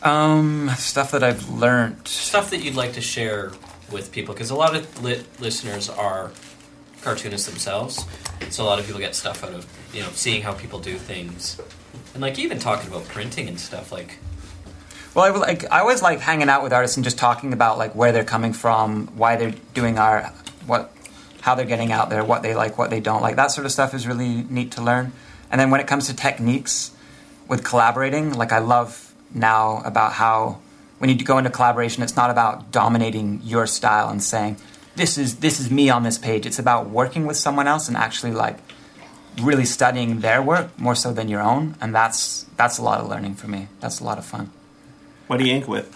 Um, 0.03 0.71
stuff 0.77 1.11
that 1.13 1.25
I've 1.25 1.49
learned. 1.49 2.07
Stuff 2.07 2.51
that 2.51 2.59
you'd 2.59 2.75
like 2.75 2.93
to 2.93 3.01
share 3.01 3.53
with 3.91 4.13
people, 4.13 4.35
because 4.35 4.51
a 4.51 4.55
lot 4.55 4.75
of 4.75 5.03
lit 5.03 5.25
listeners 5.41 5.89
are 5.89 6.31
cartoonists 7.03 7.49
themselves, 7.49 8.05
so 8.51 8.65
a 8.65 8.67
lot 8.67 8.79
of 8.79 8.87
people 8.87 9.01
get 9.01 9.15
stuff 9.15 9.45
out 9.45 9.53
of 9.53 9.67
you 9.93 10.03
know 10.03 10.09
seeing 10.13 10.43
how 10.43 10.53
people 10.53 10.79
do 10.79 10.97
things, 10.97 11.61
and 12.15 12.23
like 12.23 12.39
even 12.39 12.59
talking 12.59 12.89
about 12.89 13.05
printing 13.09 13.49
and 13.49 13.61
stuff. 13.61 13.93
Like, 13.93 14.19
Well, 15.15 15.25
I 15.25 15.37
like 15.37 15.71
I 15.71 15.81
always 15.81 16.03
like 16.03 16.21
hanging 16.21 16.49
out 16.49 16.63
with 16.63 16.73
artists 16.73 16.97
and 16.97 17.05
just 17.05 17.19
talking 17.19 17.53
about 17.53 17.79
like 17.79 17.95
where 17.95 18.13
they're 18.13 18.25
coming 18.25 18.53
from, 18.53 19.09
why 19.17 19.37
they're 19.37 19.55
doing 19.75 19.99
art, 19.99 20.27
what, 20.67 20.93
how 21.41 21.55
they're 21.55 21.67
getting 21.67 21.93
out 21.93 22.11
there, 22.11 22.25
what 22.25 22.43
they 22.43 22.55
like, 22.55 22.79
what 22.79 22.91
they 22.91 23.01
don't 23.01 23.23
like. 23.23 23.37
That 23.37 23.51
sort 23.51 23.67
of 23.67 23.73
stuff 23.73 23.95
is 23.95 24.07
really 24.07 24.45
neat 24.49 24.73
to 24.73 24.83
learn. 24.83 25.13
And 25.51 25.61
then 25.61 25.71
when 25.71 25.81
it 25.81 25.87
comes 25.87 26.07
to 26.09 26.17
techniques 26.17 26.91
with 27.49 27.63
collaborating, 27.63 28.33
like 28.33 28.51
I 28.51 28.59
love 28.59 29.15
now 29.33 29.83
about 29.85 30.13
how 30.13 30.59
when 31.05 31.19
you 31.19 31.23
go 31.23 31.37
into 31.37 31.51
collaboration, 31.51 32.03
it's 32.03 32.17
not 32.17 32.31
about 32.31 32.73
dominating 32.73 33.43
your 33.45 33.67
style 33.67 34.09
and 34.09 34.23
saying 34.23 34.57
this 34.97 35.19
is 35.19 35.37
this 35.41 35.61
is 35.61 35.71
me 35.71 35.91
on 35.91 36.03
this 36.03 36.17
page. 36.17 36.47
It's 36.47 36.59
about 36.59 36.89
working 36.89 37.27
with 37.27 37.37
someone 37.37 37.69
else 37.69 37.89
and 37.89 37.97
actually 37.97 38.33
like 38.33 38.57
really 39.43 39.67
studying 39.67 40.21
their 40.21 40.41
work 40.41 40.79
more 40.79 40.95
so 40.95 41.13
than 41.13 41.29
your 41.29 41.43
own. 41.43 41.77
And 41.79 41.95
that's 41.95 42.47
that's 42.57 42.79
a 42.79 42.83
lot 42.83 43.03
of 43.03 43.11
learning 43.11 43.35
for 43.35 43.49
me. 43.49 43.69
That's 43.81 44.01
a 44.01 44.05
lot 44.05 44.17
of 44.17 44.25
fun. 44.25 44.51
What 45.27 45.37
do 45.37 45.45
you 45.45 45.53
ink 45.53 45.69
with? 45.69 45.95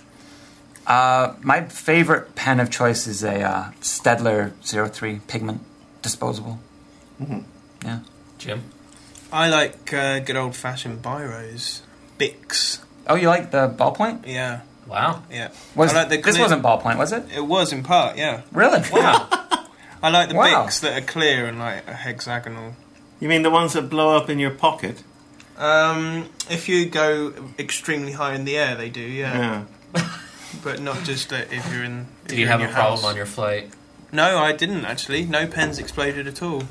Uh, 0.87 1.33
my 1.41 1.65
favorite 1.65 2.35
pen 2.35 2.61
of 2.61 2.69
choice 2.69 3.07
is 3.07 3.25
a 3.25 3.41
uh, 3.41 3.71
Staedtler 3.81 4.53
03 4.63 5.21
pigment 5.27 5.63
disposable. 6.03 6.59
Yeah. 7.83 8.01
Jim, 8.37 8.65
I 9.33 9.49
like 9.49 9.91
uh, 9.95 10.19
good 10.19 10.37
old 10.37 10.55
fashioned 10.55 11.01
biros, 11.01 11.81
Bics. 12.19 12.81
Oh, 13.07 13.15
you 13.15 13.29
like 13.29 13.53
the 13.53 13.71
ballpoint? 13.71 14.27
Yeah, 14.27 14.61
wow, 14.89 15.23
yeah. 15.31 15.49
Was 15.75 15.93
I 15.93 15.99
like 16.01 16.09
the 16.09 16.17
this 16.17 16.35
clear- 16.35 16.43
wasn't 16.43 16.63
ballpoint, 16.63 16.99
was 16.99 17.13
it? 17.13 17.25
It 17.35 17.47
was 17.47 17.73
in 17.73 17.83
part, 17.83 18.17
yeah. 18.17 18.43
Really? 18.53 18.81
wow. 18.93 19.29
I 20.03 20.11
like 20.11 20.29
the 20.29 20.37
Wow. 20.37 20.67
Bics 20.67 20.81
that 20.81 20.97
are 21.03 21.05
clear 21.05 21.47
and 21.47 21.59
like 21.59 21.85
hexagonal. 21.87 22.75
You 23.21 23.29
mean 23.29 23.43
the 23.43 23.51
ones 23.51 23.73
that 23.73 23.83
blow 23.91 24.17
up 24.17 24.31
in 24.31 24.39
your 24.39 24.53
pocket? 24.53 25.03
Um, 25.57 26.29
if 26.49 26.69
you 26.69 26.87
go 26.87 27.33
extremely 27.59 28.13
high 28.13 28.35
in 28.35 28.45
the 28.45 28.57
air, 28.57 28.77
they 28.77 28.91
do, 28.91 29.01
yeah. 29.01 29.65
Yeah. 29.95 30.09
But 30.65 30.81
not 30.81 31.03
just 31.05 31.31
uh, 31.33 31.37
if 31.51 31.71
you're 31.73 31.85
in. 31.85 32.07
if 32.23 32.29
Did 32.29 32.39
you 32.39 32.45
you're 32.45 32.51
have 32.53 32.61
in 32.61 32.67
a 32.67 32.69
your 32.69 32.75
problem 32.75 33.01
house. 33.01 33.11
on 33.11 33.17
your 33.17 33.27
flight? 33.27 33.71
No, 34.13 34.39
I 34.39 34.53
didn't 34.53 34.87
actually. 34.87 35.25
No 35.27 35.47
pens 35.47 35.79
exploded 35.79 36.27
at 36.27 36.43
all. 36.43 36.63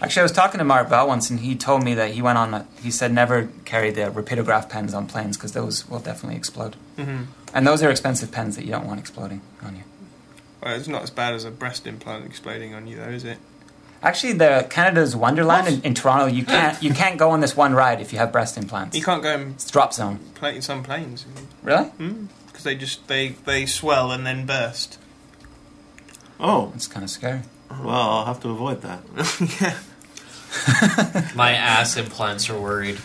Actually, 0.00 0.20
I 0.20 0.22
was 0.24 0.32
talking 0.32 0.58
to 0.58 0.64
Marc 0.64 0.88
Bell 0.90 1.06
once, 1.06 1.30
and 1.30 1.38
he 1.38 1.54
told 1.54 1.84
me 1.84 1.94
that 1.94 2.10
he 2.10 2.20
went 2.20 2.36
on. 2.36 2.52
A, 2.52 2.66
he 2.82 2.90
said 2.90 3.12
never 3.12 3.48
carry 3.64 3.90
the 3.92 4.10
rapidograph 4.10 4.68
pens 4.68 4.92
on 4.92 5.06
planes 5.06 5.36
because 5.36 5.52
those 5.52 5.88
will 5.88 6.00
definitely 6.00 6.36
explode. 6.36 6.74
hmm 6.96 7.22
And 7.54 7.66
those 7.66 7.82
are 7.82 7.90
expensive 7.90 8.32
pens 8.32 8.56
that 8.56 8.64
you 8.64 8.70
don't 8.70 8.86
want 8.86 8.98
exploding 9.00 9.40
on 9.62 9.76
you. 9.76 9.82
Well, 10.62 10.74
it's 10.76 10.88
not 10.88 11.02
as 11.02 11.10
bad 11.10 11.34
as 11.34 11.44
a 11.44 11.50
breast 11.50 11.86
implant 11.86 12.24
exploding 12.24 12.72
on 12.74 12.86
you, 12.86 12.96
though, 12.96 13.08
is 13.10 13.24
it? 13.24 13.38
Actually, 14.02 14.32
the 14.32 14.66
Canada's 14.70 15.14
Wonderland 15.14 15.68
in, 15.68 15.80
in 15.82 15.94
Toronto, 15.94 16.26
you 16.26 16.44
can't 16.44 16.82
you 16.82 16.92
can't 16.92 17.18
go 17.18 17.30
on 17.30 17.40
this 17.40 17.56
one 17.56 17.72
ride 17.74 18.00
if 18.00 18.12
you 18.12 18.18
have 18.18 18.32
breast 18.32 18.56
implants. 18.58 18.96
You 18.96 19.02
can't 19.04 19.22
go 19.22 19.32
and 19.34 19.54
It's 19.54 19.70
drop 19.70 19.92
zone. 19.92 20.18
play 20.34 20.56
in 20.56 20.62
some 20.62 20.82
planes 20.82 21.24
Really? 21.62 21.84
Hmm. 21.84 22.26
because 22.46 22.64
they 22.64 22.74
just 22.74 23.06
they 23.06 23.28
they 23.44 23.64
swell 23.66 24.10
and 24.10 24.26
then 24.26 24.44
burst. 24.44 24.98
Oh, 26.40 26.72
It's 26.74 26.88
kind 26.88 27.04
of 27.04 27.10
scary. 27.10 27.42
well, 27.70 27.90
I'll 27.90 28.24
have 28.24 28.40
to 28.40 28.48
avoid 28.50 28.82
that. 28.82 29.02
yeah. 29.60 29.78
My 31.36 31.52
ass 31.52 31.96
implants 31.96 32.50
are 32.50 32.60
worried. 32.60 32.98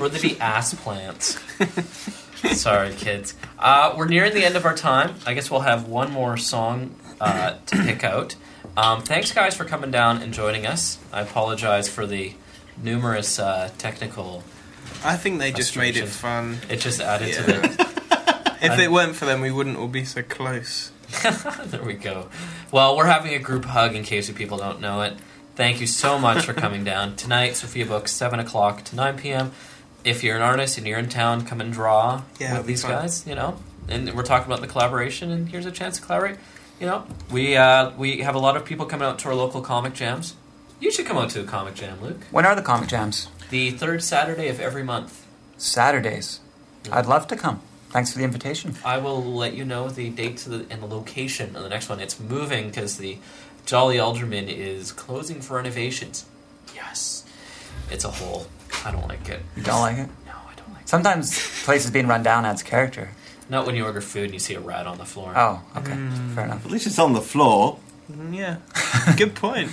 or 0.00 0.08
they 0.08 0.20
be 0.20 0.40
ass 0.40 0.72
plants. 0.74 1.36
Sorry, 2.52 2.92
kids. 2.94 3.34
Uh, 3.58 3.94
we're 3.96 4.06
nearing 4.08 4.34
the 4.34 4.44
end 4.44 4.56
of 4.56 4.64
our 4.64 4.74
time. 4.76 5.14
I 5.26 5.34
guess 5.34 5.50
we'll 5.50 5.60
have 5.60 5.88
one 5.88 6.10
more 6.12 6.36
song 6.36 6.94
uh, 7.20 7.56
to 7.66 7.76
pick 7.82 8.04
out. 8.04 8.36
Um, 8.76 9.02
thanks, 9.02 9.32
guys, 9.32 9.56
for 9.56 9.64
coming 9.64 9.90
down 9.90 10.22
and 10.22 10.32
joining 10.32 10.66
us. 10.66 10.98
I 11.12 11.22
apologize 11.22 11.88
for 11.88 12.06
the 12.06 12.32
numerous 12.80 13.38
uh, 13.38 13.70
technical. 13.78 14.44
I 15.04 15.16
think 15.16 15.38
they 15.40 15.52
just 15.52 15.76
made 15.76 15.96
it 15.96 16.06
fun. 16.08 16.58
It 16.68 16.76
just 16.80 17.00
added 17.00 17.34
to 17.34 17.40
Yeah. 17.52 17.60
the. 17.60 17.88
If 18.60 18.72
I- 18.72 18.82
it 18.82 18.90
weren't 18.90 19.14
for 19.14 19.24
them, 19.24 19.40
we 19.40 19.52
wouldn't 19.52 19.76
all 19.76 19.86
be 19.86 20.04
so 20.04 20.20
close. 20.22 20.90
there 21.66 21.82
we 21.82 21.94
go. 21.94 22.28
Well, 22.72 22.96
we're 22.96 23.06
having 23.06 23.32
a 23.34 23.38
group 23.38 23.64
hug 23.64 23.94
in 23.94 24.02
case 24.02 24.28
you 24.28 24.34
people 24.34 24.58
don't 24.58 24.80
know 24.80 25.02
it. 25.02 25.14
Thank 25.54 25.80
you 25.80 25.86
so 25.86 26.18
much 26.18 26.44
for 26.44 26.52
coming 26.54 26.82
down 26.82 27.14
tonight. 27.14 27.54
Sophia 27.54 27.86
Books, 27.86 28.10
seven 28.12 28.40
o'clock 28.40 28.82
to 28.86 28.96
nine 28.96 29.16
p.m. 29.16 29.52
If 30.08 30.24
you're 30.24 30.36
an 30.36 30.42
artist 30.42 30.78
and 30.78 30.86
you're 30.86 30.98
in 30.98 31.08
town, 31.08 31.44
come 31.44 31.60
and 31.60 31.70
draw 31.72 32.22
Yeah, 32.40 32.56
with 32.58 32.66
these 32.66 32.82
fun. 32.82 32.92
guys. 32.92 33.26
You 33.26 33.34
know, 33.34 33.58
and 33.88 34.14
we're 34.14 34.22
talking 34.22 34.46
about 34.50 34.60
the 34.62 34.66
collaboration, 34.66 35.30
and 35.30 35.48
here's 35.48 35.66
a 35.66 35.70
chance 35.70 35.98
to 35.98 36.02
collaborate. 36.04 36.36
You 36.80 36.86
know, 36.86 37.06
we 37.30 37.56
uh, 37.56 37.90
we 37.96 38.20
have 38.20 38.34
a 38.34 38.38
lot 38.38 38.56
of 38.56 38.64
people 38.64 38.86
coming 38.86 39.06
out 39.06 39.18
to 39.20 39.28
our 39.28 39.34
local 39.34 39.60
comic 39.60 39.92
jams. 39.94 40.34
You 40.80 40.90
should 40.92 41.06
come 41.06 41.18
out 41.18 41.30
to 41.30 41.40
a 41.40 41.44
comic 41.44 41.74
jam, 41.74 42.00
Luke. 42.00 42.20
When 42.30 42.46
are 42.46 42.54
the 42.54 42.62
comic 42.62 42.88
jams? 42.88 43.28
The 43.50 43.72
third 43.72 44.02
Saturday 44.02 44.48
of 44.48 44.60
every 44.60 44.82
month. 44.84 45.26
Saturdays. 45.56 46.40
I'd 46.92 47.06
love 47.06 47.26
to 47.28 47.36
come. 47.36 47.60
Thanks 47.90 48.12
for 48.12 48.18
the 48.18 48.24
invitation. 48.24 48.76
I 48.84 48.98
will 48.98 49.22
let 49.24 49.54
you 49.54 49.64
know 49.64 49.88
the 49.88 50.08
date 50.10 50.46
and 50.46 50.82
the 50.82 50.86
location 50.86 51.56
of 51.56 51.62
the 51.62 51.68
next 51.68 51.88
one. 51.88 52.00
It's 52.00 52.20
moving 52.20 52.68
because 52.68 52.96
the 52.98 53.18
Jolly 53.66 53.98
Alderman 53.98 54.48
is 54.48 54.92
closing 54.92 55.40
for 55.40 55.56
renovations. 55.56 56.24
Yes. 56.74 57.24
It's 57.90 58.04
a 58.04 58.10
hole. 58.10 58.46
I 58.84 58.90
don't 58.90 59.06
like 59.08 59.28
it. 59.28 59.40
You 59.56 59.62
don't 59.62 59.80
like 59.80 59.98
it? 59.98 60.08
No, 60.26 60.32
I 60.32 60.54
don't 60.56 60.72
like 60.72 60.82
it. 60.82 60.88
Sometimes 60.88 61.36
places 61.64 61.90
being 61.90 62.06
run 62.06 62.22
down 62.22 62.44
adds 62.44 62.62
character. 62.62 63.10
Not 63.50 63.66
when 63.66 63.76
you 63.76 63.84
order 63.84 64.00
food 64.00 64.24
and 64.24 64.32
you 64.34 64.38
see 64.38 64.54
a 64.54 64.60
rat 64.60 64.86
on 64.86 64.98
the 64.98 65.04
floor. 65.04 65.32
Oh, 65.36 65.62
okay. 65.76 65.92
Fair 66.34 66.44
enough. 66.44 66.64
At 66.64 66.70
least 66.70 66.86
it's 66.86 66.98
on 66.98 67.12
the 67.14 67.20
floor. 67.22 67.78
Mm, 68.12 68.34
Yeah, 68.36 68.56
good 69.16 69.34
point. 69.34 69.70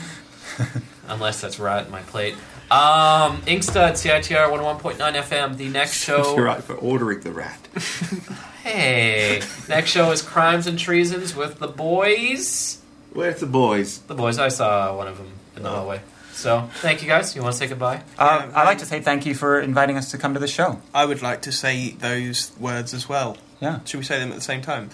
Unless 1.08 1.42
that's 1.42 1.60
rat 1.60 1.86
in 1.86 1.92
my 1.92 2.02
plate. 2.02 2.34
Um, 2.72 3.42
Inkstuds, 3.44 4.02
CITR 4.02 4.50
101.9 4.50 4.98
FM. 4.98 5.58
The 5.58 5.70
next 5.70 5.94
show. 6.06 6.36
You're 6.36 6.46
right 6.46 6.64
for 6.64 6.76
ordering 6.76 7.20
the 7.22 7.32
rat. 7.32 7.60
Hey. 8.66 9.44
next 9.70 9.92
show 9.92 10.10
is 10.12 10.24
Crimes 10.24 10.66
and 10.66 10.80
Treasons 10.80 11.36
with 11.36 11.60
the 11.60 11.68
boys. 11.68 12.82
Where's 13.14 13.40
the 13.40 13.46
boys? 13.46 14.00
The 14.00 14.16
boys. 14.16 14.40
I 14.40 14.48
saw 14.48 14.98
one 14.98 15.08
of 15.08 15.18
them 15.20 15.28
in 15.56 15.62
the 15.62 15.70
hallway. 15.70 16.02
So, 16.36 16.70
thank 16.82 17.02
you 17.02 17.08
guys. 17.08 17.34
You 17.36 17.42
want 17.42 17.54
to 17.54 17.58
say 17.60 17.68
goodbye? 17.68 18.02
Uh, 18.20 18.48
Yeah, 18.50 18.60
I'd 18.60 18.66
like 18.66 18.80
to 18.80 18.86
say 18.86 19.00
thank 19.00 19.26
you 19.26 19.34
for 19.34 19.58
inviting 19.60 19.98
us 19.98 20.12
to 20.12 20.18
come 20.18 20.34
to 20.34 20.40
the 20.40 20.48
show. 20.50 20.82
I 20.94 21.06
would 21.06 21.22
like 21.22 21.42
to 21.44 21.52
say 21.52 21.92
those 21.92 22.52
words 22.60 22.94
as 22.94 23.08
well. 23.08 23.38
Yeah, 23.62 23.80
Should 23.86 24.00
we 24.00 24.04
say 24.04 24.20
them 24.20 24.30
at 24.30 24.36
the 24.36 24.42
same 24.42 24.62
time? 24.62 24.90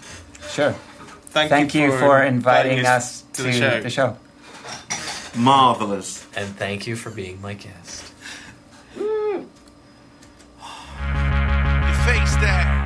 sure. 0.52 0.74
Thank, 1.34 1.50
Thank 1.50 1.74
you 1.74 1.98
for 1.98 2.22
inviting 2.22 2.86
us 2.86 3.24
to 3.34 3.44
the 3.44 3.52
show. 3.54 3.82
the 3.82 3.90
show. 3.90 4.18
Marvelous. 5.36 6.26
And 6.36 6.48
thank 6.58 6.86
you 6.88 6.96
for 6.96 7.10
being 7.10 7.42
my 7.42 7.54
guest. 7.56 8.12
You 8.96 9.48
face 12.06 12.36
that. 12.44 12.81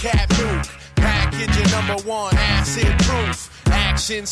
Cat 0.00 0.30
Duke. 0.30 0.66
Package 0.96 1.54
your 1.58 1.68
number 1.68 2.02
one, 2.08 2.34
acid 2.34 2.86
proof. 3.00 3.50
Suit, 4.00 4.26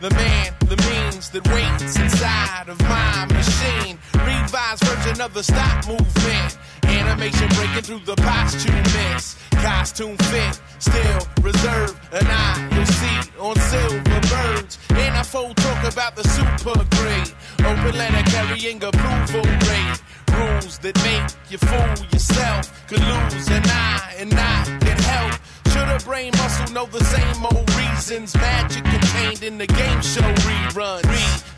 the 0.00 0.08
man, 0.10 0.54
the 0.60 0.76
means 0.88 1.30
that 1.30 1.46
waits 1.48 1.98
inside 1.98 2.68
of 2.68 2.80
my 2.82 3.26
machine. 3.26 3.98
Revised 4.14 4.84
version 4.84 5.20
of 5.20 5.34
the 5.34 5.42
stop 5.42 5.86
movement. 5.88 6.56
Animation 6.84 7.48
breaking 7.48 7.82
through 7.82 8.04
the 8.06 8.14
posture 8.22 8.72
mix. 8.72 9.36
Costume 9.50 10.16
fit, 10.16 10.60
still 10.78 11.20
reserve 11.42 12.00
an 12.12 12.24
eye. 12.24 12.68
You'll 12.72 12.86
see 12.86 13.18
on 13.40 13.56
silver 13.56 14.20
birds. 14.30 14.78
And 14.90 15.16
I 15.16 15.22
full 15.24 15.54
talk 15.54 15.92
about 15.92 16.14
the 16.14 16.24
super 16.24 16.78
great. 16.96 17.34
Open 17.66 17.98
letter 17.98 18.30
carrying 18.30 18.82
approval 18.82 19.42
rate. 19.42 20.00
Rules 20.38 20.78
that 20.78 20.96
make 21.02 21.28
you 21.50 21.58
fool 21.58 22.06
yourself. 22.12 22.86
Could 22.86 23.00
lose 23.00 23.48
an 23.48 23.64
eye 23.66 24.14
and 24.18 24.30
not 24.30 24.66
get 24.80 25.00
help. 25.00 25.40
Should 25.72 25.88
a 25.88 25.98
brain 26.04 26.32
muscle 26.36 26.74
know 26.74 26.86
the 26.86 27.04
same 27.04 27.44
old 27.46 27.68
reasons? 27.76 28.34
Magic 28.34 28.84
contained 29.00 29.42
in 29.42 29.58
the 29.58 29.66
game 29.66 30.02
show 30.02 30.20
reruns. 30.20 31.04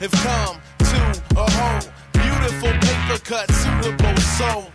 We 0.01 0.07
have 0.07 0.13
come 0.13 0.61
to 0.79 1.23
a 1.37 1.51
home. 1.51 1.93
beautiful 2.13 2.73
paper 2.73 3.19
cut, 3.25 3.51
suitable 3.51 4.17
soul. 4.17 4.73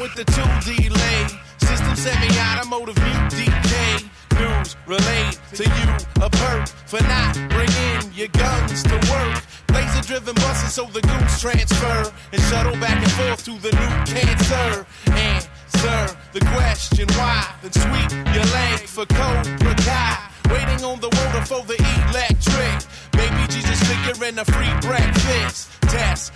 With 0.00 0.14
the 0.14 0.24
two 0.24 0.50
delay. 0.64 1.26
System 1.58 1.94
semi-automotive 1.94 2.96
mute 2.96 3.30
decay. 3.30 3.96
News 4.40 4.76
relayed 4.86 5.36
to 5.52 5.64
you 5.64 5.88
a 6.24 6.30
perk 6.30 6.68
for 6.86 7.02
not 7.02 7.34
bringing 7.50 8.00
your 8.14 8.28
guns 8.28 8.82
to 8.84 8.96
work. 9.12 9.42
Laser 9.72 10.02
driven 10.08 10.34
buses 10.36 10.72
so 10.72 10.86
the 10.86 11.02
goons 11.02 11.40
transfer 11.40 12.12
and 12.32 12.42
shuttle 12.48 12.72
back 12.80 12.96
and 12.96 13.12
forth 13.12 13.44
to 13.44 13.52
the 13.60 13.72
new 13.76 13.92
cancer. 14.08 14.86
Answer 15.12 16.16
the 16.32 16.40
question 16.56 17.06
why, 17.18 17.44
then 17.60 17.72
sweep 17.72 18.10
your 18.34 18.46
leg 18.56 18.80
for 18.80 19.04
Cobra 19.04 19.74
Kai. 19.84 20.30
Waiting 20.50 20.84
on 20.84 20.98
the 21.00 21.10
water 21.12 21.44
for 21.44 21.62
the 21.66 21.76
electric. 22.08 22.76
Baby 23.12 23.44
Jesus 23.52 23.78
figure 23.84 24.24
and 24.24 24.38
a 24.38 24.44
free 24.44 24.72
breakfast. 24.80 25.70
Test 25.82 26.32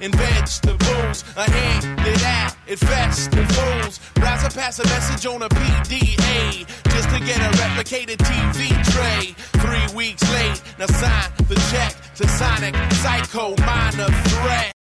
and 0.00 0.14
vegetables. 0.14 1.24
A 1.36 1.50
handed 1.50 2.22
out 2.22 2.56
at 2.68 2.78
festivals. 2.78 4.00
And 4.46 4.54
pass 4.54 4.78
a 4.78 4.84
message 4.84 5.26
on 5.26 5.42
a 5.42 5.48
PDA. 5.48 6.66
Just 6.92 7.08
to 7.10 7.18
get 7.20 7.38
a 7.38 7.50
replicated 7.56 8.18
TV 8.18 8.68
tray. 8.92 9.34
Three 9.60 9.96
weeks 9.96 10.22
late. 10.32 10.62
Now 10.78 10.86
sign 10.86 11.30
the 11.48 11.56
check 11.70 11.94
to 12.16 12.28
Sonic 12.28 12.74
Psycho 12.92 13.56
Minor 13.64 14.10
Threat. 14.28 14.75